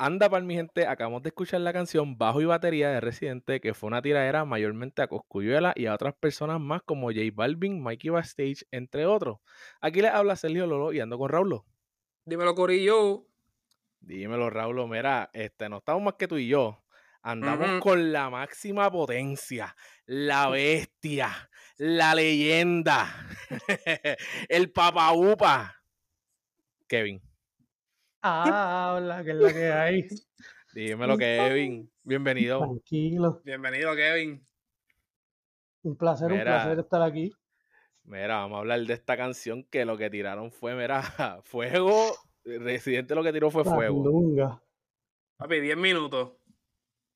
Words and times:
Anda 0.00 0.30
para 0.30 0.44
mi 0.44 0.54
gente, 0.54 0.86
acabamos 0.86 1.24
de 1.24 1.30
escuchar 1.30 1.60
la 1.60 1.72
canción 1.72 2.16
Bajo 2.16 2.40
y 2.40 2.44
Batería 2.44 2.88
de 2.88 3.00
Residente, 3.00 3.60
que 3.60 3.74
fue 3.74 3.88
una 3.88 4.00
tiradera 4.00 4.44
mayormente 4.44 5.02
a 5.02 5.08
Coscuyuela 5.08 5.72
y 5.74 5.86
a 5.86 5.94
otras 5.94 6.14
personas 6.14 6.60
más 6.60 6.82
como 6.84 7.08
J 7.08 7.22
Balvin, 7.34 7.82
Mikey 7.82 8.10
Backstage, 8.10 8.64
entre 8.70 9.06
otros. 9.06 9.38
Aquí 9.80 10.00
les 10.00 10.12
habla 10.12 10.36
Sergio 10.36 10.68
Lolo 10.68 10.92
y 10.92 11.00
ando 11.00 11.18
con 11.18 11.28
Raulo. 11.28 11.66
Dímelo, 12.24 12.54
Corillo. 12.54 13.26
Dímelo, 13.98 14.50
Raulo. 14.50 14.86
Mira, 14.86 15.30
este, 15.32 15.68
no 15.68 15.78
estamos 15.78 16.00
más 16.00 16.14
que 16.14 16.28
tú 16.28 16.36
y 16.36 16.46
yo. 16.46 16.84
Andamos 17.20 17.80
con 17.80 18.12
la 18.12 18.30
máxima 18.30 18.92
potencia, 18.92 19.74
la 20.06 20.48
bestia, 20.50 21.50
la 21.76 22.14
leyenda, 22.14 23.26
el 24.48 24.70
papaupa. 24.70 25.74
Kevin. 26.86 27.27
Ah, 28.20 28.94
hola, 28.96 29.22
que 29.22 29.30
es 29.30 29.36
la 29.36 29.52
que 29.52 29.72
hay. 29.72 30.08
Dímelo, 30.74 31.16
Kevin. 31.16 31.88
Bienvenido. 32.02 32.58
Tranquilo. 32.58 33.40
Bienvenido, 33.44 33.94
Kevin. 33.94 34.44
Un 35.82 35.96
placer, 35.96 36.32
un 36.32 36.40
placer 36.40 36.78
estar 36.80 37.02
aquí. 37.02 37.32
Mira, 38.02 38.38
vamos 38.38 38.56
a 38.56 38.58
hablar 38.60 38.80
de 38.80 38.94
esta 38.94 39.16
canción 39.16 39.64
que 39.64 39.84
lo 39.84 39.96
que 39.96 40.10
tiraron 40.10 40.50
fue, 40.50 40.74
mira, 40.74 41.02
fuego. 41.44 42.12
Residente 42.44 43.14
lo 43.14 43.22
que 43.22 43.32
tiró 43.32 43.50
fue 43.50 43.62
fuego. 43.62 44.02
Lunga. 44.02 44.60
Papi, 45.36 45.60
10 45.60 45.76
minutos. 45.76 46.32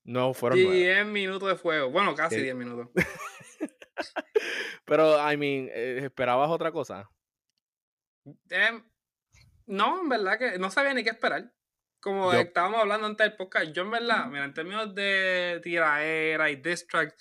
No, 0.05 0.35
fueron 0.35 0.59
10 0.59 1.07
minutos 1.07 1.49
de 1.49 1.57
fuego. 1.57 1.91
Bueno, 1.91 2.15
casi 2.15 2.41
10 2.41 2.55
minutos. 2.55 2.89
Pero, 4.85 5.17
I 5.33 5.37
mean, 5.37 5.69
eh, 5.73 6.01
¿esperabas 6.05 6.51
otra 6.51 6.71
cosa? 6.71 7.11
Eh, 8.51 8.83
no, 9.67 10.03
en 10.03 10.09
verdad 10.09 10.39
que 10.39 10.59
no 10.59 10.71
sabía 10.71 10.95
ni 10.95 11.05
qué 11.05 11.11
esperar. 11.11 11.53
Como 12.01 12.33
estábamos 12.33 12.81
hablando 12.81 13.07
antes 13.07 13.29
del 13.29 13.37
podcast, 13.37 13.73
yo 13.73 13.83
en 13.83 13.93
verdad, 13.93 14.27
mira, 14.27 14.45
en 14.45 14.55
términos 14.55 14.93
de 14.93 15.61
tiraera 15.63 16.51
y 16.51 16.57
distract, 16.57 17.17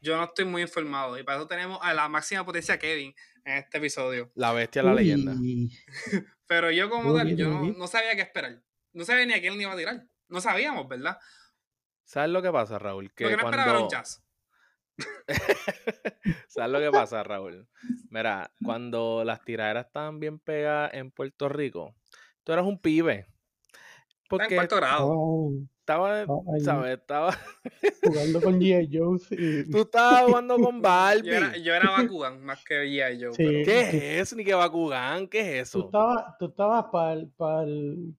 yo 0.00 0.16
no 0.16 0.24
estoy 0.24 0.44
muy 0.44 0.62
informado. 0.62 1.18
Y 1.18 1.22
para 1.22 1.38
eso 1.38 1.46
tenemos 1.46 1.78
a 1.80 1.94
la 1.94 2.08
máxima 2.08 2.44
potencia 2.44 2.78
Kevin 2.78 3.14
en 3.44 3.56
este 3.56 3.78
episodio. 3.78 4.30
La 4.34 4.52
bestia, 4.52 4.82
la 4.82 4.92
leyenda. 4.92 5.34
Pero 6.46 6.70
yo 6.70 6.90
como 6.90 7.14
tal, 7.14 7.34
yo 7.34 7.48
no, 7.48 7.86
sabía 7.86 8.14
qué 8.14 8.22
esperar. 8.22 8.62
No 8.92 9.04
sabía 9.04 9.24
ni 9.24 9.32
a 9.32 9.40
quién 9.40 9.56
le 9.56 9.62
iba 9.62 9.72
a 9.72 9.76
tirar. 9.76 10.06
No 10.28 10.40
sabíamos, 10.40 10.86
¿verdad? 10.86 11.18
¿Sabes 12.04 12.30
lo 12.30 12.42
que 12.42 12.52
pasa, 12.52 12.78
Raúl? 12.78 13.12
Que 13.14 13.24
no 13.24 13.38
cuando... 13.40 13.58
esperaba 13.58 13.82
un 13.82 13.88
jazz. 13.88 14.25
¿Sabes 16.48 16.70
lo 16.70 16.80
que 16.80 16.90
pasa, 16.90 17.22
Raúl? 17.22 17.68
Mira, 18.10 18.50
cuando 18.64 19.24
las 19.24 19.44
tiraderas 19.44 19.86
estaban 19.86 20.20
bien 20.20 20.38
pegadas 20.38 20.94
en 20.94 21.10
Puerto 21.10 21.48
Rico, 21.48 21.94
tú 22.44 22.52
eras 22.52 22.64
un 22.64 22.78
pibe. 22.78 23.26
Porque 24.28 24.54
en 24.54 24.56
cuarto 24.56 24.76
grado. 24.76 25.08
Oh, 25.08 25.52
estaba, 25.80 26.24
oh, 26.26 26.44
¿sabes? 26.58 26.98
Estaba 26.98 27.32
jugando 28.02 28.40
con 28.40 28.60
G.I. 28.60 28.88
Joe. 28.92 29.18
Y... 29.30 29.70
Tú 29.70 29.82
estabas 29.82 30.24
jugando 30.24 30.58
con 30.58 30.82
Barbie. 30.82 31.62
Yo 31.62 31.74
era, 31.74 31.90
Bakugan 31.90 32.44
más 32.44 32.64
que 32.64 32.74
G.I. 32.74 33.22
Joe. 33.22 33.36
¿Qué 33.36 33.80
es 33.80 33.94
eso? 33.94 34.36
Ni 34.36 34.44
que 34.44 34.54
Bakugan, 34.54 35.28
¿qué 35.28 35.60
es 35.60 35.68
eso? 35.68 35.82
Tú 35.82 35.86
estabas, 35.86 36.38
tú 36.38 36.46
estabas 36.46 36.86
para 36.90 37.62
el 37.62 38.16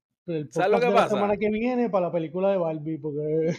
¿Sabes 0.50 0.72
lo 0.72 0.80
que 0.80 0.88
pasa? 0.88 1.04
La 1.04 1.10
semana 1.10 1.38
que 1.38 1.50
viene 1.50 1.90
para 1.90 2.08
la 2.08 2.12
película 2.12 2.52
de 2.52 2.58
Barbie, 2.58 2.98
porque... 2.98 3.56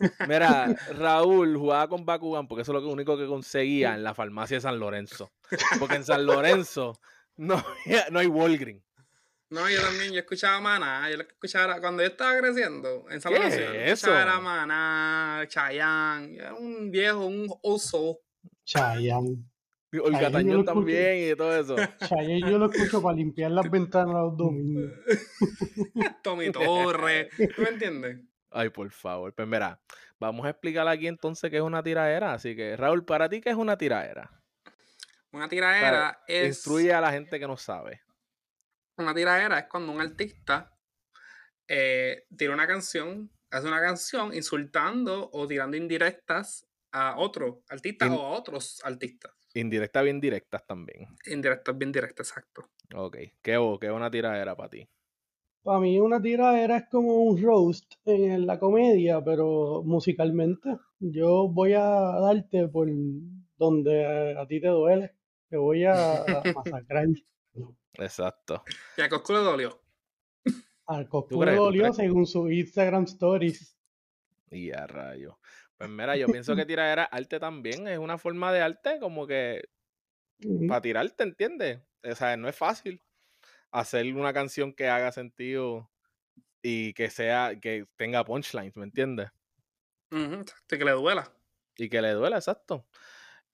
Mira, 0.28 0.74
Raúl 0.96 1.56
jugaba 1.56 1.88
con 1.88 2.04
Bakugan 2.04 2.46
porque 2.46 2.62
eso 2.62 2.76
es 2.76 2.82
lo 2.82 2.90
único 2.90 3.18
que 3.18 3.26
conseguía 3.26 3.94
en 3.94 4.04
la 4.04 4.14
farmacia 4.14 4.56
de 4.56 4.60
San 4.60 4.78
Lorenzo. 4.78 5.32
Porque 5.80 5.96
en 5.96 6.04
San 6.04 6.24
Lorenzo 6.24 7.00
no, 7.36 7.62
no 8.10 8.18
hay 8.20 8.26
Walgreen. 8.26 8.82
No, 9.50 9.68
yo 9.68 9.82
también, 9.82 10.12
yo 10.12 10.20
escuchaba 10.20 10.60
Maná, 10.60 11.10
yo 11.10 11.18
lo 11.18 11.26
que 11.26 11.32
escuchaba 11.32 11.78
cuando 11.78 12.02
yo 12.02 12.08
estaba 12.08 12.38
creciendo 12.38 13.04
en 13.10 13.20
San 13.20 13.34
Lorenzo, 13.34 13.58
eso? 13.74 14.16
era 14.16 14.40
Maná, 14.40 15.44
Chayanne, 15.46 16.36
era 16.36 16.54
un 16.54 16.90
viejo, 16.90 17.26
un 17.26 17.52
oso. 17.62 18.20
Chayanne. 18.64 19.44
El 19.92 20.18
Gatañón 20.18 20.64
también 20.64 21.32
y 21.32 21.36
todo 21.36 21.54
eso. 21.54 21.76
Chaye 22.08 22.40
yo 22.40 22.58
lo 22.58 22.70
escucho 22.70 23.02
para 23.02 23.14
limpiar 23.14 23.50
las 23.50 23.70
ventanas 23.70 24.14
los 24.14 24.36
domingos. 24.38 24.90
Tommy 26.22 26.50
Torre. 26.50 27.28
¿Tú 27.54 27.62
me 27.62 27.68
entiendes? 27.68 28.20
Ay, 28.50 28.70
por 28.70 28.90
favor. 28.90 29.34
Pues 29.34 29.46
mira, 29.46 29.80
vamos 30.18 30.46
a 30.46 30.50
explicar 30.50 30.88
aquí 30.88 31.06
entonces 31.06 31.50
qué 31.50 31.58
es 31.58 31.62
una 31.62 31.82
tiradera. 31.82 32.32
Así 32.32 32.56
que, 32.56 32.74
Raúl, 32.74 33.04
¿para 33.04 33.28
ti 33.28 33.42
qué 33.42 33.50
es 33.50 33.56
una 33.56 33.76
tiradera? 33.76 34.30
Una 35.30 35.48
tiradera 35.48 36.22
es. 36.26 36.46
Instruye 36.46 36.92
a 36.92 37.00
la 37.00 37.12
gente 37.12 37.38
que 37.38 37.46
no 37.46 37.58
sabe. 37.58 38.00
Una 38.96 39.14
tiradera 39.14 39.58
es 39.58 39.66
cuando 39.66 39.92
un 39.92 40.00
artista 40.00 40.74
eh, 41.68 42.26
tira 42.36 42.54
una 42.54 42.66
canción, 42.66 43.30
hace 43.50 43.66
una 43.66 43.80
canción 43.80 44.34
insultando 44.34 45.30
o 45.32 45.46
tirando 45.46 45.76
indirectas 45.76 46.66
a 46.92 47.16
otro 47.18 47.62
artista 47.68 48.10
o 48.12 48.20
a 48.20 48.38
otros 48.38 48.80
artistas. 48.84 49.32
Indirectas 49.54 50.04
bien 50.04 50.20
directas 50.20 50.66
también. 50.66 51.08
Indirectas 51.26 51.76
bien 51.76 51.92
directas, 51.92 52.28
exacto. 52.28 52.68
Ok. 52.94 53.16
¿Qué, 53.42 53.78
qué 53.80 53.90
una 53.90 54.10
tiradera 54.10 54.56
para 54.56 54.70
ti? 54.70 54.88
Para 55.62 55.78
mí 55.78 56.00
una 56.00 56.20
tiradera 56.20 56.78
es 56.78 56.88
como 56.88 57.18
un 57.18 57.40
roast 57.40 57.94
en 58.04 58.46
la 58.46 58.58
comedia, 58.58 59.22
pero 59.22 59.82
musicalmente. 59.84 60.76
Yo 60.98 61.48
voy 61.48 61.74
a 61.74 61.82
darte 61.82 62.66
por 62.68 62.88
donde 63.56 64.36
a 64.36 64.46
ti 64.46 64.60
te 64.60 64.68
duele. 64.68 65.14
Te 65.48 65.56
voy 65.56 65.84
a 65.84 66.24
masacrar. 66.56 67.06
Exacto. 67.94 68.64
Y 68.96 69.02
a 69.02 69.08
Coscu 69.08 69.34
le 69.34 69.38
dolió. 69.40 69.80
A 70.86 71.04
Coscu 71.06 71.44
le 71.44 71.54
dolió 71.54 71.92
según 71.92 72.26
su 72.26 72.50
Instagram 72.50 73.04
Stories. 73.04 73.76
Y 74.50 74.72
a 74.72 74.86
rayo. 74.86 75.38
Pues 75.82 75.90
mira, 75.90 76.16
yo 76.16 76.28
pienso 76.28 76.54
que 76.54 76.64
tiradera 76.64 77.02
arte 77.02 77.40
también 77.40 77.88
es 77.88 77.98
una 77.98 78.16
forma 78.16 78.52
de 78.52 78.60
arte 78.60 79.00
como 79.00 79.26
que 79.26 79.68
para 80.68 80.80
tirarte, 80.80 81.24
¿entiendes? 81.24 81.80
O 82.04 82.14
sea, 82.14 82.36
no 82.36 82.48
es 82.48 82.54
fácil 82.54 83.02
hacer 83.72 84.06
una 84.14 84.32
canción 84.32 84.72
que 84.74 84.86
haga 84.86 85.10
sentido 85.10 85.90
y 86.62 86.94
que 86.94 87.10
sea, 87.10 87.58
que 87.60 87.88
tenga 87.96 88.24
punchlines, 88.24 88.76
¿me 88.76 88.84
entiendes? 88.84 89.30
Uh 90.12 90.44
que 90.68 90.84
le 90.84 90.92
duela. 90.92 91.32
Y 91.76 91.88
que 91.88 92.00
le 92.00 92.12
duela, 92.12 92.36
exacto. 92.36 92.86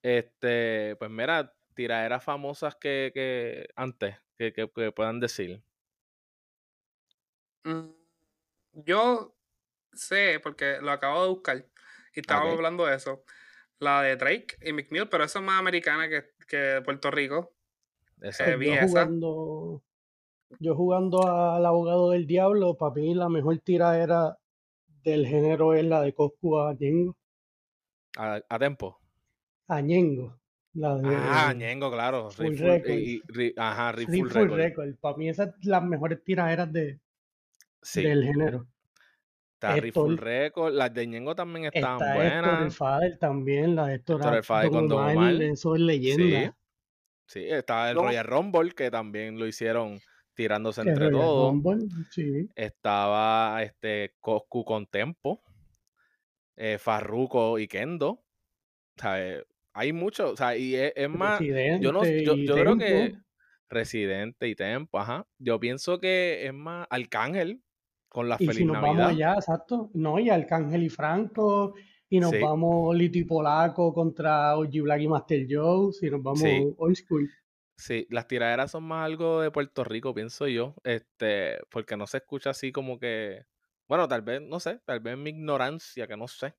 Este, 0.03 0.97
pues 0.97 1.11
mira, 1.11 1.57
tiraderas 1.73 2.23
famosas 2.23 2.77
que, 2.77 3.11
que 3.15 3.71
antes, 3.75 4.17
que, 4.37 4.53
que, 4.53 4.93
puedan 4.93 5.19
decir. 5.19 5.63
Mm, 7.65 7.89
yo 8.73 9.35
sé, 9.95 10.41
porque 10.43 10.79
lo 10.83 10.91
acabo 10.91 11.23
de 11.23 11.29
buscar, 11.31 11.65
y 12.15 12.21
estábamos 12.21 12.55
hablando 12.55 12.87
de 12.87 12.97
eso. 12.97 13.25
La 13.79 14.03
de 14.03 14.17
Drake 14.17 14.57
y 14.63 14.73
McNeil, 14.73 15.09
pero 15.09 15.25
eso 15.25 15.39
es 15.39 15.45
más 15.45 15.61
americana 15.61 16.09
que, 16.09 16.25
que 16.49 16.83
Puerto 16.85 17.11
Rico. 17.11 17.55
Eh, 18.21 18.33
yo, 18.61 18.89
jugando, 18.89 19.83
yo 20.59 20.75
jugando 20.75 21.29
al 21.29 21.65
abogado 21.65 22.11
del 22.11 22.27
diablo, 22.27 22.77
para 22.77 22.95
mí 22.95 23.15
la 23.15 23.29
mejor 23.29 23.59
tira 23.59 24.03
era 24.03 24.37
del 25.05 25.27
género 25.27 25.75
es 25.75 25.85
la 25.85 26.03
de 26.03 26.13
Coscu 26.13 26.59
a 26.59 26.75
Ñengo. 26.75 27.17
¿A, 28.17 28.41
a 28.49 28.59
Tempo? 28.59 28.99
A 29.69 29.81
Ñengo. 29.81 30.39
La 30.75 30.97
de, 30.97 31.17
ah, 31.17 31.53
Ñengo, 31.55 31.91
claro. 31.91 32.31
Full 32.31 32.57
record. 32.57 32.91
Y, 32.91 33.23
ajá, 33.57 33.93
full, 33.95 34.51
record. 34.51 34.97
Para 35.01 35.17
mí 35.17 35.29
esas 35.29 35.51
son 35.51 35.71
las 35.71 35.83
mejores 35.83 36.23
tiraderas 36.23 36.73
de, 36.73 37.01
del 37.95 38.25
género. 38.25 38.67
Está 39.59 39.75
Rifle 39.75 40.17
Record, 40.17 40.73
las 40.73 40.95
de 40.95 41.05
Ñengo 41.05 41.35
también 41.35 41.65
están 41.65 42.01
está 42.01 42.15
buenas. 42.15 42.63
el 42.63 42.71
Fader 42.71 43.19
también, 43.19 43.75
la 43.75 43.89
de 43.89 43.97
Héctor, 43.97 44.37
el 44.37 44.45
Fader 44.45 44.71
con 44.71 44.87
Don 44.87 45.11
Omar. 45.11 45.43
Eso 45.43 45.75
es 45.75 45.81
leyenda. 45.81 46.57
Sí, 47.27 47.41
sí 47.41 47.49
está 47.51 47.91
el 47.91 47.97
Royal 47.97 48.25
Rumble, 48.25 48.71
que 48.71 48.89
también 48.89 49.37
lo 49.37 49.49
hicieron 49.49 49.99
tirándose 50.35 50.83
entre 50.83 51.11
todos. 51.11 51.57
Sí. 52.13 52.49
Estaba 52.55 53.61
este 53.65 54.15
Coscu 54.21 54.65
con 54.65 54.87
Tempo, 54.87 55.43
eh, 56.57 56.79
Farruko 56.79 57.59
y 57.59 57.67
Kendo. 57.67 58.23
¿sabes? 58.97 59.45
Hay 59.73 59.93
mucho, 59.93 60.31
o 60.31 60.37
sea, 60.37 60.57
y 60.57 60.77
es, 60.77 61.09
más, 61.09 61.41
yo 61.41 61.93
no, 61.93 62.05
yo, 62.05 62.37
yo 62.37 62.55
creo 62.55 62.79
que 62.79 63.17
Residente 63.69 64.47
y 64.47 64.55
Tempo, 64.55 65.01
ajá. 65.01 65.27
Yo 65.39 65.59
pienso 65.59 65.99
que 65.99 66.47
es 66.47 66.55
más 66.55 66.87
Arcángel, 66.91 67.61
con 68.09 68.29
la 68.29 68.37
y 68.39 68.49
si 68.49 68.65
nos 68.65 68.81
vamos 68.81 69.07
allá, 69.07 69.35
exacto. 69.35 69.91
No, 69.95 70.19
y 70.19 70.31
Arcángel 70.31 70.83
y 70.83 70.89
Franco, 70.89 71.75
y 72.09 72.21
nos 72.21 72.33
vamos 72.41 72.97
Lito 72.97 73.19
y 73.19 73.25
Polaco 73.25 73.93
contra 73.93 74.57
OG 74.57 74.83
Black 74.83 75.01
y 75.03 75.09
Master 75.09 75.47
Joe, 75.49 75.93
si 75.93 76.11
nos 76.11 76.23
vamos 76.23 76.43
old 76.79 76.97
school. 76.97 77.31
Sí, 77.77 78.07
las 78.11 78.27
tiraderas 78.27 78.73
son 78.73 78.85
más 78.85 79.05
algo 79.05 79.41
de 79.41 79.53
Puerto 79.53 79.85
Rico, 79.85 80.13
pienso 80.13 80.49
yo, 80.49 80.75
este, 80.83 81.59
porque 81.71 81.97
no 81.97 82.07
se 82.09 82.17
escucha 82.17 82.51
así 82.51 82.73
como 82.73 82.99
que, 82.99 83.47
bueno, 83.87 84.09
tal 84.09 84.23
vez, 84.23 84.43
no 84.43 84.59
sé, 84.59 84.81
tal 84.85 84.99
vez 84.99 85.17
mi 85.17 85.31
ignorancia, 85.31 86.09
que 86.09 86.17
no 86.17 86.27
sé, 86.27 86.57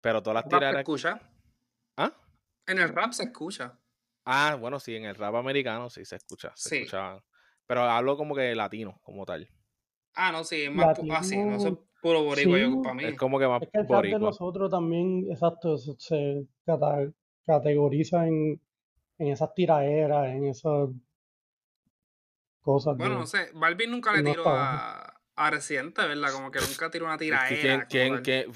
pero 0.00 0.22
todas 0.22 0.34
las 0.34 0.48
tiraderas... 0.48 0.74
¿Se 0.74 0.80
escucha? 0.80 1.20
¿Ah? 1.96 2.12
En 2.66 2.78
el 2.78 2.90
rap 2.90 3.12
se 3.12 3.24
escucha. 3.24 3.78
Ah, 4.26 4.56
bueno, 4.60 4.78
sí, 4.78 4.94
en 4.94 5.06
el 5.06 5.14
rap 5.14 5.34
americano 5.36 5.88
sí 5.88 6.04
se 6.04 6.16
escucha, 6.16 6.52
se 6.54 6.84
sí. 6.84 6.96
Pero 7.66 7.82
hablo 7.84 8.16
como 8.18 8.34
que 8.34 8.54
latino, 8.54 9.00
como 9.02 9.24
tal. 9.24 9.48
Ah, 10.14 10.32
no, 10.32 10.44
sí, 10.44 10.62
es 10.62 10.72
más 10.72 10.98
así, 11.10 11.38
ah, 11.38 11.44
no 11.44 11.56
es 11.56 11.74
puro 12.00 12.24
boricua 12.24 12.58
yo, 12.58 12.82
para 12.82 12.94
mí. 12.94 13.04
Es 13.04 13.16
como 13.16 13.38
que 13.38 13.46
más 13.46 13.62
es 13.62 13.68
que 13.70 13.78
el 13.78 13.86
boricua. 13.86 14.18
de 14.18 14.24
nosotros 14.24 14.70
también, 14.70 15.26
exacto, 15.30 15.78
se 15.78 16.46
categoriza 17.46 18.26
en, 18.26 18.60
en 19.18 19.28
esas 19.28 19.54
tiraderas, 19.54 20.28
en 20.28 20.46
esas 20.46 20.90
cosas. 22.60 22.96
Bueno, 22.96 23.18
no 23.18 23.26
sé, 23.26 23.50
Balvin 23.54 23.90
nunca 23.90 24.12
le 24.12 24.22
tiró 24.22 24.48
a, 24.48 25.20
a 25.34 25.50
Residente, 25.50 26.06
¿verdad? 26.06 26.32
Como 26.32 26.50
que 26.50 26.60
nunca 26.60 26.90
tiró 26.90 27.06
una 27.06 27.18
tiradera. 27.18 27.86
¿Quién, 27.86 28.20
quién, 28.22 28.52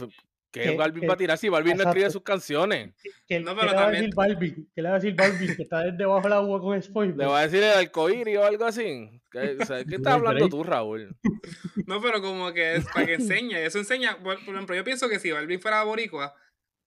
¿Qué 0.62 0.76
Balvin 0.76 1.08
va 1.08 1.14
a 1.14 1.16
tirar 1.16 1.38
si 1.38 1.48
Balvin 1.48 1.76
no 1.76 1.84
escribe 1.84 2.10
sus 2.10 2.22
canciones? 2.22 2.94
¿Qué, 3.26 3.40
no, 3.40 3.54
pero 3.54 3.70
le 3.70 3.76
va 3.76 3.88
a 3.88 3.90
decir 3.90 4.14
Balvin? 4.14 4.70
¿Qué 4.74 4.82
le 4.82 4.88
va 4.88 4.96
a 4.96 4.98
decir 4.98 5.14
Balvin? 5.14 5.56
Que 5.56 5.62
está 5.62 5.82
debajo 5.90 6.22
del 6.22 6.32
agua 6.32 6.60
con 6.60 6.82
spoiler. 6.82 7.16
¿Le 7.16 7.26
va 7.26 7.40
a 7.40 7.42
decir 7.42 7.62
el 7.62 7.72
arcoíris 7.72 8.38
o 8.38 8.44
algo 8.44 8.64
así? 8.64 9.20
¿Qué, 9.30 9.56
o 9.60 9.64
sea, 9.66 9.84
¿qué 9.84 9.94
estás 9.96 10.14
hablando 10.14 10.48
tú, 10.48 10.64
Raúl? 10.64 11.16
No, 11.86 12.00
pero 12.00 12.22
como 12.22 12.52
que 12.52 12.76
es 12.76 12.86
para 12.86 13.06
que 13.06 13.14
enseñe. 13.14 13.56
Eso 13.64 13.78
enseña. 13.78 14.18
Por, 14.22 14.34
ejemplo, 14.34 14.74
yo 14.74 14.84
pienso 14.84 15.08
que 15.08 15.18
si 15.18 15.30
Balvin 15.30 15.60
fuera 15.60 15.82
boricua, 15.84 16.34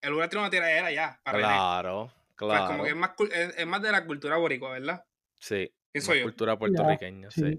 él 0.01 0.13
hubiera 0.13 0.29
tirado 0.29 0.45
una 0.45 0.51
tiradera 0.51 0.91
ya. 0.91 1.19
Para 1.23 1.37
claro, 1.37 2.11
claro. 2.35 2.67
como 2.67 2.83
que 2.83 2.89
es 2.89 2.95
más, 2.95 3.11
es, 3.57 3.67
más 3.67 3.81
de 3.81 3.91
la 3.91 4.05
cultura 4.05 4.37
boricua, 4.37 4.71
¿verdad? 4.71 5.05
Sí. 5.39 5.71
Eso 5.93 6.13
yo. 6.13 6.23
cultura 6.23 6.57
puertorriqueña, 6.57 7.31
sí. 7.31 7.57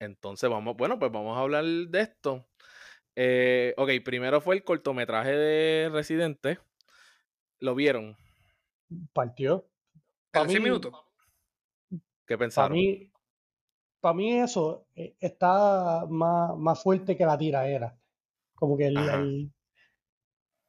Entonces 0.00 0.48
vamos, 0.48 0.76
bueno, 0.76 0.98
pues 0.98 1.10
vamos 1.10 1.36
a 1.36 1.40
hablar 1.40 1.64
de 1.64 2.00
esto. 2.00 2.47
Eh, 3.20 3.74
ok, 3.76 3.90
primero 4.04 4.40
fue 4.40 4.54
el 4.54 4.62
cortometraje 4.62 5.32
de 5.32 5.88
Residente. 5.88 6.60
¿Lo 7.58 7.74
vieron? 7.74 8.16
Partió. 9.12 9.66
¿Para 10.30 10.44
mí, 10.44 10.60
minutos? 10.60 10.92
¿Qué 12.24 12.38
pensaron? 12.38 12.68
Para 12.68 12.74
mí, 12.80 13.10
para 13.98 14.14
mí 14.14 14.38
eso 14.38 14.86
eh, 14.94 15.16
está 15.18 16.06
más, 16.08 16.56
más 16.56 16.80
fuerte 16.80 17.16
que 17.16 17.26
la 17.26 17.36
tiraera. 17.36 17.98
Como 18.54 18.76
que 18.76 18.86
el, 18.86 19.50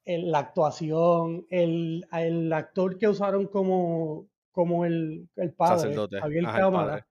la 0.06 0.40
actuación, 0.40 1.46
el, 1.52 2.04
el, 2.12 2.52
actor 2.52 2.98
que 2.98 3.10
usaron 3.10 3.46
como, 3.46 4.28
como 4.52 4.86
el, 4.86 5.30
el 5.36 5.54
padre, 5.54 5.94
Javier 6.20 6.46
Cámara. 6.46 7.08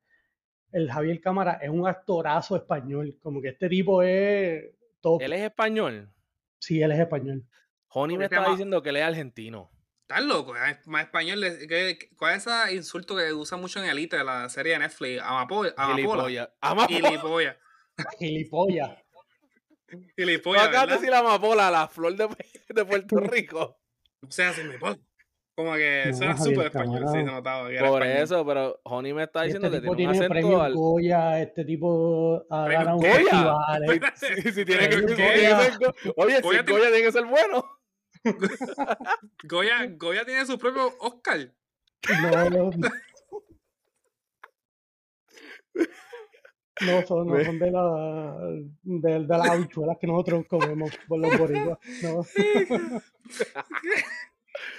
el 0.73 0.91
Javier 0.91 1.21
Cámara 1.21 1.61
es 1.63 1.71
un 1.71 1.87
actorazo 1.87 2.57
español. 2.57 3.17
Como 3.23 3.41
que 3.41 3.51
este 3.51 3.69
tipo 3.69 4.03
es 4.03 4.78
¿Él 5.21 5.33
es 5.33 5.43
español? 5.43 6.13
Sí, 6.59 6.83
él 6.83 6.93
es 6.93 6.99
español. 6.99 7.45
Honey 7.89 8.19
me 8.19 8.25
estaba 8.25 8.51
diciendo 8.51 8.83
que 8.83 8.91
él 8.91 8.97
es 8.97 9.05
argentino. 9.05 9.71
Estás 10.03 10.25
loco, 10.25 10.55
más 10.87 11.05
español. 11.05 11.45
¿Cuál 12.17 12.37
es 12.37 12.47
ese 12.47 12.75
insulto 12.75 13.17
que 13.17 13.33
usa 13.33 13.59
mucho 13.59 13.83
en 13.83 13.91
Elite, 13.91 14.25
la 14.25 14.49
serie 14.49 14.73
de 14.73 14.79
Netflix? 14.81 15.23
Amapolla. 15.23 15.75
Amapolla. 15.77 16.51
Gilipollas. 16.89 17.57
Gilipollas. 18.19 18.99
Gilipollas. 20.17 20.63
No 20.63 20.69
acabas 20.69 20.89
de 20.89 20.95
decir 20.95 21.15
amapola, 21.15 21.71
la 21.71 21.89
flor 21.89 22.17
de, 22.17 22.29
de 22.69 22.85
Puerto 22.85 23.21
Rico. 23.21 23.79
O 24.23 24.31
sea, 24.31 24.53
me. 24.53 24.79
Como 25.59 25.75
que 25.75 26.15
suena 26.15 26.39
súper 26.39 26.67
español, 26.67 27.03
sí, 27.09 27.15
se 27.15 27.25
notaba. 27.25 27.69
Por 27.81 28.07
eso, 28.07 28.47
pero 28.47 28.81
Honey 28.85 29.13
me 29.13 29.25
está 29.25 29.43
diciendo 29.43 29.67
este 29.67 29.81
que 29.81 29.97
tiene 29.97 30.13
un 30.13 30.17
acento 30.17 30.33
premio 30.33 30.63
al... 30.63 30.73
Goya, 30.73 31.43
este 31.43 31.65
tipo 31.65 32.47
ha 32.49 32.69
ganado 32.69 32.99
un 32.99 33.03
festival. 33.03 33.83
sí, 34.15 34.53
sí, 34.53 34.65
tiene 34.65 34.89
que, 34.89 35.17
ser... 35.17 35.73
Oye, 36.15 36.37
si 36.37 36.43
Goya 36.43 36.65
tiene 36.65 37.03
que 37.03 37.11
ser 37.11 37.25
bueno. 37.25 37.65
Goya, 39.49 39.85
Goya 39.97 40.25
tiene 40.25 40.47
su 40.47 40.57
propio 40.61 40.93
Oscar. 41.01 41.53
No, 42.23 42.51
no. 42.51 42.71
No 46.87 47.03
son, 47.05 47.27
no 47.27 47.45
son 47.45 47.59
de, 47.59 47.71
la, 47.73 48.37
de, 48.85 49.27
de 49.27 49.27
las 49.27 49.51
habichuelas 49.51 49.97
que 50.01 50.07
nosotros 50.07 50.47
comemos 50.49 50.93
por 51.09 51.19
los 51.19 51.37
boricuas. 51.37 51.79
No. 52.05 52.23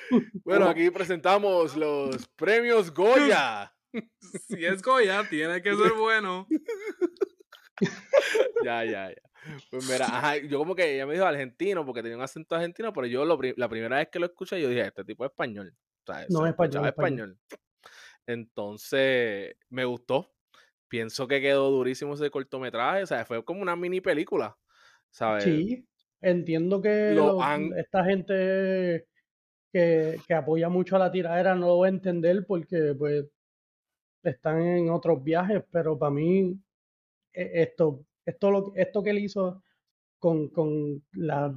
Bueno, 0.44 0.68
aquí 0.68 0.90
presentamos 0.90 1.76
los 1.76 2.28
premios 2.36 2.94
Goya. 2.94 3.74
Si 4.48 4.64
es 4.64 4.84
Goya, 4.84 5.24
tiene 5.30 5.62
que 5.62 5.76
ser 5.76 5.94
bueno. 5.94 6.48
Ya, 8.64 8.84
ya, 8.84 9.10
ya. 9.10 9.16
Pues 9.72 9.90
mira, 9.90 10.38
yo 10.38 10.60
como 10.60 10.76
que 10.76 10.94
ella 10.94 11.08
me 11.08 11.14
dijo 11.14 11.26
argentino 11.26 11.86
porque 11.86 12.02
tenía 12.02 12.18
un 12.18 12.24
acento 12.24 12.56
argentino, 12.56 12.92
pero 12.92 13.08
yo 13.08 13.24
la 13.24 13.70
primera 13.70 13.98
vez 13.98 14.10
que 14.10 14.20
lo 14.20 14.26
escuché, 14.26 14.62
yo 14.62 14.68
dije, 14.68 14.88
este 14.88 15.06
tipo 15.06 15.24
es 15.24 15.32
español. 15.32 15.74
no, 16.28 16.46
es 16.46 16.52
español, 16.52 16.86
español. 16.86 17.40
Entonces, 18.28 19.56
me 19.70 19.86
gustó. 19.86 20.30
Pienso 20.90 21.26
que 21.28 21.40
quedó 21.40 21.72
durísimo 21.72 22.16
ese 22.16 22.30
cortometraje. 22.30 23.04
O 23.04 23.08
sea, 23.08 23.24
fue 23.24 23.44
como 23.46 23.62
una 23.62 23.78
mini 23.78 24.02
película. 24.02 24.58
¿sabes? 25.12 25.44
Sí, 25.44 25.88
entiendo 26.22 26.82
que 26.82 27.18
esta 27.78 28.06
gente 28.06 29.08
que, 29.72 30.20
apoya 30.34 30.70
mucho 30.70 30.96
a 30.96 31.00
la 31.00 31.12
tiradera 31.12 31.56
no 31.56 31.68
lo 31.68 31.76
voy 31.76 31.88
a 31.88 31.92
entender 31.92 32.46
porque 32.46 32.96
pues 32.98 33.26
están 34.24 34.62
en 34.62 34.90
otros 34.90 35.24
viajes, 35.24 35.64
pero 35.72 35.98
para 35.98 36.12
mí 36.12 36.60
e, 37.34 37.62
esto, 37.62 38.06
esto, 38.26 38.52
lo, 38.52 38.74
esto 38.76 39.04
que 39.04 39.12
él 39.12 39.20
hizo 39.20 39.64
con, 40.20 40.50
con 40.50 41.04
la, 41.14 41.54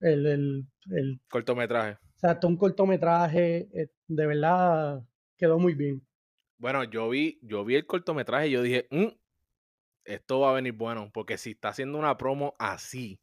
el, 0.00 0.66
el, 0.90 1.20
cortometraje. 1.28 1.98
O 2.16 2.18
sea, 2.18 2.38
un 2.44 2.56
cortometraje, 2.56 3.68
eh, 3.72 3.90
de 4.06 4.26
verdad 4.26 5.02
quedó 5.36 5.58
muy 5.58 5.74
bien. 5.74 6.06
Bueno, 6.56 6.84
yo 6.84 7.08
vi, 7.10 7.38
yo 7.42 7.64
vi 7.64 7.74
el 7.74 7.86
cortometraje 7.86 8.48
y 8.48 8.52
yo 8.52 8.62
dije, 8.62 8.86
mm, 8.90 9.08
esto 10.04 10.40
va 10.40 10.50
a 10.50 10.54
venir 10.54 10.72
bueno, 10.72 11.10
porque 11.12 11.36
si 11.36 11.50
está 11.50 11.70
haciendo 11.70 11.98
una 11.98 12.16
promo 12.16 12.54
así, 12.58 13.20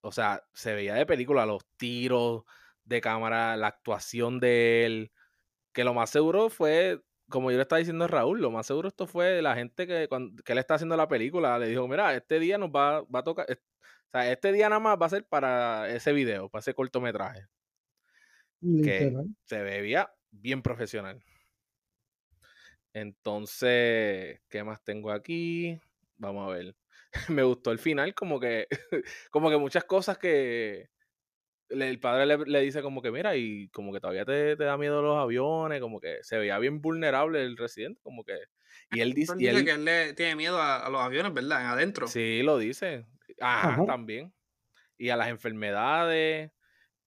o 0.00 0.10
sea, 0.10 0.42
se 0.52 0.74
veía 0.74 0.94
de 0.94 1.06
película 1.06 1.46
los 1.46 1.64
tiros, 1.76 2.42
de 2.84 3.00
cámara, 3.00 3.56
la 3.56 3.68
actuación 3.68 4.40
de 4.40 4.84
él, 4.84 5.12
que 5.72 5.84
lo 5.84 5.94
más 5.94 6.10
seguro 6.10 6.50
fue, 6.50 7.00
como 7.28 7.50
yo 7.50 7.56
le 7.56 7.62
estaba 7.62 7.78
diciendo 7.78 8.04
a 8.04 8.08
Raúl, 8.08 8.40
lo 8.40 8.50
más 8.50 8.66
seguro 8.66 8.88
esto 8.88 9.06
fue 9.06 9.42
la 9.42 9.54
gente 9.54 9.86
que, 9.86 10.08
cuando, 10.08 10.42
que 10.42 10.52
él 10.52 10.58
está 10.58 10.74
haciendo 10.74 10.96
la 10.96 11.08
película, 11.08 11.58
le 11.58 11.68
dijo, 11.68 11.88
mira, 11.88 12.14
este 12.14 12.38
día 12.38 12.58
nos 12.58 12.70
va, 12.70 13.02
va 13.02 13.20
a 13.20 13.24
tocar, 13.24 13.46
o 13.50 14.10
sea, 14.12 14.30
este 14.30 14.52
día 14.52 14.68
nada 14.68 14.80
más 14.80 14.98
va 15.00 15.06
a 15.06 15.10
ser 15.10 15.26
para 15.26 15.88
ese 15.88 16.12
video, 16.12 16.50
para 16.50 16.60
ese 16.60 16.74
cortometraje. 16.74 17.46
Que 18.60 19.12
se 19.44 19.62
veía 19.62 20.12
bien 20.30 20.62
profesional. 20.62 21.24
Entonces, 22.92 24.40
¿qué 24.48 24.62
más 24.64 24.84
tengo 24.84 25.10
aquí? 25.10 25.80
Vamos 26.16 26.48
a 26.48 26.54
ver. 26.54 26.76
Me 27.30 27.42
gustó 27.42 27.72
el 27.72 27.78
final, 27.78 28.14
como 28.14 28.38
que, 28.38 28.68
como 29.30 29.50
que 29.50 29.56
muchas 29.56 29.84
cosas 29.84 30.18
que, 30.18 30.90
el 31.80 32.00
padre 32.00 32.38
le, 32.46 32.60
dice 32.60 32.82
como 32.82 33.00
que, 33.00 33.10
mira, 33.10 33.36
y 33.36 33.68
como 33.68 33.92
que 33.92 34.00
todavía 34.00 34.24
te, 34.24 34.56
da 34.56 34.76
miedo 34.76 35.00
los 35.00 35.16
aviones, 35.16 35.80
como 35.80 36.00
que 36.00 36.18
se 36.22 36.38
veía 36.38 36.58
bien 36.58 36.80
vulnerable 36.80 37.42
el 37.42 37.56
residente, 37.56 38.00
como 38.02 38.24
que... 38.24 38.34
Y 38.90 39.00
él 39.00 39.14
dice... 39.14 39.36
que 39.38 39.48
él 39.48 39.84
le 39.84 40.12
tiene 40.12 40.36
miedo 40.36 40.60
a, 40.60 40.88
los 40.90 41.00
aviones, 41.00 41.32
¿verdad? 41.32 41.72
Adentro. 41.72 42.06
Sí, 42.06 42.42
lo 42.42 42.58
dice. 42.58 43.06
Ajá, 43.40 43.84
también. 43.86 44.32
Y 44.98 45.08
a 45.08 45.16
las 45.16 45.28
enfermedades, 45.28 46.52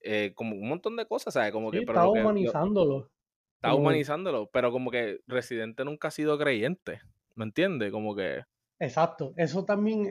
eh, 0.02 0.34
como 0.36 0.56
un 0.56 0.68
montón 0.68 0.96
de 0.96 1.06
cosas, 1.06 1.34
¿sabes? 1.36 1.52
Como 1.52 1.70
que... 1.70 1.80
está 1.80 2.08
humanizándolo. 2.08 3.12
Está 3.56 3.74
humanizándolo, 3.76 4.50
pero 4.52 4.72
como 4.72 4.92
que 4.92 5.22
Residente 5.28 5.86
nunca 5.86 6.10
ha 6.10 6.12
sido 6.12 6.38
creyente, 6.38 7.02
¿me 7.36 7.46
entiendes? 7.46 7.92
Como 7.92 8.16
que... 8.16 8.44
Exacto, 8.80 9.34
eso 9.38 9.64
también 9.64 10.08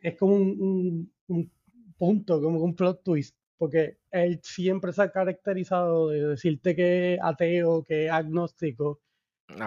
es, 0.00 0.16
como 0.16 0.36
un, 0.36 1.12
un 1.26 1.52
punto, 1.98 2.40
como 2.40 2.60
un 2.60 2.76
plot 2.76 3.02
twist 3.02 3.36
porque 3.58 3.98
él 4.10 4.40
siempre 4.42 4.92
se 4.92 5.02
ha 5.02 5.10
caracterizado 5.10 6.08
de 6.08 6.26
decirte 6.28 6.74
que 6.76 7.14
es 7.14 7.20
ateo, 7.22 7.82
que 7.82 8.06
es 8.06 8.12
agnóstico, 8.12 9.00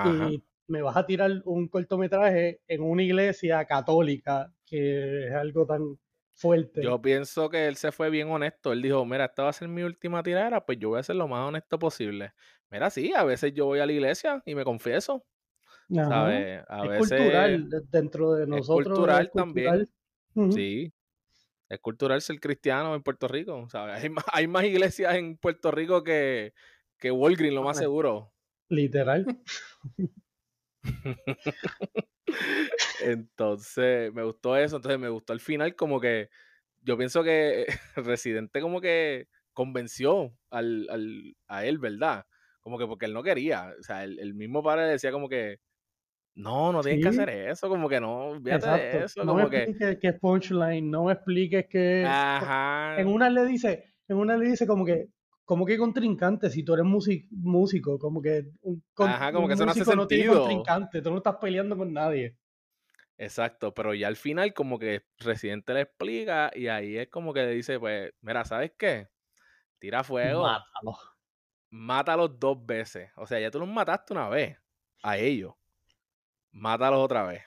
y 0.05 0.43
me 0.67 0.81
vas 0.81 0.97
a 0.97 1.05
tirar 1.05 1.31
un 1.45 1.67
cortometraje 1.67 2.61
en 2.67 2.83
una 2.83 3.03
iglesia 3.03 3.65
católica, 3.65 4.53
que 4.65 5.27
es 5.27 5.33
algo 5.33 5.65
tan 5.65 5.97
fuerte. 6.33 6.81
Yo 6.83 7.01
pienso 7.01 7.49
que 7.49 7.67
él 7.67 7.75
se 7.75 7.91
fue 7.91 8.09
bien 8.09 8.29
honesto. 8.29 8.71
Él 8.71 8.81
dijo, 8.81 9.05
mira, 9.05 9.25
esta 9.25 9.43
va 9.43 9.49
a 9.49 9.53
ser 9.53 9.67
mi 9.67 9.83
última 9.83 10.23
tirada, 10.23 10.65
pues 10.65 10.77
yo 10.79 10.89
voy 10.89 10.99
a 10.99 11.03
ser 11.03 11.15
lo 11.15 11.27
más 11.27 11.47
honesto 11.47 11.79
posible. 11.79 12.33
Mira, 12.69 12.89
sí, 12.89 13.13
a 13.13 13.23
veces 13.23 13.53
yo 13.53 13.65
voy 13.65 13.79
a 13.79 13.85
la 13.85 13.91
iglesia 13.91 14.41
y 14.45 14.55
me 14.55 14.63
confieso. 14.63 15.25
¿sabes? 15.91 16.63
A 16.67 16.85
es 16.85 16.97
cultural 16.99 17.69
dentro 17.89 18.33
de 18.33 18.47
nosotros. 18.47 18.85
Es 18.85 18.87
cultural, 18.87 19.31
también. 19.33 19.89
Sí, 20.51 20.93
es 21.69 21.79
cultural 21.79 22.21
ser 22.21 22.39
cristiano 22.39 22.95
en 22.95 23.03
Puerto 23.03 23.27
Rico. 23.27 23.67
Hay, 23.73 24.09
más, 24.09 24.25
hay 24.31 24.47
más 24.47 24.63
iglesias 24.65 25.15
en 25.15 25.37
Puerto 25.37 25.69
Rico 25.71 26.03
que, 26.03 26.53
que 26.97 27.11
Walgreens, 27.11 27.53
lo 27.53 27.63
más 27.63 27.77
seguro. 27.77 28.33
Literal. 28.69 29.25
Entonces, 33.03 34.13
me 34.13 34.23
gustó 34.23 34.57
eso. 34.57 34.77
Entonces, 34.77 34.99
me 34.99 35.09
gustó 35.09 35.33
el 35.33 35.39
final, 35.39 35.75
como 35.75 35.99
que 35.99 36.29
yo 36.81 36.97
pienso 36.97 37.23
que 37.23 37.65
Residente 37.95 38.61
como 38.61 38.81
que 38.81 39.27
convenció 39.53 40.35
al, 40.49 40.87
al, 40.89 41.35
a 41.47 41.65
él, 41.65 41.77
¿verdad? 41.77 42.25
Como 42.61 42.79
que 42.79 42.87
porque 42.87 43.05
él 43.05 43.13
no 43.13 43.21
quería. 43.23 43.73
O 43.79 43.83
sea, 43.83 44.03
el, 44.03 44.19
el 44.19 44.33
mismo 44.33 44.63
padre 44.63 44.87
decía 44.87 45.11
como 45.11 45.29
que 45.29 45.59
No, 46.35 46.71
no 46.71 46.81
tienes 46.81 47.03
que 47.03 47.09
hacer 47.09 47.29
eso, 47.29 47.67
como 47.67 47.89
que 47.89 47.99
no, 47.99 48.39
fíjate 48.41 49.03
eso. 49.03 49.23
No 49.23 49.33
como 49.33 49.49
me 49.49 49.57
expliques 49.57 49.97
que... 49.99 50.07
es 50.07 50.19
punchline, 50.19 50.89
no 50.89 51.05
me 51.05 51.13
expliques 51.13 51.65
que. 51.69 52.05
Ajá. 52.07 52.99
En 52.99 53.07
una 53.07 53.29
le 53.29 53.45
dice, 53.45 53.95
en 54.07 54.17
una 54.17 54.37
le 54.37 54.49
dice 54.49 54.65
como 54.65 54.85
que, 54.85 55.09
como 55.43 55.65
que 55.65 55.77
contrincante, 55.77 56.49
si 56.49 56.63
tú 56.63 56.75
eres 56.75 56.85
músico, 56.85 57.99
como 57.99 58.21
que 58.21 58.45
un, 58.61 58.81
Ajá, 58.97 59.33
como 59.33 59.47
que 59.47 59.55
eso 59.55 59.65
no 59.65 59.71
hace 59.71 59.83
sentido. 59.83 60.07
tiene 60.07 60.27
contrincante, 60.27 61.01
tú 61.01 61.11
no 61.11 61.17
estás 61.17 61.35
peleando 61.41 61.75
con 61.75 61.91
nadie. 61.91 62.37
Exacto, 63.17 63.73
pero 63.73 63.93
ya 63.93 64.07
al 64.07 64.15
final 64.15 64.53
como 64.53 64.79
que 64.79 65.03
Residente 65.17 65.73
le 65.73 65.81
explica 65.81 66.51
y 66.55 66.67
ahí 66.67 66.97
es 66.97 67.09
como 67.09 67.33
que 67.33 67.41
le 67.41 67.51
dice, 67.51 67.77
pues, 67.77 68.13
mira, 68.21 68.45
¿sabes 68.45 68.71
qué? 68.77 69.09
Tira 69.77 70.05
fuego. 70.05 70.43
Mátalo. 70.43 70.97
Mátalos 71.71 72.39
dos 72.39 72.65
veces. 72.65 73.11
O 73.17 73.27
sea, 73.27 73.41
ya 73.41 73.51
tú 73.51 73.59
los 73.59 73.67
mataste 73.67 74.13
una 74.13 74.29
vez 74.29 74.57
a 75.03 75.17
ellos 75.17 75.58
mátalos 76.51 76.99
otra 76.99 77.23
vez. 77.25 77.43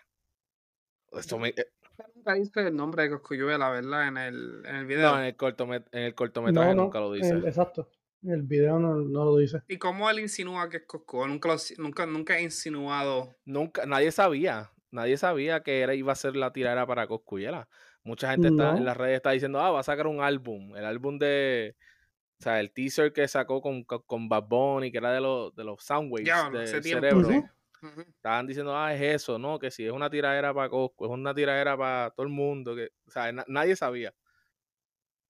Me, 1.38 1.48
eh 1.48 1.66
nunca 2.14 2.34
dice 2.34 2.68
el 2.68 2.76
nombre 2.76 3.02
de 3.04 3.10
Coscuyuela, 3.10 3.70
¿verdad? 3.70 4.08
En 4.08 4.16
el, 4.16 4.62
en 4.66 4.76
el 4.76 4.86
video. 4.86 5.12
No, 5.12 5.18
en 5.18 5.24
el, 5.24 5.84
en 5.92 6.02
el 6.02 6.14
cortometraje 6.14 6.74
nunca 6.74 7.00
lo 7.00 7.12
dice. 7.12 7.34
exacto. 7.46 7.88
En 8.22 8.30
el 8.30 8.42
video 8.42 8.78
no, 8.78 8.94
no, 8.94 9.24
lo 9.24 9.36
dice. 9.36 9.62
¿Y 9.66 9.78
cómo 9.78 10.08
él 10.08 10.20
insinúa 10.20 10.68
que 10.68 10.76
es 10.78 10.84
Coscu? 10.86 11.26
Nunca, 11.26 11.48
lo, 11.48 11.56
nunca, 11.78 12.06
nunca 12.06 12.38
he 12.38 12.42
insinuado. 12.42 13.34
Nunca, 13.44 13.84
nadie 13.84 14.12
sabía. 14.12 14.70
Nadie 14.92 15.16
sabía 15.16 15.62
que 15.62 15.80
era, 15.80 15.94
iba 15.94 16.12
a 16.12 16.16
ser 16.16 16.36
la 16.36 16.52
tirada 16.52 16.86
para 16.86 17.08
Coscuyela. 17.08 17.68
Mucha 18.04 18.30
gente 18.30 18.48
está, 18.48 18.76
en 18.76 18.84
las 18.84 18.96
redes 18.96 19.16
está 19.16 19.30
diciendo, 19.32 19.60
ah, 19.60 19.70
va 19.70 19.80
a 19.80 19.84
sacar 19.84 20.06
un 20.06 20.20
álbum. 20.20 20.76
El 20.76 20.84
álbum 20.84 21.18
de. 21.18 21.74
O 22.38 22.42
sea, 22.42 22.60
el 22.60 22.72
teaser 22.72 23.12
que 23.12 23.26
sacó 23.28 23.60
con, 23.60 23.84
con 23.84 24.28
Bad 24.28 24.44
Bunny, 24.48 24.90
que 24.90 24.98
era 24.98 25.12
de 25.12 25.20
los, 25.20 25.54
de 25.54 25.64
los 25.64 25.82
Soundwaves 25.82 26.26
ya, 26.26 26.50
del 26.50 26.66
cerebro. 26.82 27.28
Estaban 27.82 28.46
diciendo, 28.46 28.76
ah, 28.76 28.94
es 28.94 29.00
eso, 29.00 29.38
¿no? 29.38 29.58
Que 29.58 29.70
si 29.70 29.84
es 29.84 29.92
una 29.92 30.08
tiradera 30.08 30.54
para 30.54 30.68
Cosco, 30.68 31.06
es 31.06 31.10
una 31.10 31.34
tiradera 31.34 31.76
para 31.76 32.10
todo 32.10 32.26
el 32.26 32.32
mundo. 32.32 32.76
Que, 32.76 32.90
o 33.06 33.10
sea, 33.10 33.32
nadie 33.32 33.74
sabía. 33.74 34.14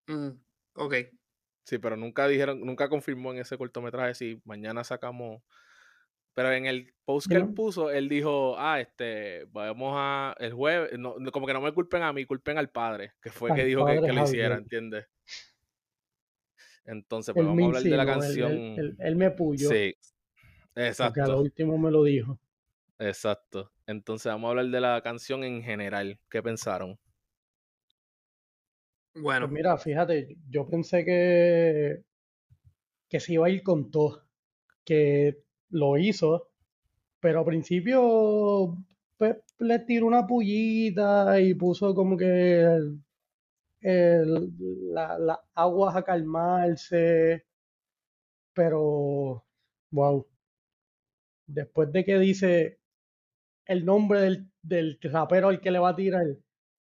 Mm, 0.06 0.30
ok. 0.75 0.94
Sí, 1.64 1.78
pero 1.78 1.97
nunca 1.97 2.26
dijeron, 2.28 2.61
nunca 2.61 2.88
confirmó 2.88 3.32
en 3.32 3.38
ese 3.38 3.56
cortometraje 3.56 4.14
si 4.14 4.42
mañana 4.44 4.85
sacamos. 4.85 5.42
Pero 6.35 6.50
en 6.52 6.66
el 6.66 6.94
post 7.04 7.28
que 7.28 7.37
él 7.37 7.52
puso, 7.52 7.90
él 7.90 8.09
dijo, 8.09 8.56
ah, 8.59 8.80
este, 8.80 9.47
vamos 9.50 9.94
a, 9.97 10.35
el 10.38 10.54
jueves, 10.54 10.99
no, 10.99 11.14
como 11.30 11.47
que 11.47 11.52
no 11.52 11.61
me 11.61 11.73
culpen 11.73 12.02
a 12.02 12.12
mí, 12.12 12.25
culpen 12.25 12.56
al 12.56 12.71
padre, 12.71 13.12
que 13.21 13.30
fue 13.30 13.54
que 13.54 13.66
dijo 13.66 13.85
que, 13.85 14.00
lo 14.00 14.25
hiciera, 14.25 14.56
¿entiendes? 14.56 15.06
Entonces, 16.87 17.35
pues 17.35 17.47
vamos 17.47 17.62
a 17.62 17.66
hablar 17.66 17.82
de 17.82 17.90
la 17.90 18.06
canción. 18.06 18.52
Él, 18.99 19.16
me 19.16 19.30
puyó. 19.30 19.68
Sí, 19.68 19.94
exacto. 20.75 21.21
Porque 21.21 21.32
al 21.32 21.38
último 21.38 21.76
me 21.76 21.90
lo 21.90 22.02
dijo. 22.02 22.38
Exacto. 23.02 23.73
Entonces 23.87 24.30
vamos 24.32 24.47
a 24.47 24.50
hablar 24.50 24.66
de 24.66 24.80
la 24.80 25.00
canción 25.02 25.42
en 25.42 25.62
general. 25.62 26.21
¿Qué 26.30 26.40
pensaron? 26.42 26.99
Bueno. 29.14 29.47
Pues 29.47 29.52
mira, 29.52 29.76
fíjate, 29.76 30.37
yo 30.49 30.68
pensé 30.68 31.04
que, 31.04 32.04
que 33.09 33.21
se 33.21 33.35
iba 33.35 33.47
a 33.47 33.50
ir 33.50 33.62
con 33.62 33.90
todo, 33.90 34.23
que 34.85 35.42
lo 35.71 35.99
hizo, 35.99 36.50
pero 37.18 37.40
al 37.40 37.44
principio 37.44 38.76
pues, 39.18 39.37
le 39.59 39.80
tiró 39.80 40.06
una 40.06 40.26
pullita 40.26 41.40
y 41.40 41.54
puso 41.54 41.94
como 41.94 42.16
que 42.16 42.64
las 43.80 45.38
aguas 45.54 45.97
a 45.97 46.04
calmarse, 46.04 47.44
pero 48.54 49.44
wow. 49.90 50.26
Después 51.47 51.92
de 51.92 52.04
que 52.04 52.18
dice 52.18 52.82
el 53.66 53.85
nombre 53.85 54.21
del, 54.21 54.50
del 54.62 54.99
rapero 55.02 55.49
al 55.49 55.61
que 55.61 55.71
le 55.71 55.78
va 55.78 55.90
a 55.90 55.97
tirar, 55.97 56.25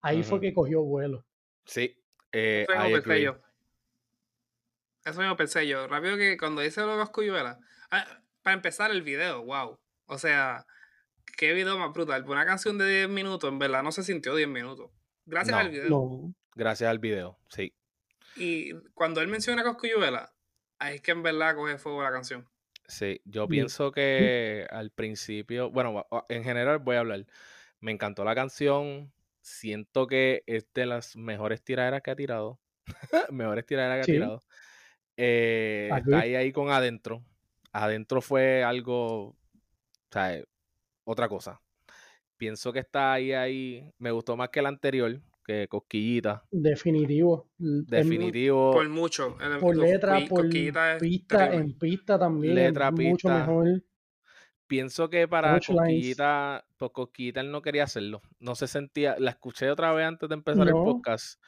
ahí 0.01 0.23
fue 0.23 0.39
que 0.39 0.53
cogió 0.53 0.81
vuelo. 0.83 1.25
Sí. 1.65 1.95
Eh, 2.31 2.65
Eso 2.67 2.79
mismo 2.79 3.01
pensé 3.01 3.21
yo. 3.21 3.41
Eso 5.05 5.19
mismo 5.19 5.35
pensé 5.37 5.67
yo. 5.67 5.87
Rápido 5.87 6.17
que 6.17 6.37
cuando 6.37 6.61
dice 6.61 6.81
lo 6.81 6.93
de 6.93 7.03
Coscuyuela. 7.03 7.59
Ah, 7.91 8.21
para 8.41 8.55
empezar 8.55 8.91
el 8.91 9.01
video, 9.01 9.43
wow. 9.43 9.79
O 10.05 10.17
sea, 10.17 10.65
qué 11.37 11.53
video 11.53 11.77
más 11.77 11.93
brutal. 11.93 12.23
Una 12.27 12.45
canción 12.45 12.77
de 12.77 12.87
10 12.87 13.09
minutos, 13.09 13.49
en 13.49 13.59
verdad 13.59 13.83
no 13.83 13.91
se 13.91 14.03
sintió 14.03 14.35
10 14.35 14.47
minutos. 14.47 14.91
Gracias 15.25 15.57
al 15.57 15.69
video. 15.69 16.33
Gracias 16.55 16.89
al 16.89 16.99
video, 16.99 17.39
sí. 17.49 17.73
Y 18.35 18.73
cuando 18.93 19.21
él 19.21 19.27
menciona 19.27 19.63
Coscuyuela, 19.63 20.33
ahí 20.79 20.95
es 20.95 21.01
que 21.01 21.11
en 21.11 21.23
verdad 21.23 21.55
coge 21.55 21.77
fuego 21.77 22.03
la 22.03 22.11
canción. 22.11 22.47
Sí, 22.89 23.21
yo 23.23 23.47
pienso 23.47 23.91
que 23.91 24.65
al 24.71 24.89
principio, 24.89 25.69
bueno, 25.69 26.07
en 26.27 26.43
general 26.43 26.79
voy 26.79 26.95
a 26.95 27.01
hablar. 27.01 27.25
Me 27.79 27.91
encantó 27.91 28.23
la 28.23 28.33
canción. 28.33 29.13
Siento 29.41 30.07
que 30.07 30.43
es 30.47 30.67
de 30.73 30.87
las 30.87 31.15
mejores 31.15 31.63
tiraderas 31.63 32.01
que 32.01 32.09
ha 32.09 32.15
tirado. 32.15 32.59
mejores 33.31 33.65
tiraderas 33.67 34.05
que 34.05 34.11
ha 34.11 34.15
tirado. 34.15 34.41
Eh, 35.17 35.89
está 35.95 36.19
ahí, 36.19 36.33
ahí 36.33 36.51
con 36.51 36.71
adentro. 36.71 37.23
Adentro 37.71 38.21
fue 38.21 38.63
algo, 38.63 39.27
o 39.27 39.37
sea, 40.11 40.41
otra 41.03 41.29
cosa. 41.29 41.61
Pienso 42.37 42.73
que 42.73 42.79
está 42.79 43.13
ahí, 43.13 43.33
ahí. 43.33 43.93
Me 43.99 44.09
gustó 44.09 44.35
más 44.35 44.49
que 44.49 44.63
la 44.63 44.69
anterior 44.69 45.21
que 45.49 45.67
Cosquillita. 45.67 46.45
Definitivo. 46.51 47.49
Definitivo. 47.57 48.71
Por 48.71 48.87
mucho. 48.87 49.35
por 49.59 49.75
letra, 49.75 50.19
por 50.29 50.47
pista, 50.47 51.53
en 51.55 51.73
pista 51.75 52.19
también. 52.19 52.53
Letra, 52.53 52.91
mucho 52.91 53.29
mejor. 53.29 53.83
Pienso 54.67 55.09
que 55.09 55.27
para 55.27 55.59
Cosquillita, 55.59 56.63
pues 56.77 56.91
Cosquillita 56.91 57.41
él 57.41 57.51
no 57.51 57.63
quería 57.63 57.85
hacerlo. 57.85 58.21
No 58.39 58.53
se 58.53 58.67
sentía, 58.67 59.15
la 59.17 59.31
escuché 59.31 59.71
otra 59.71 59.91
vez 59.91 60.05
antes 60.05 60.29
de 60.29 60.35
empezar 60.35 60.67
el 60.67 60.73
podcast 60.73 61.41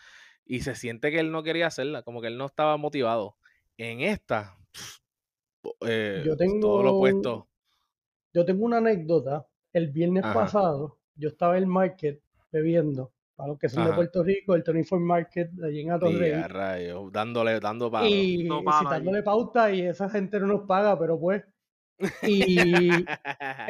y 0.48 0.62
se 0.62 0.74
siente 0.74 1.12
que 1.12 1.20
él 1.20 1.32
no 1.32 1.44
quería 1.44 1.68
hacerla, 1.68 2.02
como 2.02 2.22
que 2.22 2.28
él 2.28 2.40
no 2.40 2.48
estaba 2.48 2.78
motivado. 2.78 3.38
En 3.78 4.02
esta, 4.02 4.58
eh, 5.82 6.24
yo 6.26 6.36
tengo, 6.36 6.60
todo 6.60 6.82
lo 6.82 6.96
opuesto. 6.96 7.48
Yo 8.34 8.46
tengo 8.46 8.66
una 8.66 8.78
anécdota. 8.78 9.46
El 9.74 9.92
viernes 9.92 10.24
pasado, 10.24 10.98
yo 11.16 11.30
estaba 11.30 11.56
en 11.56 11.64
el 11.64 11.70
market 11.70 12.20
bebiendo 12.52 13.14
para 13.42 13.54
los 13.54 13.60
que 13.60 13.70
son 13.70 13.88
de 13.88 13.94
Puerto 13.94 14.24
Rico, 14.24 14.54
el 14.54 14.64
Tony 14.64 14.84
Ford 14.84 15.02
Market 15.02 15.50
allí 15.64 15.82
en 15.82 15.92
Atorrey. 15.92 16.32
dándole, 17.12 17.60
dando 17.60 17.90
pauta. 17.90 18.08
Y 18.08 18.48
dándole 18.48 19.24
pauta 19.24 19.72
y 19.72 19.82
esa 19.82 20.08
gente 20.10 20.40
no 20.40 20.46
nos 20.46 20.68
paga, 20.68 20.98
pero 21.00 21.20
pues. 21.20 21.44
Y 22.22 22.56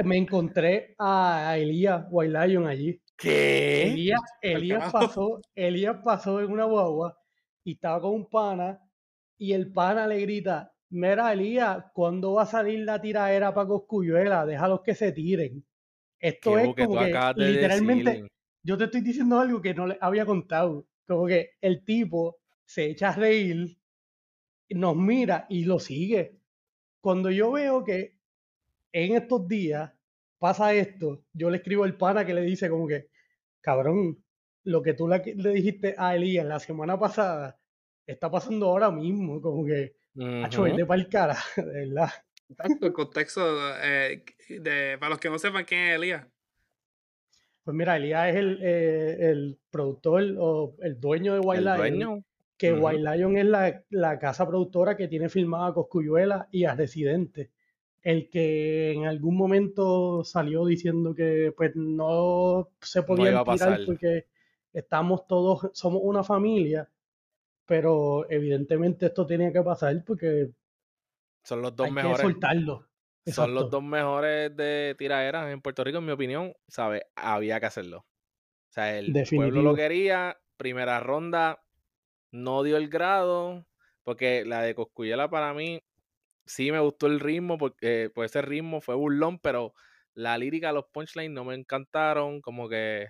me 0.04 0.18
encontré 0.18 0.94
a 1.00 1.56
Elías 1.58 2.06
White 2.10 2.48
Lion 2.48 2.68
allí. 2.68 3.02
¿Qué? 3.16 3.84
Elías, 3.94 4.20
Elías 4.42 4.92
pasó, 4.92 5.40
Elías 5.56 5.98
pasó 6.04 6.42
en 6.42 6.52
una 6.52 6.66
guagua 6.66 7.18
y 7.64 7.76
estaba 7.76 8.02
con 8.02 8.12
un 8.12 8.30
pana 8.30 8.78
y 9.38 9.54
el 9.54 9.72
pana 9.72 10.06
le 10.06 10.20
grita, 10.20 10.74
mira 10.90 11.32
Elías, 11.32 11.86
¿cuándo 11.94 12.34
va 12.34 12.44
a 12.44 12.46
salir 12.46 12.80
la 12.80 13.00
tiraera 13.00 13.54
para 13.54 13.70
Coscuyuela? 13.70 14.46
Déjalos 14.46 14.82
que 14.82 14.96
se 14.96 15.14
tiren. 15.14 15.64
Esto 16.20 16.58
es 16.58 16.76
como 16.76 17.00
que 17.00 17.34
literalmente 17.38 18.26
yo 18.64 18.78
te 18.78 18.86
estoy 18.86 19.02
diciendo 19.02 19.40
algo 19.40 19.62
que 19.62 19.74
no 19.74 19.88
le 19.88 19.98
había 20.02 20.26
contado. 20.26 20.88
Como 21.08 21.28
que 21.28 21.52
el 21.62 21.84
tipo 21.84 22.38
se 22.66 22.86
echa 22.86 23.10
a 23.10 23.16
reír, 23.16 23.78
nos 24.70 24.96
mira 24.96 25.46
y 25.50 25.66
lo 25.66 25.80
sigue. 25.80 26.40
Cuando 27.02 27.32
yo 27.32 27.52
veo 27.52 27.84
que 27.84 28.18
en 28.92 29.16
estos 29.16 29.48
días 29.48 29.92
pasa 30.40 30.74
esto, 30.74 31.26
yo 31.34 31.50
le 31.50 31.58
escribo 31.58 31.84
al 31.84 31.98
pana 31.98 32.26
que 32.26 32.34
le 32.34 32.42
dice 32.42 32.70
como 32.70 32.88
que, 32.88 33.10
cabrón, 33.62 34.24
lo 34.64 34.82
que 34.82 34.94
tú 34.94 35.08
le, 35.08 35.20
dijiste 35.52 35.96
a 35.98 36.16
Elías 36.16 36.46
la 36.46 36.60
semana 36.60 37.00
pasada 37.00 37.60
está 38.06 38.30
pasando 38.30 38.68
ahora 38.68 38.92
mismo, 38.92 39.42
como 39.42 39.66
que, 39.66 39.96
uh 40.16 40.22
-huh. 40.22 40.88
para 40.88 41.02
el 41.02 41.10
cara, 41.10 41.38
de 41.58 41.88
verdad. 41.88 42.12
El 42.82 42.94
contexto, 42.94 43.42
eh, 43.82 44.24
de, 44.50 44.98
para 45.00 45.12
los 45.12 45.20
que 45.20 45.30
no 45.30 45.40
sepan 45.40 45.64
quién 45.64 45.82
es 45.82 45.96
Elías, 45.96 46.28
pues 47.64 47.76
mira, 47.76 47.98
Elías 47.98 48.30
es 48.30 48.36
el, 48.36 48.60
eh, 48.62 49.18
el, 49.32 49.60
productor 49.70 50.24
o 50.40 50.76
el 50.82 51.00
dueño 51.00 51.34
de 51.34 51.40
White 51.40 51.62
Lion. 51.62 52.26
Que 52.58 52.74
White 52.74 53.02
Lion 53.02 53.38
es 53.38 53.46
la, 53.46 53.84
la, 53.90 54.20
casa 54.20 54.48
productora 54.48 54.96
que 54.96 55.08
tiene 55.08 55.30
filmada 55.30 55.68
a 55.68 55.74
Coscuyuela 55.74 56.48
y 56.52 56.66
a 56.66 56.76
Residente. 56.76 57.50
El 58.04 58.30
que 58.30 58.92
en 58.92 59.06
algún 59.06 59.36
momento 59.36 60.24
salió 60.24 60.66
diciendo 60.66 61.14
que 61.14 61.54
pues 61.56 61.76
no 61.76 62.70
se 62.80 63.04
podía 63.04 63.44
tirar 63.44 63.80
porque 63.86 64.26
estamos 64.74 65.28
todos, 65.28 65.72
somos 65.74 66.02
una 66.04 66.24
familia, 66.24 66.90
pero 67.66 68.30
evidentemente 68.30 69.08
esto 69.08 69.26
tenía 69.26 69.52
que 69.52 69.62
pasar 69.62 70.04
porque 70.06 70.52
son 71.44 71.62
los 71.62 71.76
dos 71.76 71.88
hay 71.88 71.94
mejores. 71.94 72.18
Que 72.18 72.24
soltarlo. 72.24 72.88
Son 73.26 73.54
los 73.54 73.70
dos 73.70 73.84
mejores 73.84 74.56
de 74.56 74.96
tiraderas 74.98 75.52
en 75.52 75.62
Puerto 75.62 75.84
Rico, 75.84 76.00
en 76.00 76.06
mi 76.06 76.12
opinión. 76.12 76.54
¿Sabes? 76.68 77.04
Había 77.16 77.60
que 77.60 77.66
hacerlo. 77.68 78.00
O 78.00 78.74
sea, 78.74 78.98
el 78.98 79.14
pueblo 79.30 79.62
lo 79.62 79.76
quería. 79.76 80.40
Primera 80.58 81.00
ronda 81.00 81.64
no 82.32 82.64
dio 82.64 82.78
el 82.78 82.90
grado. 82.90 83.66
Porque 84.04 84.46
la 84.46 84.62
de 84.62 84.74
Coscuyela 84.76 85.30
para 85.30 85.54
mí 85.54 85.82
sí 86.46 86.72
me 86.72 86.80
gustó 86.80 87.08
el 87.08 87.20
ritmo. 87.20 87.58
Porque 87.58 88.12
pues 88.14 88.32
ese 88.32 88.42
ritmo 88.42 88.82
fue 88.82 88.96
burlón, 88.96 89.40
pero 89.40 89.74
La 90.14 90.38
lírica, 90.38 90.72
los 90.72 90.86
punchlines 90.92 91.32
no 91.32 91.46
me 91.46 91.56
encantaron, 91.56 92.42
como 92.42 92.68
que 92.68 93.08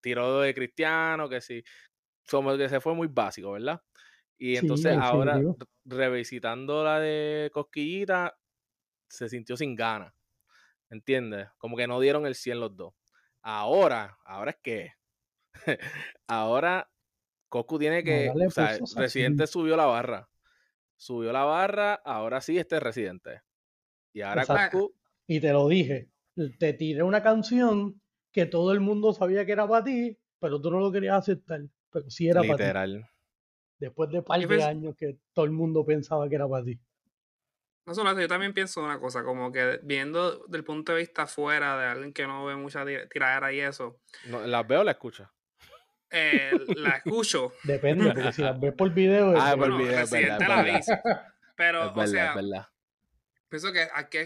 tiró 0.00 0.40
de 0.40 0.54
cristiano, 0.54 1.28
que 1.28 1.40
sí, 1.40 1.62
como 2.28 2.56
que 2.56 2.68
se 2.68 2.80
fue 2.80 2.94
muy 2.94 3.08
básico, 3.08 3.52
¿verdad? 3.52 3.80
Y 4.36 4.56
entonces 4.56 4.96
ahora, 4.96 5.40
revisitando 5.84 6.82
la 6.82 6.98
de 6.98 7.50
Cosquillita, 7.52 8.36
se 9.10 9.28
sintió 9.28 9.56
sin 9.56 9.74
ganas. 9.74 10.14
¿Entiendes? 10.88 11.48
Como 11.58 11.76
que 11.76 11.86
no 11.86 12.00
dieron 12.00 12.26
el 12.26 12.34
100 12.34 12.60
los 12.60 12.76
dos. 12.76 12.94
Ahora, 13.42 14.18
ahora 14.24 14.52
es 14.52 14.56
que. 14.62 14.92
ahora 16.26 16.90
Coscu 17.48 17.78
tiene 17.78 18.02
que. 18.02 18.30
o 18.30 18.50
sea, 18.50 18.78
Residente 18.96 19.46
subió 19.46 19.76
la 19.76 19.86
barra. 19.86 20.28
Subió 20.96 21.32
la 21.32 21.44
barra, 21.44 21.94
ahora 21.94 22.40
sí 22.40 22.58
este 22.58 22.76
es 22.76 22.82
Residente. 22.82 23.42
Y 24.12 24.22
ahora 24.22 24.46
Coscu. 24.46 24.94
Y 25.26 25.40
te 25.40 25.52
lo 25.52 25.68
dije. 25.68 26.10
Te 26.58 26.72
tiré 26.72 27.02
una 27.02 27.22
canción 27.22 28.00
que 28.32 28.46
todo 28.46 28.72
el 28.72 28.80
mundo 28.80 29.12
sabía 29.12 29.44
que 29.44 29.52
era 29.52 29.68
para 29.68 29.84
ti, 29.84 30.18
pero 30.38 30.60
tú 30.60 30.70
no 30.70 30.80
lo 30.80 30.90
querías 30.90 31.18
aceptar. 31.18 31.60
Pero 31.90 32.10
sí 32.10 32.28
era 32.28 32.40
para 32.40 32.56
ti. 32.56 32.62
Literal. 32.62 33.10
Después 33.78 34.10
de 34.10 34.22
par 34.22 34.46
de 34.46 34.62
años 34.62 34.94
que 34.96 35.18
todo 35.32 35.44
el 35.44 35.52
mundo 35.52 35.84
pensaba 35.84 36.28
que 36.28 36.34
era 36.34 36.48
para 36.48 36.64
ti. 36.64 36.80
No 37.86 37.94
solo 37.94 38.10
eso, 38.10 38.20
yo 38.20 38.28
también 38.28 38.52
pienso 38.52 38.82
una 38.82 39.00
cosa, 39.00 39.24
como 39.24 39.50
que 39.50 39.80
viendo 39.82 40.44
del 40.46 40.64
punto 40.64 40.92
de 40.92 40.98
vista 40.98 41.26
fuera 41.26 41.78
de 41.78 41.86
alguien 41.86 42.12
que 42.12 42.26
no 42.26 42.44
ve 42.44 42.54
mucha 42.56 42.84
tiradera 43.10 43.52
y 43.52 43.60
eso. 43.60 44.00
No, 44.26 44.46
¿Las 44.46 44.66
veo 44.66 44.80
o 44.80 44.84
la 44.84 44.92
escucha? 44.92 45.32
Eh, 46.10 46.52
la 46.76 46.90
escucho. 46.90 47.52
Depende, 47.64 48.04
porque 48.14 48.32
si 48.32 48.42
las 48.42 48.58
ves 48.58 48.74
por 48.74 48.92
video. 48.92 49.34
Ah, 49.36 49.56
por 49.56 49.76
video, 49.76 50.00
es 50.00 50.10
verdad, 50.10 50.40
la 50.40 51.26
Pero, 51.56 51.92
o 51.94 52.06
sea, 52.06 52.34
pienso 53.48 53.72
que 53.72 53.88
aquí, 53.94 54.18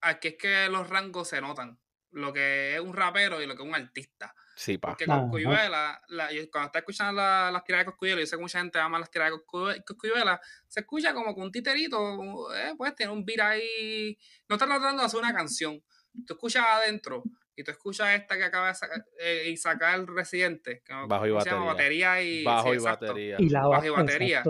aquí 0.00 0.28
es 0.28 0.36
que 0.36 0.68
los 0.68 0.88
rangos 0.88 1.28
se 1.28 1.40
notan. 1.40 1.78
Lo 2.10 2.32
que 2.32 2.74
es 2.74 2.80
un 2.80 2.94
rapero 2.94 3.42
y 3.42 3.46
lo 3.46 3.56
que 3.56 3.62
es 3.62 3.68
un 3.68 3.74
artista. 3.74 4.34
Sí, 4.56 4.78
pa. 4.78 4.88
Porque 4.90 5.06
Coscuyuela, 5.06 6.00
la, 6.08 6.28
cuando 6.50 6.66
está 6.66 6.78
escuchando 6.78 7.20
las 7.20 7.64
tiradas 7.64 7.86
de 7.86 7.90
Coscuyuela, 7.90 8.20
yo 8.20 8.26
sé 8.26 8.36
que 8.36 8.42
mucha 8.42 8.60
gente 8.60 8.78
ama 8.78 8.98
las 8.98 9.10
tiradas 9.10 9.32
de 9.32 9.82
Coscuyuela, 9.84 10.40
se 10.68 10.80
escucha 10.80 11.12
como 11.12 11.34
que 11.34 11.40
un 11.40 11.50
titerito, 11.50 12.54
eh, 12.54 12.74
pues 12.76 12.94
tiene 12.94 13.12
un 13.12 13.24
beat 13.24 13.40
ahí, 13.40 14.16
no 14.48 14.56
está 14.56 14.66
tratando 14.66 15.02
de 15.02 15.06
hacer 15.06 15.20
una 15.20 15.34
canción, 15.34 15.82
tú 16.26 16.34
escuchas 16.34 16.64
adentro 16.66 17.24
y 17.56 17.64
tú 17.64 17.70
escuchas 17.70 18.14
esta 18.14 18.36
que 18.36 18.44
acaba 18.44 18.68
de 18.68 18.74
sacar 18.74 19.04
eh, 19.18 19.48
y 19.48 19.56
sacar 19.56 19.98
el 19.98 20.06
residente, 20.06 20.82
que 20.84 20.92
bajo 21.06 21.26
y 21.26 21.30
batería. 21.30 21.42
Se 21.42 21.50
llama 21.50 21.72
batería 21.72 22.22
y, 22.22 22.44
bajo 22.44 22.74
y 22.74 22.78
batería. 22.78 23.36
Y 23.38 23.48
la 23.48 23.66
bajo 23.66 23.86
y 23.86 23.90
batería. 23.90 24.42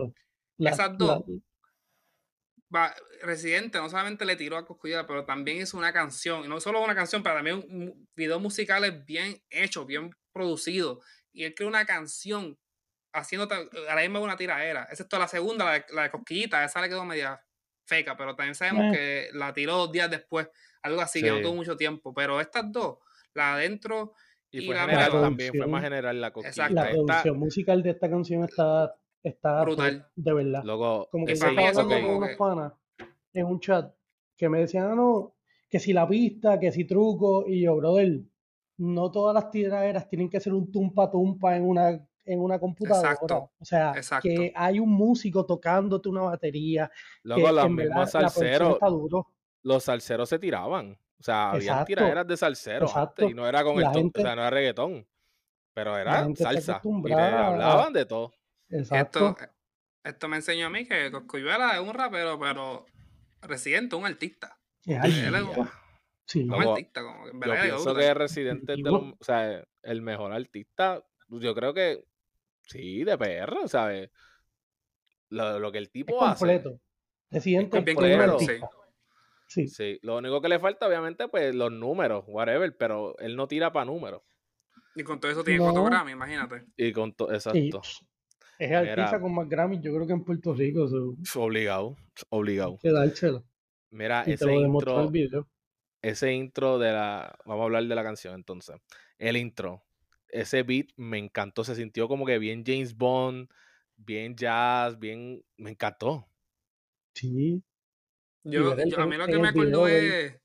Esas 0.58 0.96
dos. 0.96 1.24
Residente 3.22 3.78
no 3.78 3.88
solamente 3.88 4.24
le 4.24 4.36
tiró 4.36 4.56
a 4.56 4.66
Coscuyuela, 4.66 5.06
pero 5.06 5.24
también 5.24 5.58
hizo 5.58 5.78
una 5.78 5.92
canción, 5.92 6.44
y 6.44 6.48
no 6.48 6.60
solo 6.60 6.82
una 6.82 6.94
canción, 6.94 7.22
pero 7.22 7.36
también 7.36 7.56
un 7.56 8.08
video 8.14 8.40
musical 8.40 9.04
bien 9.06 9.42
hecho, 9.50 9.86
bien 9.86 10.10
producido. 10.32 11.00
Y 11.32 11.44
él 11.44 11.54
creó 11.54 11.68
una 11.68 11.84
canción 11.84 12.58
haciendo 13.12 13.48
a 13.52 13.94
la 13.94 14.00
misma 14.02 14.20
una 14.20 14.36
es 14.90 15.08
toda 15.08 15.20
la 15.20 15.28
segunda, 15.28 15.64
la 15.64 15.72
de, 15.72 15.84
la 15.92 16.02
de 16.04 16.10
Cosquillita, 16.10 16.64
esa 16.64 16.80
le 16.80 16.88
quedó 16.88 17.04
media 17.04 17.40
feca, 17.86 18.16
pero 18.16 18.34
también 18.34 18.54
sabemos 18.54 18.86
eh. 18.86 19.28
que 19.30 19.38
la 19.38 19.52
tiró 19.52 19.76
dos 19.76 19.92
días 19.92 20.10
después, 20.10 20.48
algo 20.82 21.00
así, 21.00 21.22
que 21.22 21.30
no 21.30 21.40
tuvo 21.40 21.54
mucho 21.54 21.76
tiempo. 21.76 22.12
Pero 22.12 22.40
estas 22.40 22.70
dos, 22.72 22.98
la 23.34 23.54
adentro 23.54 24.14
y, 24.50 24.66
fue 24.66 24.74
la 24.74 24.82
general 24.82 25.10
también, 25.10 25.52
fue 25.54 25.66
más 25.66 25.82
general 25.82 26.20
la 26.20 26.32
Cosquillita. 26.32 26.68
La 26.70 26.90
producción 26.90 27.38
musical 27.38 27.82
de 27.82 27.90
esta 27.90 28.10
canción 28.10 28.44
está 28.44 28.94
está 29.24 29.62
brutal. 29.62 30.06
de 30.14 30.32
verdad. 30.32 30.62
como 31.10 31.26
que 31.26 31.34
yo 31.34 31.46
estaba 31.46 31.68
hablando 31.68 32.06
con 32.06 32.16
unos 32.16 32.36
panas 32.36 32.72
en 33.32 33.46
un 33.46 33.58
chat 33.58 33.92
que 34.36 34.48
me 34.48 34.60
decían, 34.60 34.90
ah, 34.92 34.94
no, 34.94 35.34
que 35.68 35.80
si 35.80 35.92
la 35.92 36.06
pista, 36.06 36.58
que 36.60 36.70
si 36.70 36.84
truco, 36.84 37.44
y 37.48 37.62
yo, 37.62 37.76
brother, 37.76 38.20
no 38.78 39.10
todas 39.10 39.34
las 39.34 39.50
tiraderas 39.50 40.08
tienen 40.08 40.28
que 40.28 40.40
ser 40.40 40.52
un 40.52 40.70
tumpa 40.70 41.10
tumpa 41.10 41.56
en 41.56 41.64
una 41.64 42.06
en 42.26 42.40
una 42.40 42.58
computadora. 42.58 43.16
o 43.20 43.64
sea, 43.64 43.92
que 44.22 44.52
hay 44.54 44.78
un 44.78 44.90
músico 44.90 45.44
tocándote 45.44 46.08
una 46.08 46.22
batería. 46.22 46.90
Luego 47.22 47.52
los 47.52 47.70
mismos 47.70 48.10
salseros, 48.10 48.78
los 49.62 49.84
salseros 49.84 50.28
se 50.28 50.38
tiraban. 50.38 50.98
O 51.18 51.22
sea, 51.22 51.52
había 51.52 51.84
tiraderas 51.84 52.26
de 52.26 52.36
salseros 52.36 52.92
y 53.18 53.34
no 53.34 53.46
era 53.46 53.62
con 53.62 53.78
el 53.78 53.84
o 53.84 54.10
sea, 54.14 54.34
no 54.34 54.42
era 54.42 54.50
reggaetón, 54.50 55.06
pero 55.72 55.96
era 55.96 56.26
salsa. 56.34 56.80
Y 56.84 57.12
hablaban 57.12 57.92
de 57.92 58.06
todo. 58.06 58.32
Esto, 58.74 59.36
esto 60.02 60.28
me 60.28 60.36
enseñó 60.36 60.66
a 60.66 60.70
mí 60.70 60.86
que 60.86 61.10
Coscuyuela 61.12 61.74
es 61.74 61.80
un 61.80 61.94
rapero, 61.94 62.38
pero 62.38 62.86
residente, 63.40 63.94
un 63.94 64.04
artista. 64.04 64.58
Es 64.84 66.36
un 66.36 66.54
artista, 66.54 67.02
como 67.02 67.24
que 67.24 67.32
Yo 67.32 67.54
pienso 67.62 67.94
que 67.94 68.08
es 68.08 68.14
residente 68.14 68.74
de 68.76 68.90
o 68.90 69.16
sea, 69.20 69.64
el 69.82 70.02
mejor 70.02 70.32
artista. 70.32 71.04
yo 71.28 71.54
creo 71.54 71.72
que 71.72 72.04
sí, 72.62 73.04
de 73.04 73.16
PR, 73.16 73.68
¿sabes? 73.68 74.10
Lo, 75.28 75.58
lo 75.58 75.70
que 75.70 75.78
el 75.78 75.90
tipo 75.90 76.14
es 76.14 76.38
completo. 76.38 76.70
hace. 76.70 76.80
Residente 77.30 77.78
es 77.78 77.94
completo, 77.94 78.38
sí. 78.40 78.60
Sí. 79.46 79.68
sí. 79.68 79.98
Lo 80.02 80.18
único 80.18 80.40
que 80.40 80.48
le 80.48 80.58
falta, 80.58 80.86
obviamente, 80.88 81.28
pues 81.28 81.54
los 81.54 81.70
números, 81.70 82.24
whatever, 82.26 82.76
pero 82.76 83.16
él 83.18 83.36
no 83.36 83.46
tira 83.46 83.72
para 83.72 83.84
números. 83.84 84.22
Y 84.94 85.02
con 85.02 85.20
todo 85.20 85.30
eso 85.30 85.44
tiene 85.44 85.58
no. 85.58 86.08
imagínate. 86.08 86.64
Y 86.76 86.92
con 86.92 87.14
todo, 87.14 87.32
exacto. 87.32 87.82
Es 88.64 88.70
el 88.70 88.88
artista 88.88 89.20
con 89.20 89.34
más 89.34 89.46
Grammy, 89.46 89.78
yo 89.78 89.94
creo 89.94 90.06
que 90.06 90.14
en 90.14 90.24
Puerto 90.24 90.54
Rico. 90.54 90.88
Obligado, 91.36 91.96
obligado. 92.30 92.78
Mira, 93.90 94.22
ese 94.22 94.54
intro, 94.54 95.12
ese 96.00 96.32
intro 96.32 96.78
de 96.78 96.90
la. 96.90 97.36
Vamos 97.44 97.60
a 97.60 97.64
hablar 97.64 97.84
de 97.84 97.94
la 97.94 98.02
canción 98.02 98.34
entonces. 98.34 98.76
El 99.18 99.36
intro. 99.36 99.84
Ese 100.28 100.62
beat 100.62 100.88
me 100.96 101.18
encantó. 101.18 101.62
Se 101.62 101.74
sintió 101.74 102.08
como 102.08 102.24
que 102.24 102.38
bien 102.38 102.64
James 102.66 102.96
Bond, 102.96 103.50
bien 103.96 104.34
jazz, 104.34 104.98
bien. 104.98 105.44
Me 105.58 105.72
encantó. 105.72 106.26
Sí. 107.12 107.62
Yo, 108.44 108.72
a 108.72 109.06
mí 109.06 109.16
lo 109.16 109.26
que 109.26 109.38
me 109.38 109.48
acordó 109.48 109.86
es 109.86 110.40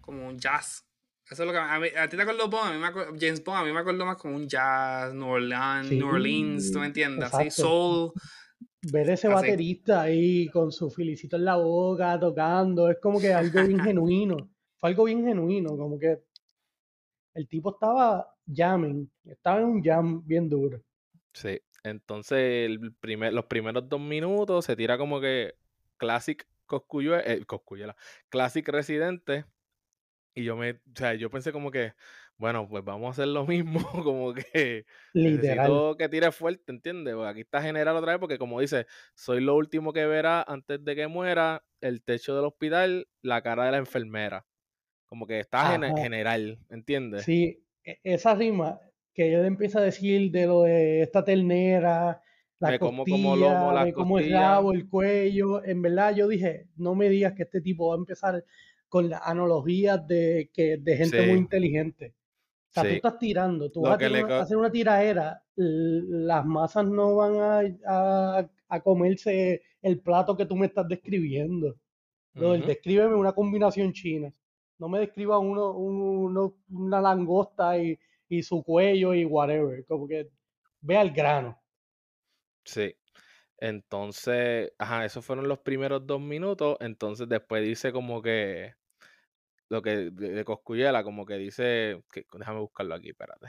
como 0.00 0.26
un 0.28 0.38
jazz. 0.38 0.87
Eso 1.30 1.42
es 1.42 1.46
lo 1.46 1.52
que 1.52 1.58
a, 1.58 1.78
mí, 1.78 1.88
a 1.96 2.08
ti 2.08 2.16
te 2.16 2.22
acuerdo 2.22 2.48
Bond, 2.48 2.70
a 2.70 2.72
mí 2.72 2.78
me 2.78 2.86
acuerdo, 2.86 3.12
James 3.18 3.44
Bond, 3.44 3.58
a 3.58 3.64
mí 3.64 3.72
me 3.72 3.80
acuerdo 3.80 4.06
más 4.06 4.16
como 4.16 4.34
un 4.36 4.48
jazz, 4.48 5.12
New 5.12 5.28
Orleans, 5.28 5.90
New 5.90 6.08
Orleans 6.08 6.72
¿tú 6.72 6.78
me 6.78 6.86
entiendes? 6.86 7.32
Así, 7.32 7.50
soul. 7.50 8.12
Ver 8.90 9.10
ese 9.10 9.28
baterista 9.28 10.02
ahí 10.02 10.48
con 10.48 10.72
su 10.72 10.88
filicito 10.90 11.36
en 11.36 11.44
la 11.44 11.56
boca, 11.56 12.18
tocando, 12.18 12.88
es 12.88 12.96
como 13.00 13.20
que 13.20 13.32
algo 13.32 13.62
bien 13.66 13.80
genuino. 13.84 14.50
Fue 14.78 14.90
algo 14.90 15.04
bien 15.04 15.24
genuino, 15.24 15.76
como 15.76 15.98
que 15.98 16.22
el 17.34 17.46
tipo 17.46 17.74
estaba 17.74 18.34
jamming, 18.46 19.10
estaba 19.26 19.60
en 19.60 19.66
un 19.66 19.82
jam 19.82 20.26
bien 20.26 20.48
duro. 20.48 20.80
Sí, 21.34 21.60
entonces 21.82 22.70
el 22.70 22.94
primer, 22.94 23.34
los 23.34 23.44
primeros 23.44 23.86
dos 23.86 24.00
minutos 24.00 24.64
se 24.64 24.76
tira 24.76 24.96
como 24.96 25.20
que 25.20 25.56
Classic 25.98 26.46
Coscuyuela, 26.64 27.22
eh, 27.26 27.44
Coscuyuela, 27.44 27.96
Classic 28.30 28.66
Residente 28.66 29.44
y 30.38 30.44
yo 30.44 30.56
me, 30.56 30.70
o 30.70 30.94
sea, 30.94 31.14
yo 31.14 31.30
pensé 31.30 31.50
como 31.50 31.70
que, 31.72 31.94
bueno, 32.36 32.68
pues 32.68 32.84
vamos 32.84 33.08
a 33.08 33.10
hacer 33.10 33.26
lo 33.26 33.44
mismo, 33.44 33.80
como 34.04 34.32
que 34.32 34.86
Literal. 35.12 35.56
necesito 35.56 35.96
que 35.96 36.08
tire 36.08 36.30
fuerte, 36.30 36.70
¿entiendes? 36.70 37.14
Porque 37.14 37.30
aquí 37.30 37.40
está 37.40 37.60
general 37.60 37.96
otra 37.96 38.12
vez, 38.12 38.20
porque 38.20 38.38
como 38.38 38.60
dice, 38.60 38.86
soy 39.14 39.40
lo 39.40 39.56
último 39.56 39.92
que 39.92 40.06
verá 40.06 40.44
antes 40.46 40.84
de 40.84 40.94
que 40.94 41.08
muera, 41.08 41.64
el 41.80 42.02
techo 42.02 42.36
del 42.36 42.44
hospital, 42.44 43.08
la 43.20 43.42
cara 43.42 43.64
de 43.64 43.72
la 43.72 43.78
enfermera. 43.78 44.46
Como 45.06 45.26
que 45.26 45.40
está 45.40 45.70
general, 45.96 46.58
¿entiendes? 46.68 47.24
Sí, 47.24 47.64
e, 47.82 47.98
esa 48.04 48.34
rima 48.34 48.78
que 49.12 49.34
él 49.34 49.44
empieza 49.44 49.80
a 49.80 49.82
decir 49.82 50.30
de 50.30 50.46
lo 50.46 50.62
de 50.62 51.02
esta 51.02 51.24
ternera, 51.24 52.22
la 52.60 52.70
de 52.70 52.78
cómo, 52.78 53.04
como 53.04 53.34
lomo, 53.34 53.84
de 53.84 53.92
cómo 53.92 54.18
el 54.18 54.32
rabo, 54.32 54.72
el 54.72 54.88
cuello, 54.88 55.64
en 55.64 55.82
verdad 55.82 56.14
yo 56.14 56.28
dije, 56.28 56.68
no 56.76 56.94
me 56.94 57.08
digas 57.08 57.34
que 57.34 57.44
este 57.44 57.60
tipo 57.60 57.88
va 57.88 57.94
a 57.94 57.98
empezar 57.98 58.44
con 58.88 59.08
las 59.08 59.20
analogías 59.24 60.06
de, 60.06 60.50
que, 60.52 60.78
de 60.78 60.96
gente 60.96 61.26
muy 61.26 61.38
inteligente. 61.38 62.14
O 62.70 62.72
sea, 62.72 62.82
tú 62.82 62.88
estás 62.90 63.18
tirando, 63.18 63.70
tú 63.70 63.82
vas 63.82 64.00
a, 64.00 64.40
hacer 64.40 64.56
una 64.56 64.70
tiraera, 64.70 65.42
las 65.56 66.44
masas 66.44 66.86
no 66.86 67.16
van 67.16 67.74
a, 67.86 68.50
a, 68.68 68.80
comerse 68.80 69.62
el 69.82 70.00
plato 70.00 70.36
que 70.36 70.46
tú 70.46 70.54
me 70.54 70.66
estás 70.66 70.86
describiendo. 70.86 71.76
No, 72.34 72.52
descríbeme 72.52 73.14
una 73.14 73.32
combinación 73.32 73.92
china. 73.92 74.32
No 74.78 74.88
me 74.88 75.00
describa 75.00 75.38
uno, 75.38 75.72
uno 75.72 76.54
una 76.70 77.00
langosta 77.00 77.78
y, 77.78 77.98
y, 78.28 78.42
su 78.42 78.62
cuello 78.62 79.12
y 79.12 79.24
whatever. 79.24 79.84
Como 79.86 80.06
que 80.06 80.30
ve 80.80 80.96
al 80.96 81.10
grano. 81.10 81.58
Sí. 82.64 82.94
Entonces, 83.58 84.72
ajá, 84.78 85.04
esos 85.04 85.24
fueron 85.24 85.48
los 85.48 85.58
primeros 85.58 86.06
dos 86.06 86.20
minutos. 86.20 86.76
Entonces, 86.80 87.28
después 87.28 87.64
dice 87.64 87.92
como 87.92 88.22
que 88.22 88.74
lo 89.68 89.82
que 89.82 90.10
de, 90.10 90.44
Coscuyela, 90.44 91.04
como 91.04 91.26
que 91.26 91.34
dice, 91.34 92.02
que, 92.12 92.24
déjame 92.32 92.60
buscarlo 92.60 92.94
aquí, 92.94 93.10
espérate. 93.10 93.48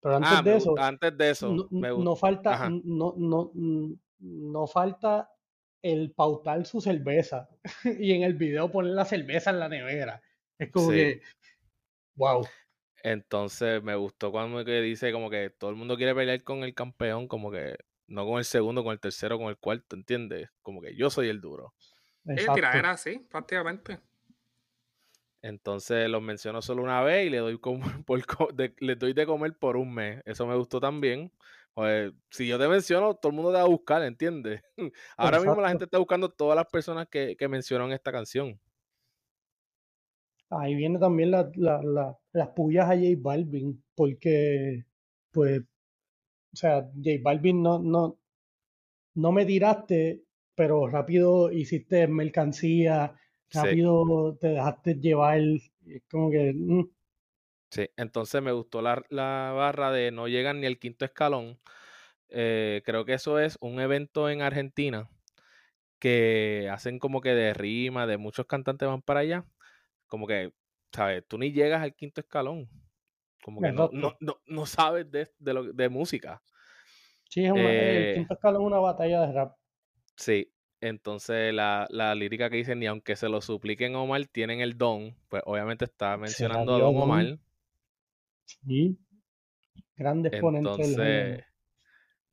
Pero 0.00 0.16
antes 0.16 0.32
ah, 0.32 0.42
de 0.42 0.56
eso, 0.56 0.74
antes 0.78 1.18
de 1.18 1.30
eso, 1.30 1.68
no, 1.70 2.16
falta, 2.16 2.68
no, 2.70 3.14
no, 3.16 3.52
no 4.18 4.66
falta 4.66 5.30
el 5.82 6.12
pautar 6.12 6.64
su 6.66 6.80
cerveza 6.80 7.48
y 7.98 8.12
en 8.12 8.22
el 8.22 8.34
video 8.34 8.70
poner 8.70 8.92
la 8.92 9.04
cerveza 9.04 9.50
en 9.50 9.60
la 9.60 9.68
nevera. 9.68 10.22
Es 10.58 10.70
como 10.70 10.90
que, 10.90 11.20
wow. 12.16 12.46
Entonces 13.02 13.82
me 13.82 13.94
gustó 13.94 14.32
cuando 14.32 14.64
que 14.64 14.80
dice 14.80 15.12
como 15.12 15.30
que 15.30 15.50
todo 15.50 15.70
el 15.70 15.76
mundo 15.76 15.96
quiere 15.96 16.14
pelear 16.14 16.42
con 16.42 16.64
el 16.64 16.74
campeón, 16.74 17.28
como 17.28 17.50
que 17.52 17.76
no 18.08 18.26
con 18.26 18.38
el 18.38 18.44
segundo, 18.44 18.82
con 18.82 18.92
el 18.92 19.00
tercero, 19.00 19.38
con 19.38 19.48
el 19.48 19.58
cuarto, 19.58 19.94
¿entiendes? 19.94 20.50
Como 20.62 20.80
que 20.80 20.96
yo 20.96 21.10
soy 21.10 21.28
el 21.28 21.40
duro. 21.40 21.74
Es 22.24 22.46
era 22.56 22.90
así, 22.90 23.18
prácticamente. 23.30 24.00
Entonces 25.40 26.08
los 26.08 26.20
menciono 26.20 26.60
solo 26.60 26.82
una 26.82 27.00
vez 27.02 27.26
y 27.26 27.30
le 27.30 27.38
doy, 27.38 27.58
como, 27.58 27.80
por, 28.06 28.54
de, 28.54 28.74
le 28.80 28.96
doy 28.96 29.12
de 29.12 29.26
comer 29.26 29.56
por 29.56 29.76
un 29.76 29.94
mes. 29.94 30.22
Eso 30.24 30.46
me 30.46 30.56
gustó 30.56 30.80
también. 30.80 31.32
Pues, 31.74 32.12
si 32.30 32.48
yo 32.48 32.58
te 32.58 32.66
menciono, 32.66 33.14
todo 33.14 33.30
el 33.30 33.36
mundo 33.36 33.52
te 33.52 33.58
va 33.58 33.62
a 33.62 33.68
buscar, 33.68 34.02
¿entiendes? 34.02 34.62
Ahora 35.16 35.38
mismo 35.38 35.60
la 35.60 35.68
gente 35.68 35.84
está 35.84 35.98
buscando 35.98 36.28
todas 36.28 36.56
las 36.56 36.66
personas 36.66 37.06
que, 37.08 37.36
que 37.36 37.46
mencionan 37.46 37.92
esta 37.92 38.10
canción. 38.10 38.58
Ahí 40.50 40.74
viene 40.74 40.98
también 40.98 41.30
la, 41.30 41.50
la, 41.54 41.80
la, 41.82 42.18
las 42.32 42.48
pullas 42.48 42.86
a 42.90 42.96
J 42.96 43.08
Balvin, 43.18 43.84
porque, 43.94 44.86
pues, 45.30 45.62
sea, 46.58 46.90
J 46.96 47.10
Balvin 47.22 47.62
no, 47.62 47.78
no, 47.78 48.18
no 49.14 49.32
me 49.32 49.46
tiraste, 49.46 50.24
pero 50.54 50.88
rápido 50.88 51.52
hiciste 51.52 52.06
mercancía, 52.08 53.14
rápido 53.50 54.36
te 54.40 54.48
dejaste 54.48 54.94
llevar, 54.94 55.40
como 56.10 56.30
que... 56.30 56.52
Mm. 56.54 56.90
Sí, 57.70 57.88
entonces 57.96 58.42
me 58.42 58.52
gustó 58.52 58.80
la, 58.80 59.04
barra 59.10 59.92
de 59.92 60.10
no 60.10 60.26
llegan 60.26 60.60
ni 60.60 60.66
el 60.66 60.78
quinto 60.78 61.04
escalón. 61.04 61.58
Eh, 62.30 62.82
creo 62.84 63.04
que 63.04 63.14
eso 63.14 63.38
es 63.38 63.58
un 63.60 63.80
evento 63.80 64.30
en 64.30 64.42
Argentina 64.42 65.08
que 65.98 66.68
hacen 66.72 66.98
como 66.98 67.20
que 67.20 67.34
de 67.34 67.54
rima, 67.54 68.06
de 68.06 68.18
muchos 68.18 68.46
cantantes 68.46 68.88
van 68.88 69.02
para 69.02 69.20
allá. 69.20 69.44
Como 70.06 70.26
que, 70.26 70.52
¿sabes? 70.92 71.24
Tú 71.28 71.38
ni 71.38 71.52
llegas 71.52 71.82
al 71.82 71.94
quinto 71.94 72.20
escalón. 72.20 72.68
Como 73.48 73.62
que 73.62 73.72
no, 73.72 73.88
no, 74.20 74.36
no, 74.46 74.66
sabes 74.66 75.10
de, 75.10 75.26
de, 75.38 75.54
lo, 75.54 75.72
de 75.72 75.88
música. 75.88 76.42
Sí, 77.30 77.46
es 77.46 77.50
el 77.50 77.56
eh 77.58 78.12
quinto 78.16 78.34
escalón 78.34 78.60
es 78.60 78.66
una 78.66 78.78
batalla 78.78 79.22
de 79.22 79.32
rap. 79.32 79.56
Sí, 80.16 80.52
entonces 80.82 81.54
la, 81.54 81.86
la, 81.88 82.14
lírica 82.14 82.50
que 82.50 82.58
dice, 82.58 82.76
ni 82.76 82.84
aunque 82.84 83.16
se 83.16 83.30
lo 83.30 83.40
supliquen 83.40 83.94
a 83.94 84.00
Omar, 84.00 84.26
tienen 84.26 84.60
el 84.60 84.76
don, 84.76 85.16
pues 85.28 85.42
obviamente 85.46 85.86
está 85.86 86.18
mencionando 86.18 86.74
a 86.74 86.78
Don 86.78 86.94
Omar. 86.94 87.38
Sí, 88.44 88.98
grande 89.96 90.28
exponente 90.28 90.68
entonces, 90.68 91.44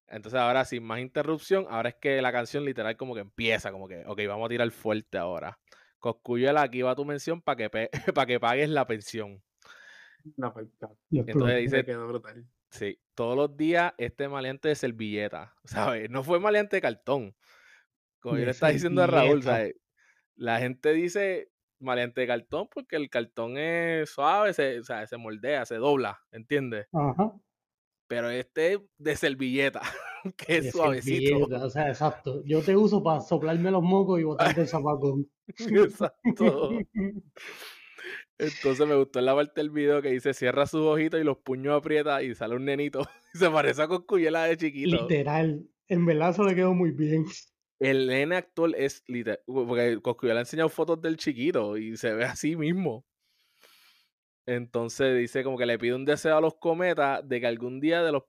entonces 0.07 0.37
ahora 0.37 0.65
sin 0.65 0.83
más 0.83 0.99
interrupción, 0.99 1.65
ahora 1.69 1.87
es 1.87 1.95
que 1.95 2.21
la 2.21 2.33
canción 2.33 2.65
literal 2.65 2.97
como 2.97 3.15
que 3.15 3.21
empieza, 3.21 3.71
como 3.71 3.87
que, 3.87 4.03
ok, 4.05 4.19
vamos 4.27 4.47
a 4.47 4.49
tirar 4.49 4.69
fuerte 4.71 5.17
ahora. 5.17 5.57
Coscuyela, 5.99 6.61
aquí 6.61 6.81
va 6.81 6.93
tu 6.93 7.05
mención 7.05 7.41
para 7.41 7.69
que, 7.69 7.89
para 8.13 8.25
que 8.25 8.37
pagues 8.37 8.69
la 8.69 8.85
pensión. 8.85 9.41
No, 10.37 10.53
pues, 10.53 10.67
entonces 11.11 11.71
dice, 11.71 11.85
sí, 12.69 12.99
todos 13.13 13.37
los 13.37 13.55
días 13.55 13.93
este 13.97 14.27
maleante 14.27 14.69
de 14.69 14.75
servilleta, 14.75 15.55
¿sabes? 15.65 16.09
No 16.09 16.23
fue 16.23 16.39
maleante 16.39 16.77
de 16.77 16.81
cartón. 16.81 17.35
Como 18.19 18.37
yo 18.37 18.45
le 18.45 18.51
estaba 18.51 18.71
diciendo 18.71 19.03
a 19.03 19.07
Raúl, 19.07 19.43
¿sabes? 19.43 19.75
La 20.35 20.59
gente 20.59 20.93
dice 20.93 21.51
maleante 21.79 22.21
de 22.21 22.27
cartón 22.27 22.67
porque 22.73 22.95
el 22.95 23.09
cartón 23.09 23.57
es 23.57 24.09
suave, 24.09 24.53
se, 24.53 24.79
o 24.79 24.83
sea, 24.83 25.05
se 25.05 25.17
moldea, 25.17 25.65
se 25.65 25.75
dobla, 25.75 26.19
¿entiendes? 26.31 26.87
Ajá. 26.91 27.33
Pero 28.07 28.29
este 28.29 28.79
de 28.97 29.15
servilleta, 29.15 29.81
que 30.37 30.57
es 30.57 30.71
suavecito. 30.71 31.45
O 31.45 31.69
sea, 31.69 31.89
exacto. 31.89 32.43
Yo 32.45 32.61
te 32.61 32.75
uso 32.75 33.03
para 33.03 33.21
soplarme 33.21 33.71
los 33.71 33.83
mocos 33.83 34.19
y 34.19 34.23
botarte 34.23 34.61
el 34.61 34.67
zapacón. 34.67 35.29
exacto. 35.57 36.71
Entonces 38.37 38.85
me 38.85 38.95
gustó 38.95 39.21
la 39.21 39.33
parte 39.33 39.61
del 39.61 39.69
video 39.69 40.01
que 40.01 40.09
dice 40.09 40.33
cierra 40.33 40.65
sus 40.65 40.81
ojitos 40.81 41.21
y 41.21 41.23
los 41.23 41.37
puños 41.37 41.77
aprieta 41.77 42.21
y 42.21 42.35
sale 42.35 42.55
un 42.55 42.65
nenito. 42.65 43.01
Se 43.33 43.49
parece 43.49 43.83
a 43.83 43.87
Coscuyela 43.87 44.43
de 44.43 44.57
chiquito. 44.57 45.03
Literal. 45.03 45.67
En 45.87 46.05
verdad 46.05 46.31
eso 46.31 46.43
le 46.43 46.55
quedó 46.55 46.73
muy 46.73 46.91
bien. 46.91 47.25
El 47.79 48.07
nene 48.07 48.35
actual 48.35 48.75
es 48.75 49.03
literal. 49.07 49.41
Porque 49.45 49.99
Coscuyela 50.01 50.39
ha 50.39 50.43
enseñado 50.43 50.69
fotos 50.69 51.01
del 51.01 51.17
chiquito 51.17 51.77
y 51.77 51.95
se 51.97 52.13
ve 52.13 52.25
así 52.25 52.55
mismo. 52.55 53.05
Entonces 54.45 55.17
dice 55.17 55.43
como 55.43 55.57
que 55.57 55.65
le 55.65 55.79
pide 55.79 55.95
un 55.95 56.05
deseo 56.05 56.37
a 56.37 56.41
los 56.41 56.55
cometas 56.55 57.27
de 57.27 57.39
que 57.39 57.47
algún 57.47 57.79
día 57.79 58.03
de 58.03 58.11
los 58.11 58.23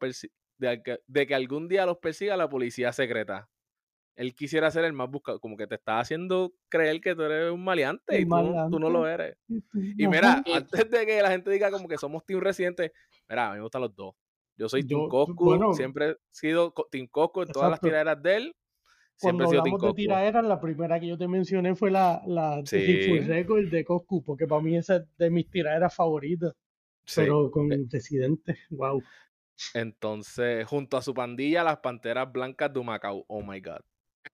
de 0.59 1.01
de 1.07 1.27
que 1.27 1.35
algún 1.35 1.69
día 1.69 1.85
los 1.85 1.99
persiga 1.99 2.37
la 2.37 2.49
policía 2.49 2.93
secreta 2.93 3.51
él 4.17 4.35
quisiera 4.35 4.71
ser 4.71 4.85
el 4.85 4.93
más 4.95 5.11
buscado, 5.11 5.39
como 5.41 5.57
que 5.57 5.67
te 5.67 5.75
está 5.75 6.01
haciendo 6.01 6.53
creer 6.69 7.01
que 7.01 7.15
tú 7.15 7.23
eres 7.23 7.53
un 7.53 7.63
maleante 7.63 8.21
y 8.21 8.25
tú, 8.25 8.79
no 8.79 8.91
lo 8.91 9.07
eres. 9.07 9.37
Y 9.73 10.09
mira, 10.09 10.43
antes 10.53 10.91
de 10.91 11.07
que 11.07 11.23
la 11.23 11.31
gente 11.31 11.51
diga 11.51 11.71
como 11.71 11.87
que 11.87 11.99
somos 11.99 12.25
Team 12.25 12.41
Residente, 12.41 12.93
mira, 13.29 13.49
a 13.49 13.51
mí 13.51 13.57
me 13.57 13.63
gustan 13.63 13.83
los 13.83 13.95
dos. 13.95 14.15
Yo 14.57 14.69
soy 14.69 14.85
Team 14.85 15.09
Cosco, 15.09 15.75
siempre 15.75 16.11
he 16.11 16.17
sido 16.31 16.73
Team 16.91 17.07
Cosco 17.09 17.43
en 17.43 17.49
todas 17.49 17.71
las 17.71 17.81
tiraderas 17.81 18.23
de 18.23 18.37
él. 18.37 18.57
Cuando 19.21 19.45
hablamos 19.45 19.81
de 19.81 19.93
tiraderas, 19.93 20.45
la 20.45 20.61
primera 20.61 21.01
que 21.01 21.07
yo 21.07 21.17
te 21.17 21.29
mencioné 21.29 21.75
fue 21.75 21.91
la, 21.91 22.23
la 22.27 22.61
sí. 22.65 23.19
Record 23.21 23.71
de 23.71 23.85
Coscu, 23.85 24.23
porque 24.23 24.47
para 24.47 24.61
mí 24.63 24.77
esa 24.77 24.97
es 24.97 25.05
de 25.17 25.31
mis 25.31 25.49
tiraderas 25.51 25.95
favoritas. 25.95 26.53
Pero 27.15 27.51
con 27.51 27.73
eh 27.73 27.87
Residente, 27.89 28.59
wow. 28.71 29.03
Entonces, 29.75 30.67
junto 30.67 30.97
a 30.97 31.03
su 31.03 31.15
pandilla, 31.15 31.65
las 31.65 31.79
Panteras 31.79 32.31
Blancas 32.31 32.73
de 32.73 32.83
Macao. 32.83 33.25
Oh 33.29 33.43
my 33.43 33.61
God. 33.61 33.81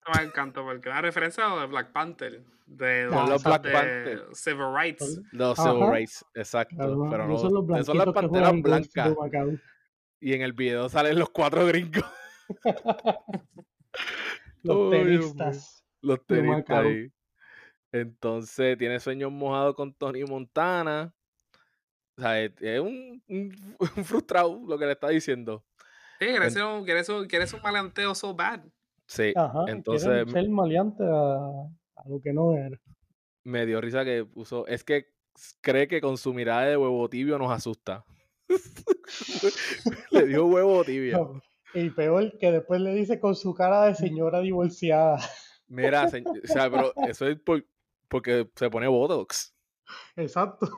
Esto 0.05 0.19
me 0.21 0.27
encanta 0.27 0.63
porque 0.63 0.89
la 0.89 1.01
referencia 1.01 1.47
a 1.47 1.61
de 1.61 1.67
Black 1.67 1.93
Panther, 1.93 2.43
de, 2.67 3.05
los, 3.05 3.45
Black 3.45 3.63
Panther. 3.63 4.27
Civil 4.33 4.75
Rights. 4.75 5.21
Los 5.31 5.57
Civil 5.57 5.93
Rights, 5.93 6.25
exacto. 6.35 7.07
pero 7.09 7.29
no, 7.29 7.39
son, 7.39 7.55
los 7.55 7.87
son 7.87 7.99
las 7.99 8.13
panteras 8.13 8.53
blancas. 8.61 9.15
Y 10.19 10.35
en 10.35 10.43
el 10.43 10.55
video 10.55 10.89
salen 10.89 11.21
los 11.21 11.31
cuatro 11.31 11.65
gringos. 11.67 12.05
los 14.65 14.91
tenistas. 14.91 15.85
Los 16.01 16.27
tenistas 16.27 16.85
ahí. 16.85 17.13
Entonces 17.93 18.77
tiene 18.79 18.99
sueños 18.99 19.31
mojados 19.31 19.77
con 19.77 19.95
Tony 19.95 20.25
Montana. 20.25 21.15
O 22.17 22.23
sea, 22.23 22.41
es, 22.43 22.81
un, 22.81 23.23
un, 23.29 24.05
frustrado 24.05 24.61
lo 24.67 24.77
que 24.77 24.87
le 24.87 24.93
está 24.93 25.11
diciendo. 25.11 25.65
Sí, 26.19 26.27
quieres, 26.27 26.57
un, 26.57 26.85
quieres, 26.85 27.09
un, 27.09 27.29
quieres 27.29 27.53
un 27.53 27.63
malanteo 27.63 28.17
so 28.17 28.35
bad. 28.35 28.63
Sí, 29.13 29.35
entonces. 29.67 30.31
Ser 30.33 30.49
maleante 30.49 31.05
a, 31.05 31.69
lo 32.07 32.21
que 32.23 32.33
no 32.33 32.57
era. 32.57 32.81
Me 33.45 33.67
dio 33.67 33.79
risa 33.81 34.07
que 34.07 34.25
puso. 34.25 34.67
Es 34.67 34.85
que 34.85 35.09
cree 35.61 35.87
que 35.87 36.01
con 36.01 36.17
su 36.17 36.33
mirada 36.33 36.63
de 36.63 36.79
huevo 36.79 37.11
tibio 37.11 37.39
nos 37.39 37.53
asusta. 37.53 38.07
le 40.13 40.27
dio 40.27 40.47
huevo 40.47 40.83
tibio. 40.87 41.43
y 41.75 41.91
peor 41.91 42.39
que 42.39 42.53
después 42.53 42.81
le 42.81 42.95
dice 42.95 43.21
con 43.21 43.35
su 43.35 43.53
cara 43.55 43.85
de 43.85 43.95
señora 43.97 44.41
divorciada. 44.41 45.19
Mira, 45.69 46.07
o 46.07 46.47
sea, 46.47 46.71
pero 46.71 46.95
eso 47.07 47.27
es 47.27 47.39
porque 48.09 48.49
se 48.57 48.71
pone 48.71 48.89
Botox. 48.89 49.55
Exacto. 50.17 50.69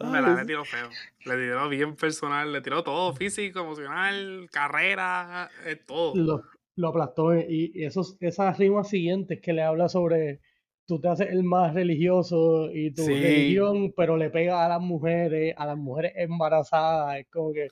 Me 0.00 0.22
la 0.22 0.34
le 0.34 0.44
tiró 0.46 0.64
feo. 0.64 0.88
Le 1.26 1.36
tiró 1.36 1.68
bien 1.68 1.94
personal, 1.94 2.52
le 2.52 2.60
tiró 2.60 2.82
todo, 2.82 3.12
físico, 3.12 3.60
emocional, 3.60 4.48
carrera, 4.50 5.50
eh, 5.66 5.76
todo. 5.76 6.14
Lo, 6.16 6.42
lo 6.76 6.88
aplastó. 6.88 7.36
Y, 7.36 7.72
esos, 7.74 8.16
esas 8.20 8.58
rimas 8.58 8.88
siguientes 8.88 9.40
que 9.40 9.52
le 9.52 9.62
habla 9.62 9.88
sobre 9.88 10.40
tú 10.86 11.00
te 11.00 11.08
haces 11.08 11.28
el 11.30 11.44
más 11.44 11.74
religioso 11.74 12.68
y 12.72 12.92
tu 12.92 13.06
religión, 13.06 13.92
pero 13.96 14.16
le 14.16 14.30
pega 14.30 14.64
a 14.64 14.68
las 14.68 14.80
mujeres, 14.80 15.54
a 15.56 15.66
las 15.66 15.76
mujeres 15.76 16.12
embarazadas. 16.16 17.18
Es 17.18 17.26
como 17.30 17.52
que. 17.52 17.68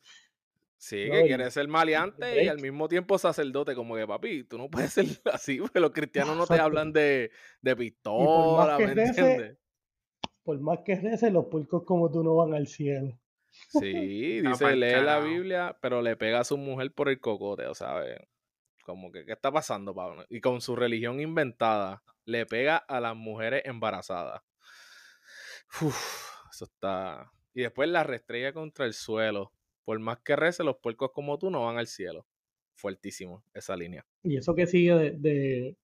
Sí, 0.76 1.08
que 1.10 1.24
quiere 1.26 1.50
ser 1.50 1.66
maleante 1.66 2.44
y 2.44 2.46
al 2.46 2.60
mismo 2.60 2.88
tiempo 2.88 3.18
sacerdote, 3.18 3.74
como 3.74 3.96
que 3.96 4.06
papi, 4.06 4.44
tú 4.44 4.58
no 4.58 4.70
puedes 4.70 4.92
ser 4.92 5.06
así, 5.32 5.58
porque 5.58 5.80
los 5.80 5.90
cristianos 5.90 6.36
no 6.36 6.46
te 6.46 6.60
hablan 6.60 6.92
de, 6.92 7.32
de 7.60 7.76
pistola, 7.76 8.78
¿me 8.78 8.92
entiendes? 8.92 9.56
Por 10.48 10.58
más 10.60 10.78
que 10.78 10.94
recen, 10.94 11.34
los 11.34 11.44
puercos 11.44 11.84
como 11.84 12.10
tú 12.10 12.24
no 12.24 12.34
van 12.34 12.54
al 12.54 12.68
cielo. 12.68 13.20
Sí, 13.50 14.40
dice, 14.40 14.76
lee 14.76 15.04
la 15.04 15.20
Biblia, 15.20 15.76
pero 15.82 16.00
le 16.00 16.16
pega 16.16 16.40
a 16.40 16.44
su 16.44 16.56
mujer 16.56 16.90
por 16.94 17.10
el 17.10 17.20
cocote, 17.20 17.64
¿sabes? 17.74 18.18
Como 18.82 19.12
que, 19.12 19.26
¿qué 19.26 19.32
está 19.32 19.52
pasando, 19.52 19.94
Pablo? 19.94 20.24
Y 20.30 20.40
con 20.40 20.62
su 20.62 20.74
religión 20.74 21.20
inventada, 21.20 22.02
le 22.24 22.46
pega 22.46 22.78
a 22.78 22.98
las 22.98 23.14
mujeres 23.14 23.60
embarazadas. 23.66 24.40
Uf, 25.82 26.30
eso 26.50 26.64
está... 26.64 27.30
Y 27.52 27.60
después 27.60 27.90
la 27.90 28.02
restrella 28.02 28.54
contra 28.54 28.86
el 28.86 28.94
suelo. 28.94 29.52
Por 29.84 29.98
más 29.98 30.20
que 30.20 30.34
rece, 30.34 30.64
los 30.64 30.78
puercos 30.78 31.10
como 31.12 31.38
tú 31.38 31.50
no 31.50 31.66
van 31.66 31.76
al 31.76 31.88
cielo. 31.88 32.26
Fuertísimo 32.72 33.44
esa 33.52 33.76
línea. 33.76 34.06
Y 34.22 34.38
eso 34.38 34.54
que 34.54 34.66
sigue 34.66 34.94
de 34.94 35.76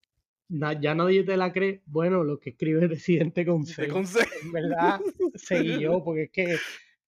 ya 0.49 0.95
nadie 0.95 1.25
te 1.25 1.37
la 1.37 1.53
cree. 1.53 1.83
Bueno, 1.87 2.25
lo 2.25 2.39
que 2.39 2.51
escribe 2.51 2.87
Residente 2.87 3.47
con 3.47 3.67
C. 3.67 3.89
Con 3.89 4.07
C. 4.07 4.21
En 4.43 4.53
verdad, 4.53 5.01
seguí 5.35 5.81
yo, 5.81 6.03
porque 6.05 6.25
es 6.25 6.31
que 6.31 6.57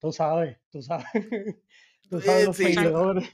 tú 0.01 0.13
sabes, 0.13 0.59
tú 0.71 0.83
sabes. 0.83 1.07
Tú 2.09 2.21
sabes 2.21 2.47
los 2.47 2.57
seguidores. 2.57 3.29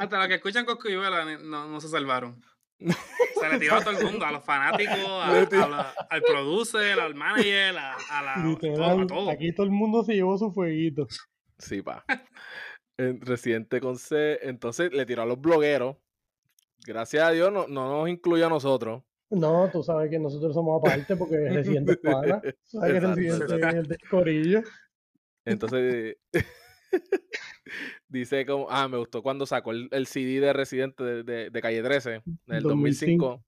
Hasta 0.00 0.18
los 0.18 0.26
que 0.26 0.34
escuchan 0.34 0.64
Coscuyuela 0.64 1.36
no, 1.38 1.68
no 1.68 1.80
se 1.80 1.86
salvaron. 1.86 2.42
Se 3.40 3.48
le 3.48 3.58
tiró 3.58 3.76
a 3.76 3.80
todo 3.80 3.98
el 3.98 4.04
mundo, 4.04 4.24
a 4.24 4.32
los 4.32 4.44
fanáticos, 4.44 4.96
al 4.96 6.22
producer, 6.22 6.98
al 7.00 7.14
manager, 7.14 7.76
a, 7.76 8.22
la, 8.22 9.06
todo, 9.06 9.30
Aquí 9.30 9.52
todo 9.52 9.66
el 9.66 9.72
mundo 9.72 10.04
se 10.04 10.14
llevó 10.14 10.38
su 10.38 10.52
fueguito. 10.52 11.06
Sí, 11.58 11.82
pa. 11.82 12.04
En 12.98 13.20
Residente 13.20 13.80
con 13.80 13.98
C, 13.98 14.38
entonces 14.42 14.92
le 14.92 15.06
tiró 15.06 15.22
a 15.22 15.26
los 15.26 15.40
blogueros. 15.40 15.96
Gracias 16.84 17.24
a 17.24 17.30
Dios 17.30 17.52
no, 17.52 17.66
no 17.66 17.88
nos 17.88 18.08
incluye 18.08 18.44
a 18.44 18.48
nosotros. 18.48 19.02
No, 19.32 19.70
tú 19.72 19.82
sabes 19.82 20.10
que 20.10 20.18
nosotros 20.18 20.52
somos 20.52 20.78
aparte 20.78 21.16
porque 21.16 21.48
Residente 21.48 21.92
es 21.92 21.98
pana. 21.98 22.42
Sabes 22.64 22.92
que 22.92 23.00
Residente 23.00 23.44
es 23.44 23.74
el 23.74 23.86
de 23.86 23.98
Corillo. 24.10 24.62
Entonces, 25.46 26.16
dice 28.08 28.44
como, 28.44 28.66
ah, 28.68 28.88
me 28.88 28.98
gustó 28.98 29.22
cuando 29.22 29.46
sacó 29.46 29.72
el, 29.72 30.06
CD 30.06 30.40
de 30.40 30.52
Residente 30.52 31.02
de, 31.24 31.60
Calle 31.62 31.82
13 31.82 32.14
en 32.14 32.54
el 32.54 32.62
2005. 32.62 33.42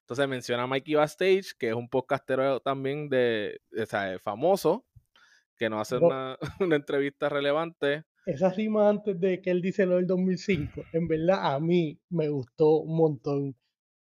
Entonces 0.00 0.28
menciona 0.28 0.64
a 0.64 0.66
Mikey 0.66 0.94
Backstage, 0.94 1.54
que 1.56 1.68
es 1.68 1.74
un 1.74 1.88
podcastero 1.88 2.58
también 2.60 3.08
de, 3.08 3.60
o 3.80 3.86
sea, 3.86 4.18
famoso, 4.18 4.84
que 5.56 5.70
nos 5.70 5.82
hace 5.82 6.04
una, 6.04 6.36
una, 6.60 6.76
entrevista 6.76 7.28
relevante. 7.28 8.04
Esa 8.26 8.50
rima 8.50 8.88
antes 8.88 9.20
de 9.20 9.40
que 9.40 9.50
él 9.50 9.62
dice 9.62 9.86
lo 9.86 9.96
del 9.96 10.06
2005, 10.08 10.82
en 10.92 11.06
verdad 11.06 11.54
a 11.54 11.60
mí 11.60 12.00
me 12.10 12.28
gustó 12.28 12.78
un 12.78 12.96
montón. 12.96 13.56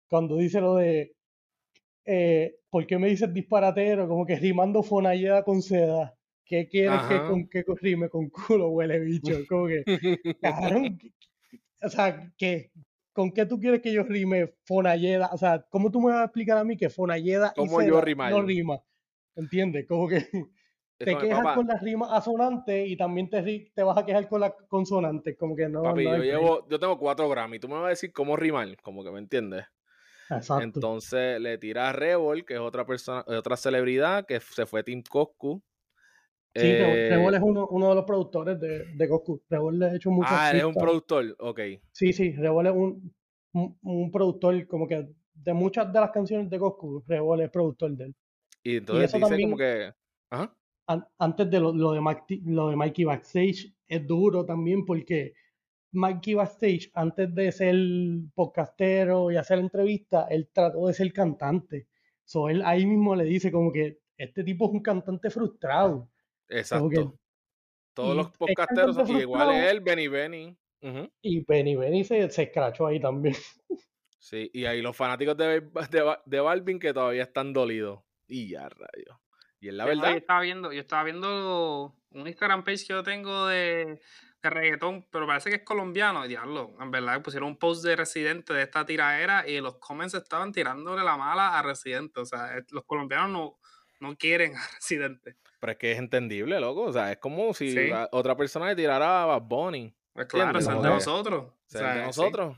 Cuando 0.10 0.38
dice 0.38 0.62
lo 0.62 0.76
de, 0.76 1.16
eh, 2.08 2.60
¿por 2.70 2.88
qué 2.88 2.98
me 2.98 3.10
dices 3.10 3.34
disparatero? 3.34 4.08
Como 4.08 4.26
que 4.26 4.38
rimando 4.38 4.82
fonalleda 4.82 5.43
con 5.43 5.62
seda. 5.62 6.15
¿Qué 6.46 6.70
quieres 6.70 7.02
que 7.10 7.17
con 7.17 7.50
qué 7.50 7.65
rime 7.82 8.08
con 8.08 8.30
culo 8.30 8.70
huele 8.70 9.00
bicho? 9.02 9.34
Como 9.50 9.67
que, 9.67 9.84
o 11.82 11.89
sea, 11.89 12.32
¿qué? 12.38 12.72
¿Con 13.12 13.32
qué 13.32 13.46
tú 13.46 13.60
quieres 13.60 13.82
que 13.82 13.91
yo 13.91 14.04
rime 14.04 14.54
Fonalleda? 14.63 15.30
O 15.34 15.38
sea, 15.38 15.65
¿cómo 15.70 15.91
tú 15.91 16.00
me 16.00 16.12
vas 16.12 16.22
a 16.22 16.26
explicar 16.26 16.58
a 16.58 16.63
mí 16.63 16.78
que 16.78 16.89
Fonalleda 16.89 17.52
y 17.58 17.67
yo 17.67 18.02
no 18.30 18.41
rima? 18.41 18.82
¿Entiendes? 19.36 19.86
Como 19.88 20.08
que 20.08 20.26
te 20.98 21.17
quejas 21.17 21.56
con 21.56 21.67
las 21.67 21.82
rimas 21.82 22.10
asonantes 22.12 22.88
y 22.88 22.96
también 22.96 23.30
te, 23.30 23.72
te 23.74 23.84
vas 23.84 23.98
a 23.98 24.06
quejar 24.06 24.30
con 24.30 24.41
las 24.41 24.54
consonantes. 24.70 25.36
Como 25.38 25.56
que 25.56 25.67
no. 25.67 25.84
Papi, 25.84 26.04
yo, 26.04 26.17
llevo, 26.17 26.67
yo 26.70 26.80
tengo 26.80 26.98
cuatro 26.98 27.28
gramos 27.28 27.58
y 27.58 27.60
tú 27.60 27.67
me 27.67 27.76
vas 27.76 27.86
a 27.86 27.89
decir 27.89 28.13
cómo 28.13 28.36
rimar. 28.38 28.78
Como 28.82 29.04
que 29.04 29.12
me 29.12 29.20
entiendes. 29.20 29.65
Exacto. 30.30 30.63
Entonces 30.63 31.40
le 31.40 31.58
tira 31.58 31.90
a 31.90 31.94
Revol, 31.94 32.46
que 32.46 32.56
es 32.56 32.60
otra 32.60 32.86
persona, 32.86 33.24
otra 33.28 33.58
celebridad 33.58 34.26
que 34.26 34.40
se 34.40 34.66
fue 34.66 34.84
Tim 34.84 35.04
Coscu 35.04 35.63
Sí, 36.60 36.66
eh, 36.66 37.10
es 37.12 37.42
uno, 37.42 37.68
uno, 37.68 37.90
de 37.90 37.96
los 37.96 38.06
productores 38.06 38.60
de, 38.60 38.86
de. 38.96 39.10
Revol 39.50 39.78
le 39.78 39.86
ha 39.86 39.96
hecho 39.96 40.10
muchas 40.10 40.34
Ah, 40.34 40.52
es 40.52 40.63
un 40.63 40.74
productor, 40.74 41.36
ok. 41.40 41.60
Sí, 41.92 42.13
sí, 42.13 42.32
Revol 42.32 42.66
es 42.66 42.74
un, 42.74 43.13
un, 43.84 44.12
productor 44.12 44.66
como 44.66 44.88
que 44.88 45.08
de 45.36 45.54
muchas 45.54 45.92
de 45.94 46.00
las 46.00 46.10
canciones 46.10 46.50
de 46.50 46.58
Goku, 46.58 47.04
Revol 47.06 47.42
es 47.42 47.52
productor 47.52 47.92
de 47.92 48.06
él. 48.06 48.16
Y 48.63 48.78
entonces 48.78 49.13
dice 49.13 49.42
como 49.44 49.58
que... 49.58 49.94
Ajá. 50.32 50.58
antes 51.20 51.50
de 51.50 51.60
lo, 51.60 51.74
lo, 51.74 51.92
de 51.92 52.02
lo 52.46 52.70
de 52.70 52.76
Mikey 52.76 53.06
Backstage, 53.06 53.74
es 53.88 54.08
duro 54.08 54.44
también 54.44 54.84
porque 54.84 55.34
Mikey 55.91 56.34
Backstage, 56.34 56.91
antes 56.93 57.34
de 57.34 57.52
ser 57.52 57.76
podcastero 58.34 59.32
y 59.32 59.38
hacer 59.38 59.60
entrevistas, 59.60 60.28
él 60.30 60.50
trató 60.52 60.88
de 60.88 60.93
ser 60.93 61.12
cantante. 61.13 61.88
So, 62.23 62.50
él 62.50 62.62
ahí 62.65 62.86
mismo 62.86 63.15
le 63.15 63.23
dice 63.23 63.52
como 63.52 63.71
que 63.71 64.00
este 64.17 64.43
tipo 64.43 64.65
es 64.65 64.71
un 64.71 64.82
cantante 64.82 65.30
frustrado. 65.30 66.10
Exacto. 66.50 67.17
Todos 67.93 68.15
los 68.15 68.30
podcasteros, 68.32 69.10
y 69.10 69.13
igual 69.19 69.56
es 69.56 69.71
él, 69.71 69.82
Benny 69.82 70.08
Benny. 70.08 70.58
Y 71.21 71.43
Benny 71.45 71.76
Benny 71.76 72.04
se, 72.04 72.30
se 72.30 72.43
escrachó 72.43 72.88
ahí 72.88 73.00
también. 73.00 73.36
Sí, 74.19 74.50
y 74.52 74.65
ahí 74.65 74.82
los 74.82 74.93
fanáticos 74.93 75.38
de, 75.38 75.62
de, 75.62 76.17
de 76.26 76.39
Balvin 76.41 76.80
que 76.80 76.93
todavía 76.93 77.23
están 77.23 77.54
dolidos. 77.54 78.02
Y 78.28 78.50
ya, 78.50 78.67
rayo. 78.67 79.21
Y 79.62 79.69
es 79.69 79.73
la 79.73 79.86
verdad. 79.86 80.12
Yo 80.12 80.17
estaba 80.17 80.41
viendo, 80.41 80.73
yo 80.73 80.82
estaba 80.82 81.04
viendo 81.06 81.95
un 82.12 82.28
Instagram 82.28 82.65
page 82.65 82.86
que 82.88 82.93
yo 82.93 83.04
tengo 83.04 83.47
de, 83.47 84.02
de 84.47 84.62
reggaetón, 84.62 85.05
pero 85.12 85.27
parece 85.27 85.49
que 85.49 85.57
es 85.57 85.63
colombiano. 85.63 86.25
Y 86.25 86.29
diablo, 86.29 86.75
en 86.79 86.91
verdad 86.91 87.21
pusieron 87.21 87.49
un 87.49 87.57
post 87.57 87.83
de 87.83 87.95
Residente 87.95 88.53
de 88.53 88.63
esta 88.63 88.86
tiradera 88.86 89.47
y 89.47 89.60
los 89.62 89.77
comments 89.77 90.13
estaban 90.13 90.51
tirándole 90.51 91.03
la 91.03 91.17
mala 91.17 91.57
a 91.57 91.62
Residente. 91.62 92.19
O 92.19 92.25
sea, 92.25 92.51
los 92.71 92.83
colombianos 92.86 93.29
no, 93.29 93.60
no 93.99 94.17
quieren 94.17 94.55
a 94.55 94.67
Residente. 94.75 95.38
Pero 95.60 95.71
es 95.71 95.77
que 95.77 95.91
es 95.91 95.97
entendible, 95.97 96.60
loco. 96.60 96.83
O 96.83 96.93
sea, 96.93 97.12
es 97.12 97.17
como 97.17 97.53
si 97.53 97.75
otra 98.12 98.36
persona 98.36 98.67
le 98.67 98.75
tirara 98.75 99.23
a 99.23 99.25
Bad 99.25 99.41
Bunny. 99.43 99.95
Pues 100.13 100.27
claro, 100.27 100.57
es 100.57 100.67
de 100.67 100.73
nosotros. 100.73 101.53
De 101.69 102.03
nosotros. 102.03 102.57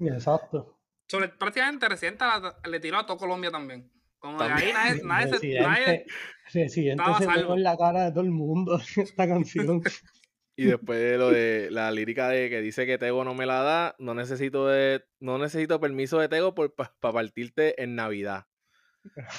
Exacto. 0.00 0.78
Sobre, 1.08 1.28
prácticamente 1.28 1.88
Residente 1.88 2.24
le 2.68 2.80
tiró 2.80 2.98
a 2.98 3.06
todo 3.06 3.16
Colombia 3.16 3.50
también. 3.50 3.90
Como 4.18 4.38
de 4.38 4.44
ahí 4.44 4.72
nadie, 4.72 5.02
nadie, 5.04 5.32
Residente, 5.32 5.60
nadie 5.60 6.06
Residente 6.52 7.04
se 7.18 7.56
la 7.58 7.76
cara 7.76 8.04
de 8.06 8.10
todo 8.10 8.24
el 8.24 8.30
mundo 8.30 8.80
esta 8.96 9.28
canción. 9.28 9.82
Y 10.56 10.64
después 10.64 11.18
lo 11.18 11.30
de 11.30 11.68
la 11.70 11.90
lírica 11.90 12.28
de 12.28 12.48
que 12.48 12.62
dice 12.62 12.86
que 12.86 12.96
Tego 12.98 13.24
no 13.24 13.34
me 13.34 13.44
la 13.44 13.62
da, 13.62 13.96
no 13.98 14.14
necesito 14.14 14.66
de, 14.66 15.04
no 15.20 15.38
necesito 15.38 15.80
permiso 15.80 16.18
de 16.18 16.28
Tego 16.28 16.54
para 16.54 17.12
partirte 17.12 17.82
en 17.82 17.94
Navidad. 17.94 18.46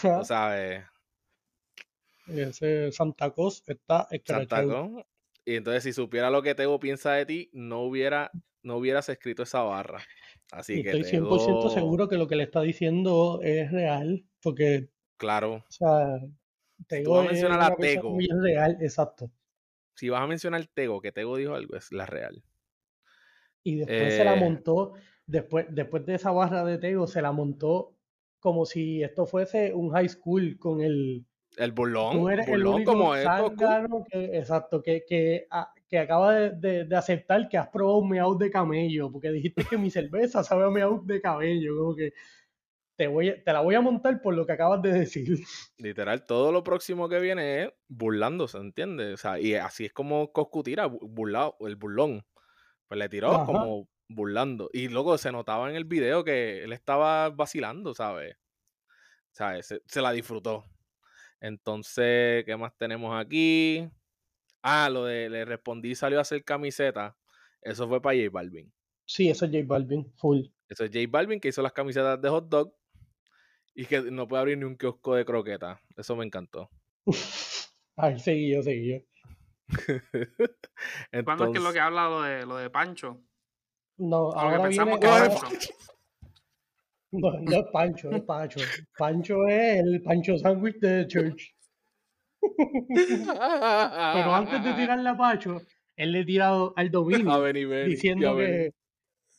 O 0.03 0.23
sabes, 0.23 0.85
ese 2.27 2.91
Santa 2.91 3.31
Claus 3.31 3.63
está 3.67 4.07
Santa 4.25 4.63
Y 5.45 5.55
entonces, 5.55 5.83
si 5.83 5.93
supiera 5.93 6.29
lo 6.29 6.41
que 6.41 6.55
Tego 6.55 6.79
piensa 6.79 7.13
de 7.13 7.25
ti, 7.25 7.49
no 7.53 7.81
hubiera, 7.81 8.31
no 8.63 8.77
hubieras 8.77 9.09
escrito 9.09 9.43
esa 9.43 9.61
barra. 9.61 9.99
Así 10.51 10.81
que 10.83 10.91
estoy 10.91 11.19
100% 11.19 11.73
seguro 11.73 12.07
que 12.07 12.17
lo 12.17 12.27
que 12.27 12.35
le 12.35 12.43
está 12.43 12.61
diciendo 12.61 13.39
es 13.43 13.71
real, 13.71 14.25
porque. 14.41 14.89
Claro. 15.17 15.55
O 15.55 15.71
sea, 15.71 16.19
Tego 16.87 17.21
a 17.21 17.75
Tego. 17.75 18.11
Muy 18.11 18.27
real, 18.27 18.77
exacto. 18.81 19.31
Si 19.97 20.09
vas 20.09 20.21
a 20.21 20.27
mencionar 20.27 20.65
Tego, 20.67 21.01
que 21.01 21.11
Tego 21.11 21.37
dijo 21.37 21.55
algo, 21.55 21.75
es 21.75 21.91
la 21.91 22.05
real. 22.05 22.43
Y 23.63 23.77
después 23.77 24.15
se 24.15 24.23
la 24.23 24.35
eh. 24.35 24.39
montó, 24.39 24.93
después, 25.25 25.65
después 25.69 26.05
de 26.05 26.15
esa 26.15 26.31
barra 26.31 26.63
de 26.63 26.77
Tego, 26.77 27.07
se 27.07 27.21
la 27.21 27.31
montó 27.31 27.95
como 28.39 28.65
si 28.65 29.01
esto 29.01 29.25
fuese 29.25 29.73
un 29.73 29.89
high 29.89 30.07
school 30.07 30.57
con 30.59 30.81
el 30.81 31.25
el 31.57 31.71
burlón, 31.71 32.19
burlón 32.19 32.83
como 32.83 33.15
es. 33.15 33.25
Que, 34.11 34.37
exacto, 34.37 34.83
que, 34.83 35.03
que, 35.07 35.47
que 35.87 35.97
acaba 35.97 36.35
de, 36.35 36.85
de, 36.85 36.95
aceptar 36.95 37.49
que 37.49 37.57
has 37.57 37.69
probado 37.69 37.97
un 37.97 38.09
meow 38.09 38.37
de 38.37 38.51
camello, 38.51 39.11
porque 39.11 39.31
dijiste 39.31 39.65
que 39.67 39.77
mi 39.77 39.89
cerveza 39.89 40.43
sabe 40.43 40.65
a 40.65 40.69
meow 40.69 41.03
de 41.03 41.19
cabello, 41.19 41.75
como 41.79 41.95
que 41.95 42.13
te, 42.97 43.07
voy 43.07 43.41
te 43.43 43.53
la 43.53 43.61
voy 43.61 43.75
a 43.75 43.81
montar 43.81 44.21
por 44.21 44.35
lo 44.35 44.45
que 44.45 44.53
acabas 44.53 44.81
de 44.81 44.91
decir. 44.91 45.39
Literal, 45.77 46.25
todo 46.25 46.51
lo 46.51 46.63
próximo 46.63 47.07
que 47.07 47.19
viene 47.19 47.63
es 47.63 47.69
burlándose, 47.87 48.57
¿entiendes? 48.57 49.13
O 49.13 49.17
sea, 49.17 49.39
y 49.39 49.55
así 49.55 49.85
es 49.85 49.93
como 49.93 50.33
Coscu 50.33 50.63
tira, 50.63 50.87
burlado, 50.87 51.55
el 51.61 51.75
burlón. 51.75 52.25
Pues 52.87 52.97
le 52.97 53.09
tiró 53.09 53.45
como 53.45 53.89
burlando. 54.09 54.69
Y 54.73 54.87
luego 54.87 55.17
se 55.17 55.31
notaba 55.31 55.69
en 55.69 55.75
el 55.75 55.85
video 55.85 56.23
que 56.23 56.63
él 56.63 56.73
estaba 56.73 57.29
vacilando, 57.29 57.93
¿sabes? 57.93 58.37
¿Sabes? 59.31 59.67
Se, 59.67 59.81
se 59.85 60.01
la 60.01 60.11
disfrutó. 60.11 60.65
Entonces, 61.39 62.43
¿qué 62.45 62.57
más 62.57 62.75
tenemos 62.77 63.13
aquí? 63.15 63.87
Ah, 64.63 64.89
lo 64.89 65.05
de 65.05 65.29
le 65.29 65.45
respondí 65.45 65.95
salió 65.95 66.17
a 66.17 66.21
hacer 66.21 66.43
camiseta. 66.43 67.15
Eso 67.61 67.87
fue 67.87 68.01
para 68.01 68.17
J 68.17 68.29
Balvin. 68.31 68.73
Sí, 69.05 69.29
eso 69.29 69.45
es 69.45 69.51
J 69.51 69.63
Balvin, 69.67 70.11
full. 70.15 70.45
Eso 70.67 70.83
es 70.83 70.91
J 70.91 71.05
Balvin 71.09 71.39
que 71.39 71.49
hizo 71.49 71.61
las 71.61 71.73
camisetas 71.73 72.19
de 72.21 72.29
hot 72.29 72.49
dog 72.49 72.73
y 73.77 73.85
que 73.85 74.01
no 74.01 74.27
puede 74.27 74.41
abrir 74.41 74.57
ni 74.57 74.65
un 74.65 74.75
kiosco 74.75 75.13
de 75.13 75.23
croqueta. 75.23 75.79
Eso 75.95 76.15
me 76.15 76.25
encantó. 76.25 76.71
Ay, 77.95 78.19
seguí 78.19 78.51
yo, 78.51 78.63
seguí 78.63 78.89
yo. 78.89 78.97
¿Cuándo 81.23 81.45
es 81.45 81.51
que 81.53 81.59
lo 81.59 81.71
que 81.71 81.79
habla 81.79 82.09
lo 82.09 82.23
de, 82.23 82.43
lo 82.47 82.57
de 82.57 82.71
Pancho? 82.71 83.21
No, 83.97 84.31
ahora 84.31 84.67
viene... 84.67 84.99
Que 84.99 85.07
no, 87.11 87.39
no 87.39 87.55
es 87.55 87.65
Pancho, 87.71 88.09
es 88.09 88.23
Pancho. 88.23 88.59
Pancho 88.97 89.47
es 89.47 89.79
el 89.79 90.01
Pancho 90.01 90.39
Sandwich 90.39 90.79
de 90.79 91.05
Church. 91.05 91.55
Pero 92.41 94.33
antes 94.33 94.63
de 94.63 94.73
tirarle 94.73 95.09
a 95.09 95.17
Pacho, 95.17 95.61
él 95.95 96.13
le 96.13 96.21
ha 96.21 96.25
tirado 96.25 96.73
al 96.75 96.89
dominio. 96.89 97.43
diciendo 97.85 98.37
que, 98.37 98.73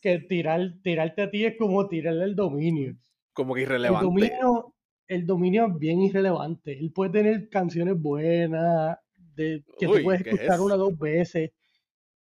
que 0.00 0.20
tirar, 0.20 0.74
tirarte 0.84 1.22
a 1.22 1.30
ti 1.30 1.44
es 1.44 1.56
como 1.58 1.88
tirarle 1.88 2.22
al 2.22 2.36
dominio. 2.36 2.94
Como 3.38 3.54
que 3.54 3.62
irrelevante. 3.62 4.04
El 4.04 4.10
dominio, 4.10 4.74
el 5.06 5.24
dominio 5.24 5.66
es 5.66 5.78
bien 5.78 6.00
irrelevante. 6.00 6.76
Él 6.76 6.90
puede 6.92 7.12
tener 7.12 7.48
canciones 7.48 7.94
buenas, 7.96 8.98
de, 9.36 9.62
que 9.78 9.86
tú 9.86 9.92
puedes 10.02 10.26
escuchar 10.26 10.60
una 10.60 10.74
o 10.74 10.78
dos 10.78 10.98
veces. 10.98 11.52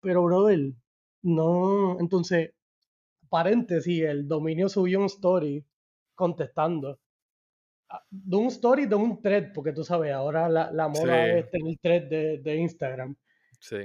Pero, 0.00 0.22
brother, 0.22 0.70
no. 1.22 1.98
Entonces, 1.98 2.52
paréntesis, 3.28 4.04
el 4.04 4.28
dominio 4.28 4.68
subió 4.68 5.00
un 5.00 5.06
story 5.06 5.66
contestando. 6.14 7.00
Ah, 7.88 8.04
de 8.08 8.36
un 8.36 8.46
story 8.46 8.86
de 8.86 8.94
un 8.94 9.20
thread, 9.20 9.52
porque 9.52 9.72
tú 9.72 9.82
sabes, 9.82 10.12
ahora 10.12 10.48
la, 10.48 10.70
la 10.70 10.86
moda 10.86 11.26
es 11.26 11.50
tener 11.50 11.76
thread 11.82 12.04
de, 12.04 12.38
de 12.38 12.54
Instagram. 12.54 13.16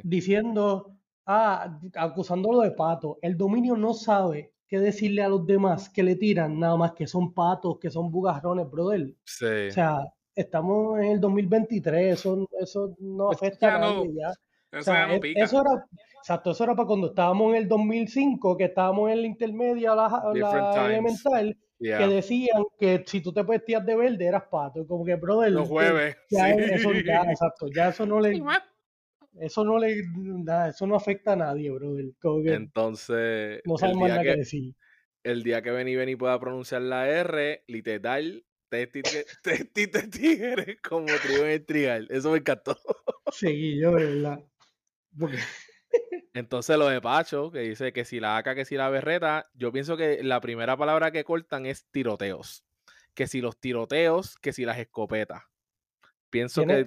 Diciendo, 0.04 0.96
ah, 1.26 1.80
acusándolo 1.96 2.60
de 2.62 2.70
pato. 2.70 3.18
El 3.24 3.36
dominio 3.36 3.76
no 3.76 3.96
sabe 3.96 4.54
que 4.68 4.80
decirle 4.80 5.22
a 5.22 5.30
los 5.30 5.46
demás 5.46 5.90
que 5.90 6.04
le 6.04 6.16
tiran, 6.16 6.60
nada 6.60 6.76
más 6.76 6.94
que 6.94 7.08
son 7.08 7.34
patos, 7.34 7.78
que 7.80 7.90
son 7.90 8.12
bugarrones, 8.12 8.70
brother. 8.70 9.14
Sí. 9.24 9.68
O 9.70 9.72
sea, 9.72 10.00
estamos 10.36 11.00
en 11.00 11.12
el 11.12 11.20
2023, 11.20 12.14
eso, 12.14 12.48
eso 12.60 12.96
no 13.00 13.32
afecta 13.32 13.76
a 13.76 13.80
nadie 13.80 14.14
ya. 14.14 14.34
Eso, 14.72 14.94
e, 14.94 15.34
eso 15.36 15.62
era, 15.62 15.86
exacto, 16.18 16.52
eso 16.52 16.64
era 16.64 16.76
para 16.76 16.88
cuando 16.88 17.08
estábamos 17.08 17.52
en 17.52 17.62
el 17.62 17.68
2005, 17.68 18.58
que 18.58 18.66
estábamos 18.66 19.10
en 19.12 19.22
la 19.22 19.28
intermedia, 19.28 19.96
la, 19.96 20.32
la 20.34 20.86
elemental, 20.88 21.58
que 21.80 22.08
decían 22.08 22.64
que 22.78 23.04
si 23.06 23.22
tú 23.22 23.34
te 23.34 23.44
vestías 23.44 23.86
de 23.86 23.96
verde 23.96 24.26
eras 24.26 24.44
pato. 24.50 24.86
Como 24.88 25.06
que, 25.06 25.16
brother. 25.16 25.52
Los 25.52 25.68
jueves. 25.68 26.18
Ya, 26.30 26.50
eso, 26.50 26.92
ya, 26.94 27.24
exacto, 27.24 27.68
ya 27.74 27.90
eso 27.90 28.06
no 28.06 28.20
le. 28.22 28.42
Eso 29.40 29.64
no 29.64 29.78
le. 29.78 30.02
eso 30.70 30.88
no 30.88 30.96
afecta 30.96 31.34
a 31.34 31.36
nadie, 31.36 31.70
brother. 31.72 32.06
Entonces. 32.54 33.62
No 33.66 33.78
sabemos 33.78 34.10
nada 34.10 34.24
que, 34.24 34.38
decir. 34.38 34.74
El 35.24 35.44
día 35.44 35.62
que 35.62 35.72
Benny 35.72 35.96
Benny 35.96 36.16
pueda 36.16 36.40
pronunciar 36.40 36.84
la 36.84 37.10
R, 37.10 37.64
literal, 37.68 38.46
Testi 38.70 39.02
tigres 40.12 40.78
como 40.82 41.06
trigo 41.06 41.44
en 41.44 41.50
el 41.50 41.66
trigal. 41.66 42.08
Eso 42.10 42.32
me 42.32 42.40
encantó. 42.40 42.78
Sí, 43.32 43.80
yo 43.80 43.92
de 43.96 44.06
verdad. 44.06 44.40
Entonces 46.34 46.78
lo 46.78 46.88
de 46.88 47.00
Pacho, 47.00 47.52
que 47.52 47.60
dice 47.60 47.94
que 47.94 48.04
si 48.06 48.20
la 48.20 48.38
AK, 48.38 48.56
que 48.56 48.66
si 48.66 48.76
la 48.76 48.90
berreta, 48.90 49.46
yo 49.54 49.72
pienso 49.72 49.96
que 49.96 50.22
la 50.24 50.42
primera 50.42 50.76
palabra 50.76 51.12
que 51.12 51.24
cortan 51.24 51.66
es 51.66 51.86
tiroteos. 51.92 52.66
Que 53.14 53.28
si 53.28 53.40
los 53.40 53.58
tiroteos, 53.60 54.36
que 54.38 54.52
si 54.52 54.66
las 54.66 54.78
escopetas. 54.78 55.44
Pienso 56.30 56.66
que 56.66 56.86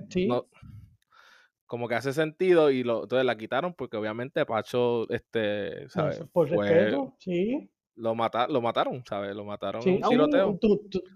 como 1.69 1.87
que 1.87 1.95
hace 1.95 2.13
sentido 2.13 2.71
y 2.71 2.83
lo, 2.83 3.03
entonces 3.03 3.27
la 3.27 3.37
quitaron 3.37 3.75
porque 3.75 3.97
obviamente 3.99 4.45
Pacho, 4.47 5.09
este, 5.11 5.89
¿sabes? 5.91 6.25
Por 6.33 6.49
respeto, 6.49 7.15
sí. 7.19 7.71
Lo, 7.95 8.15
mata, 8.15 8.49
lo 8.49 8.63
mataron, 8.63 9.05
¿sabes? 9.05 9.37
Lo 9.37 9.45
mataron 9.45 9.83
sí, 9.83 10.01
un 10.03 10.09
tiroteo. 10.09 10.59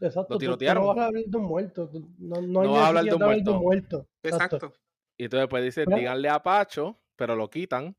exacto, 0.00 0.34
lo 0.34 0.38
tirotearon. 0.38 0.84
no 0.84 0.88
vas 0.88 0.98
a 0.98 1.06
hablar 1.06 1.24
de 1.24 1.36
un 1.36 1.44
muerto. 1.44 1.90
No, 2.18 2.42
no, 2.42 2.62
no 2.62 2.72
vas 2.72 2.82
a 2.82 2.88
hablar 2.88 3.04
de 3.04 3.14
un 3.50 3.62
muerto. 3.62 4.06
Exacto. 4.22 4.72
Y 5.16 5.24
entonces 5.24 5.48
pues 5.48 5.64
dice, 5.64 5.84
díganle 5.86 6.28
a 6.28 6.42
Pacho, 6.42 6.98
pero 7.16 7.34
lo 7.34 7.48
quitan 7.48 7.96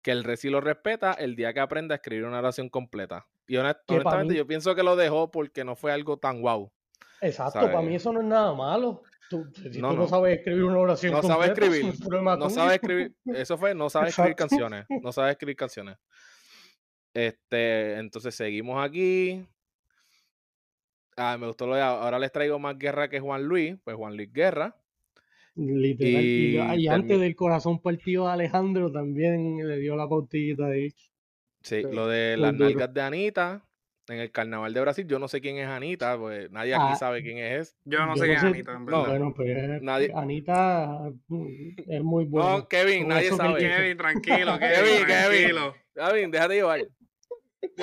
que 0.00 0.12
el 0.12 0.22
rey 0.22 0.36
lo 0.44 0.60
respeta 0.60 1.12
el 1.14 1.34
día 1.34 1.52
que 1.52 1.58
aprenda 1.58 1.94
a 1.94 1.96
escribir 1.96 2.24
una 2.24 2.38
oración 2.38 2.68
completa. 2.68 3.26
Y 3.48 3.56
honestamente 3.56 4.36
yo 4.36 4.46
pienso 4.46 4.76
que 4.76 4.84
lo 4.84 4.94
dejó 4.94 5.32
porque 5.32 5.64
no 5.64 5.74
fue 5.74 5.90
algo 5.90 6.18
tan 6.18 6.40
guau. 6.40 6.70
Exacto, 7.20 7.60
para 7.60 7.82
mí 7.82 7.96
eso 7.96 8.12
no 8.12 8.20
es 8.20 8.26
nada 8.26 8.54
malo. 8.54 9.02
Tú, 9.28 9.44
si 9.54 9.80
no, 9.80 9.90
tú 9.90 9.96
no, 9.96 10.08
sabes 10.08 10.38
escribir 10.38 10.64
una 10.64 10.78
oración 10.78 11.12
no 11.12 11.20
completa, 11.20 11.44
sabe 11.44 11.52
escribir, 11.52 11.94
no 12.38 12.50
sabe 12.50 12.74
escribir, 12.76 13.14
eso 13.24 13.58
fue, 13.58 13.74
no 13.74 13.90
sabe 13.90 14.08
escribir 14.10 14.36
canciones, 14.36 14.86
no 14.88 15.10
sabe 15.10 15.32
escribir 15.32 15.56
canciones. 15.56 15.96
Este, 17.12 17.94
entonces 17.94 18.34
seguimos 18.34 18.84
aquí. 18.84 19.44
Ah, 21.16 21.36
me 21.38 21.46
gustó 21.46 21.66
lo 21.66 21.74
de 21.74 21.80
ahora 21.80 22.18
les 22.18 22.30
traigo 22.30 22.58
más 22.58 22.78
guerra 22.78 23.08
que 23.08 23.20
Juan 23.20 23.44
Luis, 23.44 23.76
pues 23.82 23.96
Juan 23.96 24.16
Luis 24.16 24.32
Guerra. 24.32 24.76
Literal. 25.56 26.78
Y, 26.78 26.86
antes 26.88 27.18
del 27.18 27.34
corazón 27.34 27.80
partido 27.80 28.26
de 28.26 28.32
Alejandro 28.32 28.92
también 28.92 29.66
le 29.66 29.78
dio 29.78 29.96
la 29.96 30.06
pautita 30.06 30.66
ahí. 30.66 30.92
Sí, 31.62 31.82
lo 31.82 32.06
de 32.06 32.36
las 32.36 32.54
nalgas 32.54 32.92
de 32.92 33.00
Anita 33.00 33.65
en 34.08 34.20
el 34.20 34.30
carnaval 34.30 34.72
de 34.72 34.80
Brasil. 34.80 35.06
Yo 35.06 35.18
no 35.18 35.28
sé 35.28 35.40
quién 35.40 35.56
es 35.58 35.66
Anita, 35.66 36.18
pues 36.18 36.50
nadie 36.50 36.74
aquí 36.74 36.84
ah, 36.88 36.96
sabe 36.96 37.22
quién 37.22 37.38
es. 37.38 37.76
Yo 37.84 38.04
no 38.06 38.16
sé 38.16 38.24
quién 38.24 38.36
es 38.36 38.44
Anita, 38.44 38.72
en 38.72 38.86
verdad. 38.86 39.06
bueno, 39.06 39.32
pues 39.34 39.82
nadie... 39.82 40.12
Anita 40.14 41.10
mm, 41.28 41.46
es 41.88 42.02
muy 42.02 42.24
buena. 42.24 42.50
No, 42.50 42.68
Kevin, 42.68 43.08
nadie 43.08 43.30
sabe. 43.30 43.58
Kevin, 43.66 43.96
tranquilo, 43.96 44.58
Kevin, 44.58 45.06
Kevin. 45.06 45.56
Kevin, 45.94 46.30
déjate 46.30 46.54
llevar. 46.54 46.80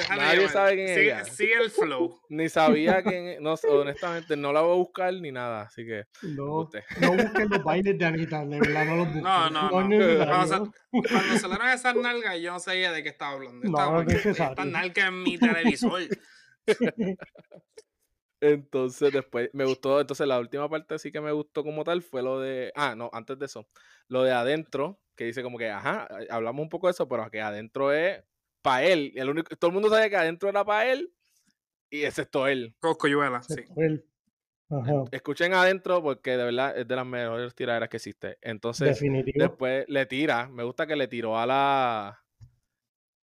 Nadie 0.10 0.50
sabe 0.50 0.76
quién 0.76 0.88
es 0.88 1.28
sigue, 1.30 1.54
el 1.56 1.70
flow. 1.70 2.20
Ni 2.30 2.50
sabía 2.50 3.04
quién 3.04 3.42
no, 3.42 3.56
honestamente, 3.70 4.36
no 4.36 4.54
la 4.54 4.62
voy 4.62 4.74
a 4.74 4.78
buscar 4.78 5.14
ni 5.14 5.32
nada, 5.32 5.64
así 5.64 5.86
que. 5.86 6.06
No, 6.22 6.70
no 7.00 7.12
busquen 7.14 7.50
los 7.50 7.64
bailes 7.64 7.98
de 7.98 8.06
Anita, 8.06 8.46
de 8.46 8.60
verdad, 8.60 8.86
no 8.86 8.96
los 8.98 9.06
busquen. 9.08 9.24
No, 9.24 9.50
no, 9.50 9.62
no. 9.64 9.70
Cuando, 9.70 10.72
cuando 10.92 11.38
salieron 11.40 11.70
esas 11.70 11.96
nalgas, 11.96 12.40
yo 12.40 12.52
no 12.52 12.60
sabía 12.60 12.92
de 12.92 13.04
qué 13.04 13.10
estaba 13.10 13.34
hablando. 13.34 13.70
No, 13.70 14.04
no 14.04 14.10
Estas 14.10 14.66
nalgas 14.66 15.08
en 15.08 15.24
mi 15.24 15.38
televisor. 15.38 16.02
Entonces, 18.42 19.14
después 19.14 19.50
me 19.54 19.64
gustó. 19.64 20.02
Entonces, 20.02 20.28
la 20.28 20.38
última 20.38 20.70
parte 20.70 21.00
sí 21.00 21.12
que 21.14 21.22
me 21.22 21.32
gustó 21.32 21.64
como 21.64 21.84
tal 21.84 22.02
fue 22.02 22.22
lo 22.22 22.40
de. 22.42 22.74
Ah, 22.76 22.94
no, 22.96 23.10
antes 23.14 23.40
de 23.40 23.46
eso. 23.46 23.68
Lo 24.10 24.24
de 24.24 24.34
adentro, 24.34 25.00
que 25.16 25.24
dice 25.24 25.44
como 25.44 25.58
que, 25.58 25.70
ajá, 25.70 26.08
hablamos 26.30 26.62
un 26.64 26.70
poco 26.70 26.88
de 26.88 26.92
eso, 26.92 27.08
pero 27.08 27.30
que 27.32 27.40
adentro 27.40 27.94
es 27.94 28.22
para 28.64 28.84
él. 28.86 29.12
El 29.16 29.30
único, 29.30 29.56
todo 29.56 29.70
el 29.70 29.74
mundo 29.76 29.90
sabía 29.90 30.10
que 30.10 30.16
adentro 30.16 30.50
era 30.50 30.66
para 30.66 30.92
él 30.92 31.14
y 31.92 32.04
excepto 32.06 32.48
él. 32.48 32.74
Coscoyuela, 32.80 33.44
sí. 33.44 33.64
Escuchen 35.12 35.54
adentro 35.54 36.02
porque 36.02 36.32
de 36.32 36.46
verdad 36.46 36.76
es 36.76 36.88
de 36.88 36.96
las 36.96 37.06
mejores 37.06 37.54
tiraderas 37.54 37.90
que 37.90 37.98
existe. 37.98 38.40
Entonces, 38.42 39.00
después 39.36 39.86
le 39.88 40.06
tira. 40.08 40.50
Me 40.50 40.64
gusta 40.64 40.88
que 40.88 40.96
le 40.96 41.08
tiró 41.08 41.38
a 41.38 41.46
la 41.46 42.20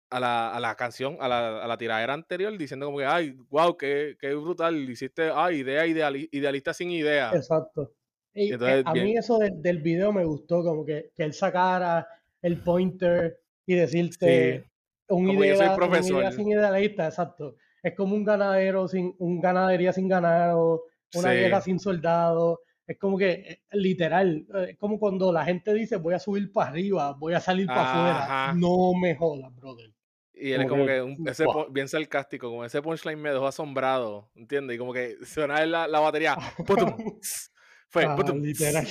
a 0.09 0.19
la, 0.19 0.55
a 0.55 0.59
la 0.59 0.75
canción, 0.75 1.17
a 1.19 1.27
la, 1.27 1.63
a 1.63 1.67
la, 1.67 1.77
tiradera 1.77 2.13
anterior, 2.13 2.57
diciendo 2.57 2.85
como 2.85 2.99
que, 2.99 3.05
ay, 3.05 3.37
wow, 3.49 3.75
qué, 3.75 4.15
qué 4.19 4.33
brutal, 4.35 4.89
hiciste, 4.89 5.29
ay, 5.33 5.57
idea 5.57 5.85
idealista 5.85 6.73
sin 6.73 6.91
idea. 6.91 7.31
Exacto. 7.33 7.93
Y, 8.33 8.53
eh, 8.53 8.83
a 8.85 8.93
mí 8.93 9.17
eso 9.17 9.37
del 9.37 9.81
video 9.81 10.13
me 10.13 10.23
gustó, 10.23 10.63
como 10.63 10.85
que, 10.85 11.11
que 11.15 11.23
él 11.23 11.33
sacara 11.33 12.07
el 12.41 12.61
pointer 12.61 13.41
y 13.65 13.75
decirte, 13.75 14.69
un 15.09 15.29
idea, 15.29 15.75
profesor. 15.75 16.31
sin 16.31 16.49
idealista, 16.49 17.07
exacto. 17.07 17.55
Es 17.81 17.95
como 17.95 18.15
un 18.15 18.23
ganadero 18.23 18.87
sin, 18.87 19.15
un 19.19 19.39
ganadería 19.39 19.93
sin 19.93 20.07
ganado, 20.07 20.83
una 21.15 21.31
guerra 21.31 21.61
sin 21.61 21.79
soldados. 21.79 22.59
Es 22.85 22.97
como 22.97 23.17
que, 23.17 23.31
eh, 23.31 23.61
literal, 23.71 24.45
eh, 24.55 24.67
es 24.71 24.77
como 24.77 24.97
cuando 24.99 25.31
la 25.31 25.43
gente 25.43 25.73
dice 25.73 25.97
voy 25.97 26.13
a 26.13 26.19
subir 26.19 26.51
para 26.51 26.69
arriba, 26.69 27.13
voy 27.17 27.33
a 27.33 27.39
salir 27.39 27.67
para 27.67 27.81
afuera. 27.81 28.53
No 28.55 28.93
me 28.93 29.15
jodas, 29.15 29.53
brother. 29.55 29.91
Y 30.39 30.51
él 30.51 30.61
es 30.61 30.67
como 30.67 30.85
que, 30.85 31.15
ese, 31.25 31.45
bien 31.71 31.87
sarcástico, 31.87 32.49
como 32.49 32.63
ese 32.63 32.81
punchline 32.81 33.19
me 33.19 33.31
dejó 33.31 33.47
asombrado, 33.47 34.29
¿entiendes? 34.35 34.75
Y 34.75 34.77
como 34.77 34.93
que 34.93 35.17
suena 35.25 35.65
la, 35.65 35.87
la 35.87 35.99
batería, 35.99 36.37
Fue, 37.89 38.03
ah, 38.07 38.15
literal. 38.35 38.87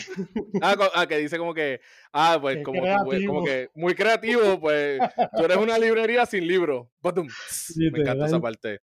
Ah, 0.63 0.77
ah, 0.95 1.07
que 1.07 1.19
dice 1.19 1.39
como 1.39 1.55
que, 1.55 1.81
ah, 2.13 2.39
pues 2.41 2.65
como, 2.65 2.81
como, 3.27 3.45
que 3.45 3.71
muy 3.75 3.95
creativo, 3.95 4.59
pues 4.61 5.01
tú 5.37 5.45
eres 5.45 5.57
una 5.57 5.79
librería 5.79 6.25
sin 6.27 6.47
libro. 6.47 6.91
Me 7.77 8.01
encanta 8.01 8.27
esa 8.27 8.41
parte. 8.41 8.81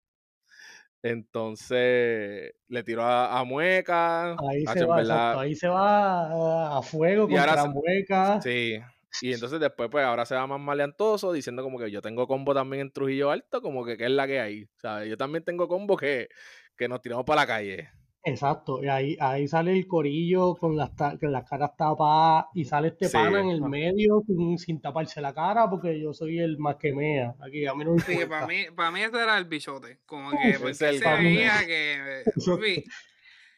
Entonces 1.01 2.53
le 2.69 2.83
tiró 2.83 3.03
a, 3.03 3.43
Mueca. 3.43 4.35
Ahí, 4.49 4.65
se 4.65 4.85
va, 4.85 5.41
ahí 5.41 5.55
se 5.55 5.67
va 5.67 6.77
a 6.77 6.81
fuego 6.81 7.27
y 7.29 7.35
contra 7.35 7.65
Mueca. 7.65 8.41
Sí. 8.41 8.79
Y 9.21 9.33
entonces 9.33 9.59
después, 9.59 9.89
pues 9.91 10.03
ahora 10.05 10.25
se 10.25 10.33
va 10.33 10.47
más 10.47 10.59
maleantoso, 10.59 11.33
diciendo 11.33 11.61
como 11.61 11.77
que 11.77 11.91
yo 11.91 12.01
tengo 12.01 12.25
combo 12.25 12.53
también 12.53 12.81
en 12.81 12.91
Trujillo 12.91 13.29
Alto, 13.29 13.61
como 13.61 13.85
que 13.85 13.95
qué 13.95 14.05
es 14.05 14.11
la 14.11 14.25
que 14.25 14.39
hay. 14.39 14.67
¿sabes? 14.77 15.09
Yo 15.09 15.17
también 15.17 15.43
tengo 15.43 15.67
combo 15.67 15.97
que, 15.97 16.29
que 16.75 16.87
nos 16.87 17.01
tiramos 17.01 17.25
para 17.25 17.41
la 17.41 17.47
calle. 17.47 17.89
Exacto, 18.25 18.81
y 18.81 18.87
ahí, 18.87 19.17
ahí 19.19 19.49
sale 19.49 19.73
el 19.73 19.85
corillo 19.85 20.55
con 20.55 20.77
las, 20.77 20.91
con 20.91 21.29
las 21.29 21.43
caras 21.49 21.75
tapadas 21.75 22.45
y 22.53 22.63
sale 22.63 22.87
este 22.87 23.09
pana 23.09 23.41
en 23.41 23.49
el 23.49 23.61
medio 23.61 24.23
sin, 24.57 24.79
taparse 24.79 25.19
la 25.19 25.33
cara 25.33 25.69
porque 25.69 25.99
yo 25.99 26.13
soy 26.13 26.39
el 26.39 26.57
más 26.57 26.77
que 26.77 26.93
mea. 26.93 27.35
Aquí 27.45 27.65
a 27.65 27.73
mí 27.73 27.83
no 27.83 27.99
sí, 27.99 28.19
para 28.29 28.47
mí, 28.47 28.67
para 28.73 28.91
mí 28.91 29.01
este 29.01 29.21
era 29.21 29.37
el 29.37 29.43
bichote. 29.43 29.99
Como 30.05 30.31
que 30.41 30.57
pues 30.57 30.77
se 30.77 30.91
veía 30.99 31.65
que. 31.65 32.23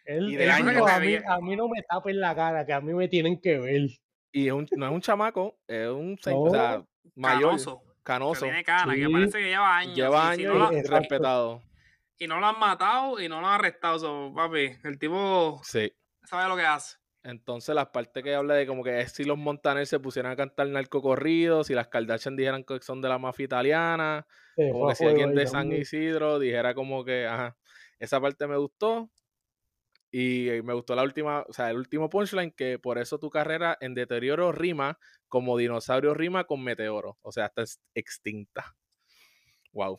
Él, 0.07 0.39
él 0.39 0.51
a, 0.51 0.99
mí, 0.99 1.15
a 1.15 1.39
mí 1.41 1.55
no 1.55 1.67
me 1.67 1.81
tapen 1.81 2.19
la 2.19 2.35
cara, 2.35 2.63
que 2.63 2.73
a 2.73 2.79
mí 2.79 2.93
me 2.93 3.07
tienen 3.07 3.41
que 3.41 3.57
ver. 3.57 3.89
Y 4.31 4.47
es 4.47 4.53
un, 4.53 4.67
no 4.77 4.85
es 4.85 4.91
un 4.91 5.01
chamaco, 5.01 5.57
es 5.67 5.87
un 5.87 6.15
o 6.31 6.49
sea, 6.51 6.83
mayor, 7.15 7.49
canoso. 7.49 7.81
canoso. 8.03 8.41
Que 8.41 8.51
tiene 8.51 8.63
cara, 8.63 8.93
que 8.93 9.09
parece 9.09 9.39
que 9.39 9.45
lleva 9.45 9.77
años. 9.77 9.95
Lleva 9.95 10.29
años 10.29 10.71
y, 10.73 10.81
respetado 10.83 11.63
y 12.17 12.27
no 12.27 12.39
lo 12.39 12.47
han 12.47 12.59
matado 12.59 13.19
y 13.19 13.27
no 13.27 13.41
lo 13.41 13.47
han 13.47 13.55
arrestado. 13.55 14.33
papi, 14.33 14.77
el 14.83 14.97
tipo 14.99 15.61
sí. 15.63 15.91
sabe 16.23 16.49
lo 16.49 16.55
que 16.55 16.65
hace. 16.65 16.97
Entonces, 17.23 17.73
las 17.73 17.87
partes 17.87 18.23
que 18.23 18.35
habla 18.35 18.53
de 18.53 18.67
como 18.67 18.83
que 18.83 19.07
si 19.07 19.23
los 19.23 19.37
Montaner 19.37 19.87
se 19.87 19.99
pusieran 19.99 20.31
a 20.31 20.35
cantar 20.35 20.67
narcocorridos, 20.67 21.67
si 21.67 21.73
las 21.73 21.87
Kardashian 21.87 22.35
dijeran 22.35 22.63
que 22.63 22.79
son 22.81 23.01
de 23.01 23.09
la 23.09 23.17
mafia 23.17 23.45
italiana, 23.45 24.27
como 24.55 24.89
que 24.89 24.95
si 24.95 25.05
alguien 25.05 25.33
de 25.33 25.47
San 25.47 25.71
Isidro 25.71 26.37
dijera 26.37 26.75
como 26.75 27.03
que, 27.03 27.25
ajá, 27.25 27.57
esa 27.97 28.21
parte 28.21 28.45
me 28.47 28.57
gustó. 28.57 29.09
Y 30.11 30.61
me 30.63 30.73
gustó 30.73 30.95
la 30.95 31.03
última, 31.03 31.43
o 31.49 31.51
sea, 31.51 31.71
el 31.71 31.77
último 31.77 32.09
punchline, 32.09 32.51
que 32.51 32.79
por 32.79 32.99
eso 32.99 33.19
tu 33.19 33.29
carrera 33.29 33.75
en 33.81 33.95
deterioro 33.95 34.53
rima 34.53 34.97
como 35.27 35.57
dinosaurio 35.57 36.13
rima 36.13 36.45
con 36.45 36.63
meteoro. 36.63 37.17
O 37.21 37.31
sea, 37.31 37.47
está 37.47 37.63
extinta. 37.95 38.77
Wow. 39.73 39.97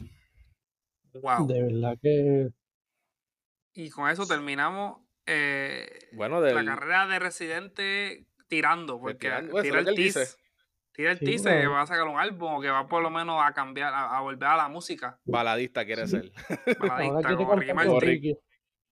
De 1.47 1.63
verdad 1.63 1.99
que. 2.01 2.49
Y 3.75 3.91
con 3.91 4.09
eso 4.09 4.27
terminamos 4.27 5.07
eh, 5.27 6.09
bueno, 6.13 6.41
la 6.41 6.65
carrera 6.65 7.07
de 7.09 7.19
Residente 7.19 8.27
tirando, 8.49 9.01
porque 9.01 9.27
tira, 9.27 9.39
el 9.41 9.95
tease, 9.95 10.37
Tira 10.93 11.11
el 11.11 11.19
teaser 11.19 11.61
que 11.61 11.67
va 11.67 11.83
a 11.83 11.87
sacar 11.87 12.07
un 12.07 12.19
álbum 12.19 12.55
o 12.55 12.61
que 12.61 12.71
va 12.71 12.87
por 12.87 13.03
lo 13.03 13.11
menos 13.11 13.43
a 13.43 13.53
cambiar, 13.53 13.93
a, 13.93 14.21
volver 14.21 14.49
a 14.49 14.57
la 14.57 14.69
música. 14.69 15.19
Baladista 15.25 15.85
quiere 15.85 16.07
ser. 16.07 16.31
Baladista, 16.81 17.37
como 17.37 18.01
Ricky, 18.01 18.35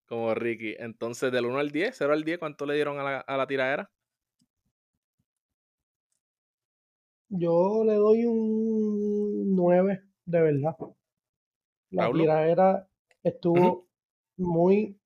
como 0.07 0.35
Ricky. 0.35 0.75
Entonces, 0.79 1.31
del 1.31 1.47
1 1.47 1.59
al 1.59 1.71
10, 1.71 1.97
0 1.97 2.13
al 2.13 2.25
10, 2.25 2.39
¿cuánto 2.39 2.67
le 2.67 2.75
dieron 2.75 2.99
a 2.99 3.05
la, 3.05 3.21
a 3.21 3.37
la 3.37 3.47
tiradera? 3.47 3.91
Yo 7.29 7.85
le 7.87 7.95
doy 7.95 8.27
un 8.27 9.55
9, 9.55 10.03
de 10.27 10.41
verdad. 10.43 10.77
La 11.95 12.13
tiradera 12.13 12.89
estuvo 13.23 13.87
muy 14.37 14.99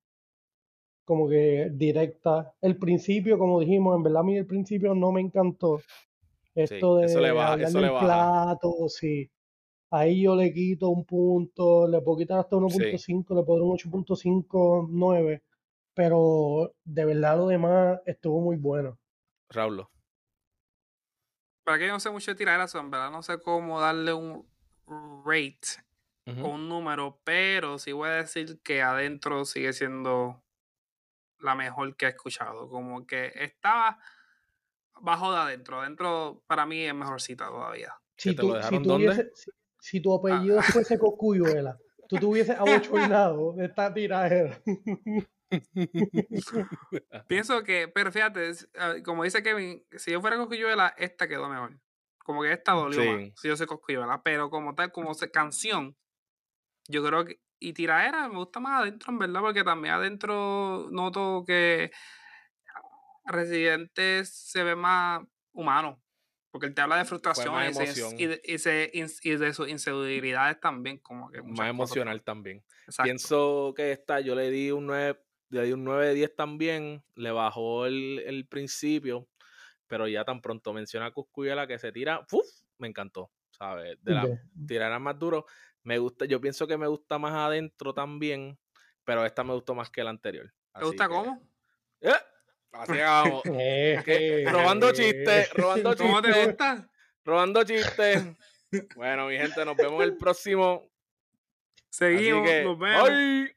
como 1.09 1.27
que 1.27 1.71
directa. 1.73 2.55
El 2.61 2.77
principio, 2.77 3.39
como 3.39 3.61
dijimos, 3.61 3.97
en 3.97 4.03
verdad 4.03 4.21
a 4.21 4.25
mí 4.25 4.37
el 4.37 4.47
principio 4.47 4.95
no 4.95 5.11
me 5.11 5.23
encantó. 5.23 5.81
Esto 6.55 6.97
de 6.97 7.07
eso 7.07 7.21
le 7.21 7.33
plato, 7.89 8.75
sí. 8.89 9.31
Ahí 9.91 10.25
yo 10.25 10.37
le 10.37 10.53
quito 10.53 10.91
un 10.91 11.07
punto, 11.07 11.89
le 11.89 12.03
puedo 12.03 12.19
quitar 12.19 12.41
hasta 12.41 12.57
1.5, 12.57 13.35
le 13.35 13.43
puedo 13.43 13.59
dar 13.59 13.63
un 13.63 13.79
8.5, 13.79 14.89
9. 14.91 15.43
Pero 15.95 16.75
de 16.85 17.05
verdad 17.07 17.39
lo 17.39 17.47
demás 17.47 18.01
estuvo 18.05 18.43
muy 18.43 18.57
bueno. 18.57 18.99
Raúl. 19.49 19.87
Para 21.65 21.79
que 21.79 21.87
yo 21.87 21.93
no 21.93 22.01
sé 22.01 22.11
mucho 22.11 22.33
de 22.33 22.35
tirar 22.35 22.61
en 22.61 22.91
verdad 22.91 23.11
no 23.11 23.23
sé 23.23 23.41
cómo 23.41 23.81
darle 23.81 24.13
un 24.13 24.47
rate 25.25 25.88
o 26.43 26.49
un 26.49 26.69
número, 26.69 27.21
pero 27.25 27.79
sí 27.79 27.93
voy 27.93 28.11
a 28.11 28.13
decir 28.13 28.61
que 28.63 28.83
adentro 28.83 29.45
sigue 29.45 29.73
siendo 29.73 30.43
la 31.41 31.55
mejor 31.55 31.97
que 31.97 32.07
he 32.07 32.09
escuchado. 32.11 32.69
Como 32.69 33.07
que 33.07 33.33
estaba 33.35 33.99
bajo 35.01 35.33
de 35.33 35.39
adentro. 35.39 35.81
Adentro 35.81 36.43
para 36.47 36.67
mí 36.67 36.85
es 36.85 36.95
mejorcita 36.95 37.47
todavía. 37.49 37.95
Si, 38.17 38.35
tú, 38.35 38.55
si, 39.81 40.01
tu 40.01 40.15
apellido 40.15 40.59
ah. 40.59 40.63
fuese 40.63 40.99
Cocuyuela, 40.99 41.79
tú 42.09 42.17
tuvieses 42.17 42.59
abochornado 42.59 43.53
de 43.53 43.67
esta 43.67 43.95
tiradera. 43.95 44.61
Pienso 47.29 47.63
que, 47.63 47.89
pero 47.89 48.11
fíjate, 48.11 48.51
ah, 48.77 48.95
como 49.05 49.23
dice 49.25 49.43
Kevin, 49.43 49.85
si 49.93 50.11
yo 50.11 50.21
fuera 50.21 50.37
Cocuyuela, 50.37 50.95
esta 50.99 51.29
quedó 51.29 51.49
mejor. 51.49 51.79
Como 52.19 52.43
que 52.43 52.53
esta 52.53 52.73
dolió 52.73 53.01
más, 53.13 53.33
si 53.37 53.49
yo 53.49 53.57
soy 53.57 53.67
Cocuyuela. 53.67 54.23
Pero 54.23 54.51
como 54.51 54.75
tal, 54.75 54.91
como 54.91 55.15
canción, 55.33 55.97
yo 56.89 57.05
creo 57.05 57.25
que. 57.25 57.41
Y 57.61 57.73
tiradera 57.73 58.29
me 58.29 58.37
gusta 58.37 58.61
más 58.61 58.83
adentro, 58.83 59.13
en 59.13 59.19
verdad, 59.19 59.41
porque 59.41 59.65
también 59.65 59.95
adentro 59.95 60.89
noto 60.93 61.43
que 61.45 61.91
Residente 63.25 64.25
se 64.25 64.63
ve 64.63 64.77
más 64.77 65.23
humano. 65.53 66.01
Porque 66.51 66.67
él 66.67 66.75
te 66.75 66.81
habla 66.81 66.97
de 66.97 67.05
frustraciones 67.05 67.77
y, 68.17 68.27
de, 68.27 68.41
y, 69.23 69.37
de 69.37 69.53
sus 69.53 69.69
inseguridades 69.69 70.59
también. 70.61 70.99
Como 70.99 71.31
que 71.31 71.43
más 71.43 71.69
emocional 71.69 72.23
también. 72.23 72.65
Pienso 73.03 73.75
que 73.77 73.93
esta, 73.93 74.21
yo 74.21 74.35
le 74.35 74.51
di 74.51 74.71
un 74.71 74.87
9, 74.87 75.21
le 75.51 75.63
di 75.65 75.73
un 75.73 75.85
9 75.85 76.07
de 76.07 76.15
10 76.15 76.37
también. 76.37 77.05
Le 77.17 77.33
bajó 77.33 77.87
el, 77.87 78.23
el 78.25 78.47
principio. 78.47 79.29
Pero 79.89 80.09
ya 80.09 80.25
tan 80.25 80.41
pronto 80.41 80.73
menciona 80.73 81.07
a 81.07 81.11
Cuscuyela 81.11 81.67
que 81.67 81.79
se 81.79 81.93
tira. 81.93 82.25
¡Uf! 82.33 82.47
Me 82.79 82.89
encantó. 82.89 83.31
¿Sabes? 83.51 83.99
De 84.03 84.79
la 84.79 84.99
más 84.99 85.19
duro. 85.19 85.45
Me 85.89 85.97
gusta, 85.97 86.27
yo 86.27 86.39
pienso 86.39 86.67
que 86.67 86.77
me 86.77 86.87
gusta 86.87 87.19
más 87.19 87.33
adentro 87.33 87.95
también. 87.95 88.59
Pero 89.05 89.25
esta 89.25 89.43
me 89.43 89.55
gustó 89.55 89.75
más 89.75 89.89
que 89.89 90.05
la 90.05 90.11
anterior. 90.11 90.53
¿Te 90.79 90.85
gusta 90.85 91.09
cómo? 91.09 91.41
¡Eh! 92.03 92.13
Así 92.73 92.93
vamos. 92.99 93.43
robando 94.53 94.93
chistes, 94.93 95.51
robando 95.55 95.95
chistes. 95.95 96.07
¿Cómo 96.07 96.21
te 96.21 96.45
gusta? 96.45 96.91
Robando 97.25 97.65
chistes. 97.65 98.23
Bueno, 98.97 99.29
mi 99.29 99.39
gente, 99.39 99.65
nos 99.65 99.75
vemos 99.79 100.05
el 100.05 100.19
próximo. 100.19 100.91
Seguimos, 101.89 102.43
nos 102.65 102.79
vemos. 102.79 103.09
Bye. 103.09 103.57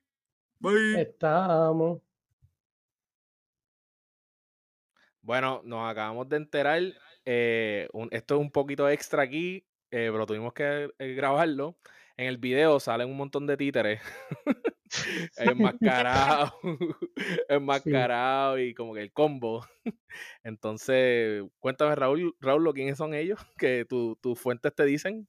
Bye. 0.57 1.01
Estamos. 1.01 2.01
Bueno, 5.21 5.61
nos 5.65 5.91
acabamos 5.91 6.29
de 6.29 6.38
enterar. 6.38 6.82
Eh, 7.25 7.89
esto 8.11 8.36
es 8.36 8.39
un 8.39 8.51
poquito 8.51 8.88
extra 8.88 9.23
aquí, 9.23 9.67
eh, 9.91 10.07
pero 10.13 10.25
tuvimos 10.25 10.53
que 10.53 10.93
eh, 10.97 11.13
grabarlo. 11.13 11.75
En 12.22 12.28
el 12.28 12.38
video 12.38 12.80
salen 12.80 13.09
un 13.09 13.17
montón 13.17 13.47
de 13.47 13.57
títeres 13.57 13.99
enmascarado, 15.38 16.53
enmascarado 17.49 18.59
y 18.59 18.76
como 18.76 18.93
que 18.93 19.01
el 19.01 19.11
combo. 19.11 19.67
Entonces, 20.43 21.43
cuéntame, 21.57 21.95
Raúl, 21.95 22.36
Raúl, 22.39 22.72
¿quiénes 22.76 22.99
son 22.99 23.15
ellos? 23.15 23.39
Que 23.57 23.88
tus 23.88 24.39
fuentes 24.39 24.76
te 24.76 24.86
dicen. 24.86 25.28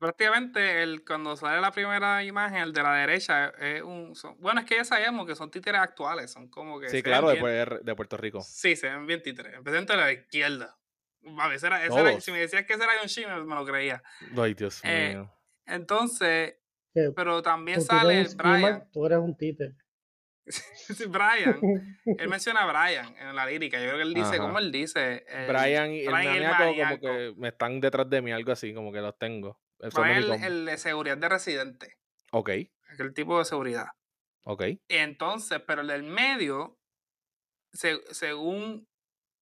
Prácticamente, 0.00 0.82
el, 0.82 1.04
cuando 1.04 1.36
sale 1.36 1.60
la 1.60 1.70
primera 1.70 2.24
imagen, 2.24 2.58
el 2.58 2.72
de 2.72 2.82
la 2.82 2.94
derecha, 2.96 3.50
es 3.60 3.80
un. 3.82 4.14
bueno, 4.40 4.62
es 4.62 4.66
que 4.66 4.74
ya 4.74 4.84
sabemos 4.84 5.28
que 5.28 5.36
son 5.36 5.48
títeres 5.48 5.80
actuales, 5.80 6.32
son 6.32 6.48
como 6.48 6.80
que. 6.80 6.88
Sí, 6.88 7.04
claro, 7.04 7.28
de, 7.28 7.80
de, 7.84 7.94
Puerto 7.94 8.16
Rico. 8.16 8.40
Sí, 8.40 8.74
se 8.74 8.88
ven 8.88 9.06
bien 9.06 9.22
títeres. 9.22 9.54
Empecé 9.54 9.80
de 9.80 9.96
la 9.96 10.10
izquierda. 10.10 10.76
A 11.38 11.54
era, 11.54 12.20
si 12.20 12.32
me 12.32 12.40
decías 12.40 12.64
que 12.66 12.72
ese 12.72 12.82
era 12.82 13.00
un 13.00 13.06
Shimmer, 13.06 13.44
me 13.44 13.54
lo 13.54 13.64
creía. 13.64 14.02
Ay, 14.36 14.54
Dios 14.54 14.80
eh, 14.82 15.10
mío. 15.14 15.30
Entonces, 15.66 16.56
pero 17.14 17.42
también 17.42 17.82
sale 17.82 18.26
Brian. 18.36 18.88
Tú 18.92 19.06
eres 19.06 19.18
un 19.18 19.36
títer. 19.36 19.74
Brian, 21.08 21.58
él 22.04 22.28
menciona 22.28 22.62
a 22.62 22.66
Brian 22.66 23.16
en 23.16 23.34
la 23.34 23.46
lírica. 23.46 23.78
Yo 23.78 23.86
creo 23.86 23.96
que 23.96 24.02
él 24.02 24.14
dice, 24.14 24.38
¿cómo 24.38 24.58
él 24.58 24.70
dice? 24.70 25.24
Brian 25.48 25.90
y 25.92 26.00
el 26.00 26.10
como 26.10 27.00
que 27.00 27.34
me 27.36 27.48
están 27.48 27.80
detrás 27.80 28.08
de 28.08 28.22
mí, 28.22 28.30
algo 28.30 28.52
así, 28.52 28.74
como 28.74 28.92
que 28.92 29.00
los 29.00 29.18
tengo. 29.18 29.60
Brian 29.78 30.44
el, 30.44 30.66
de 30.66 30.78
seguridad 30.78 31.16
de 31.16 31.28
residente. 31.28 31.98
Ok. 32.30 32.50
El 32.98 33.14
tipo 33.14 33.38
de 33.38 33.44
seguridad. 33.44 33.86
Ok. 34.44 34.64
Entonces, 34.88 35.60
pero 35.66 35.80
el 35.80 35.88
del 35.88 36.04
medio, 36.04 36.78
según 37.72 38.86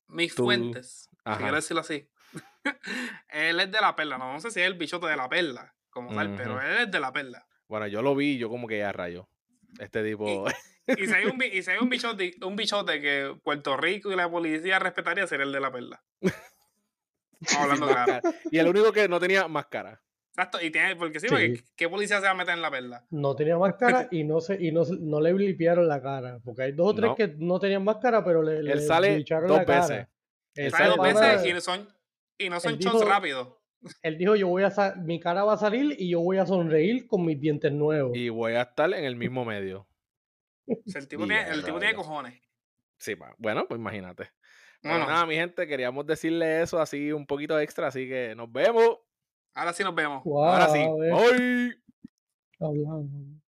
mis 0.06 0.34
fuentes, 0.34 1.10
quiero 1.36 1.56
decirlo 1.56 1.80
así, 1.80 2.08
él 3.28 3.60
es 3.60 3.70
de 3.70 3.80
la 3.80 3.94
perla. 3.94 4.18
No, 4.18 4.32
no 4.32 4.40
sé 4.40 4.50
si 4.50 4.60
es 4.60 4.66
el 4.66 4.74
bichote 4.74 5.06
de 5.06 5.16
la 5.16 5.28
perla 5.28 5.74
como 5.93 6.14
tal, 6.14 6.34
pero 6.36 6.61
él 6.61 6.78
es 6.78 6.90
de 6.90 6.99
la 6.99 7.12
perla. 7.12 7.47
Bueno, 7.68 7.86
yo 7.86 8.03
lo 8.03 8.16
vi, 8.16 8.38
yo 8.38 8.49
como 8.49 8.66
que 8.66 8.78
ya 8.78 8.90
rayo. 8.93 9.28
Este 9.78 10.03
tipo. 10.03 10.47
Y, 10.86 11.07
si 11.07 11.12
hay, 11.12 11.26
un, 11.26 11.40
y 11.53 11.62
si 11.62 11.70
hay 11.70 11.78
un, 11.78 11.88
bichote, 11.88 12.34
un 12.43 12.57
bichote 12.57 13.01
que 13.01 13.36
Puerto 13.45 13.76
Rico 13.76 14.11
y 14.11 14.16
la 14.16 14.30
policía 14.30 14.78
respetaría, 14.78 15.26
sería 15.26 15.47
el 15.47 15.53
de 15.53 15.61
la 15.61 15.70
perla. 15.70 16.03
hablando 17.59 17.86
claro. 17.86 18.20
Y 18.51 18.59
el 18.59 18.68
único 18.68 18.93
que 18.93 19.09
no 19.09 19.20
tenía 19.20 19.47
máscara. 19.49 20.03
Exacto, 20.30 20.59
y 20.62 20.70
tiene, 20.70 20.97
porque 20.97 21.20
sí, 21.20 21.28
porque 21.28 21.62
¿qué 21.76 21.90
policía 21.90 22.16
se 22.18 22.24
va 22.24 22.30
a 22.30 22.34
meter 22.34 22.55
en 22.55 22.62
la 22.62 22.70
perla? 22.70 23.05
No 23.11 23.36
tenía 23.36 23.59
máscara 23.59 24.09
y 24.11 24.24
no 24.24 24.40
se, 24.40 24.62
y 24.62 24.72
no, 24.72 24.82
no 25.01 25.20
le 25.20 25.32
limpiaron 25.34 25.86
la 25.86 26.01
cara. 26.01 26.40
Porque 26.43 26.62
hay 26.62 26.72
dos 26.72 26.93
o 26.93 26.95
tres 26.95 27.12
que 27.16 27.34
no 27.38 27.61
tenían 27.61 27.84
máscara, 27.84 28.24
pero 28.24 28.43
le, 28.43 28.59
Él 28.59 28.80
sale 28.80 29.18
dos 29.18 29.30
la 29.30 29.64
veces. 29.64 29.88
Cara. 29.88 30.11
Él 30.55 30.70
sale 30.70 30.88
dos 30.88 31.03
veces 31.03 31.47
y 31.47 31.53
no 31.53 31.61
son, 31.61 31.88
y 32.38 32.49
no 32.49 32.61
son 32.61 32.78
chons 32.78 33.05
rápidos. 33.05 33.61
Él 34.03 34.18
dijo, 34.18 34.37
yo 34.37 34.49
voy 34.49 34.62
a 34.62 34.95
mi 34.97 35.18
cara 35.20 35.45
va 35.45 35.55
a 35.55 35.59
salir 35.59 35.97
y 35.99 36.11
yo 36.11 36.20
voy 36.20 36.39
a 36.39 36.47
sonreír 36.47 37.07
con 37.07 37.24
mis 37.24 37.41
dientes 37.41 37.72
nuevos. 37.72 38.16
Y 38.16 38.28
voy 38.28 38.53
a 38.53 38.62
estar 38.62 38.93
en 38.93 39.05
el 39.05 39.16
mismo 39.16 39.45
medio. 39.45 39.87
el 40.66 41.09
tipo, 41.09 41.26
tiene, 41.26 41.49
el 41.49 41.64
tipo 41.64 41.78
tiene 41.78 41.95
cojones. 41.95 42.41
Sí, 42.99 43.14
bueno, 43.39 43.66
pues 43.66 43.80
imagínate. 43.80 44.30
Bueno, 44.83 45.07
nada, 45.07 45.26
mi 45.26 45.37
gente, 45.37 45.66
queríamos 45.66 46.07
decirle 46.07 46.62
eso 46.62 46.80
así 46.80 47.12
un 47.12 47.26
poquito 47.26 47.59
extra, 47.59 47.89
así 47.89 48.09
que 48.09 48.35
nos 48.35 48.51
vemos. 48.51 48.99
Ahora 49.55 49.72
sí 49.72 49.85
nos 49.85 49.95
vemos. 49.95 50.22
Ahora 50.24 50.68
sí. 50.68 50.85
Hoy. 50.89 51.74
Hablamos. 52.59 53.41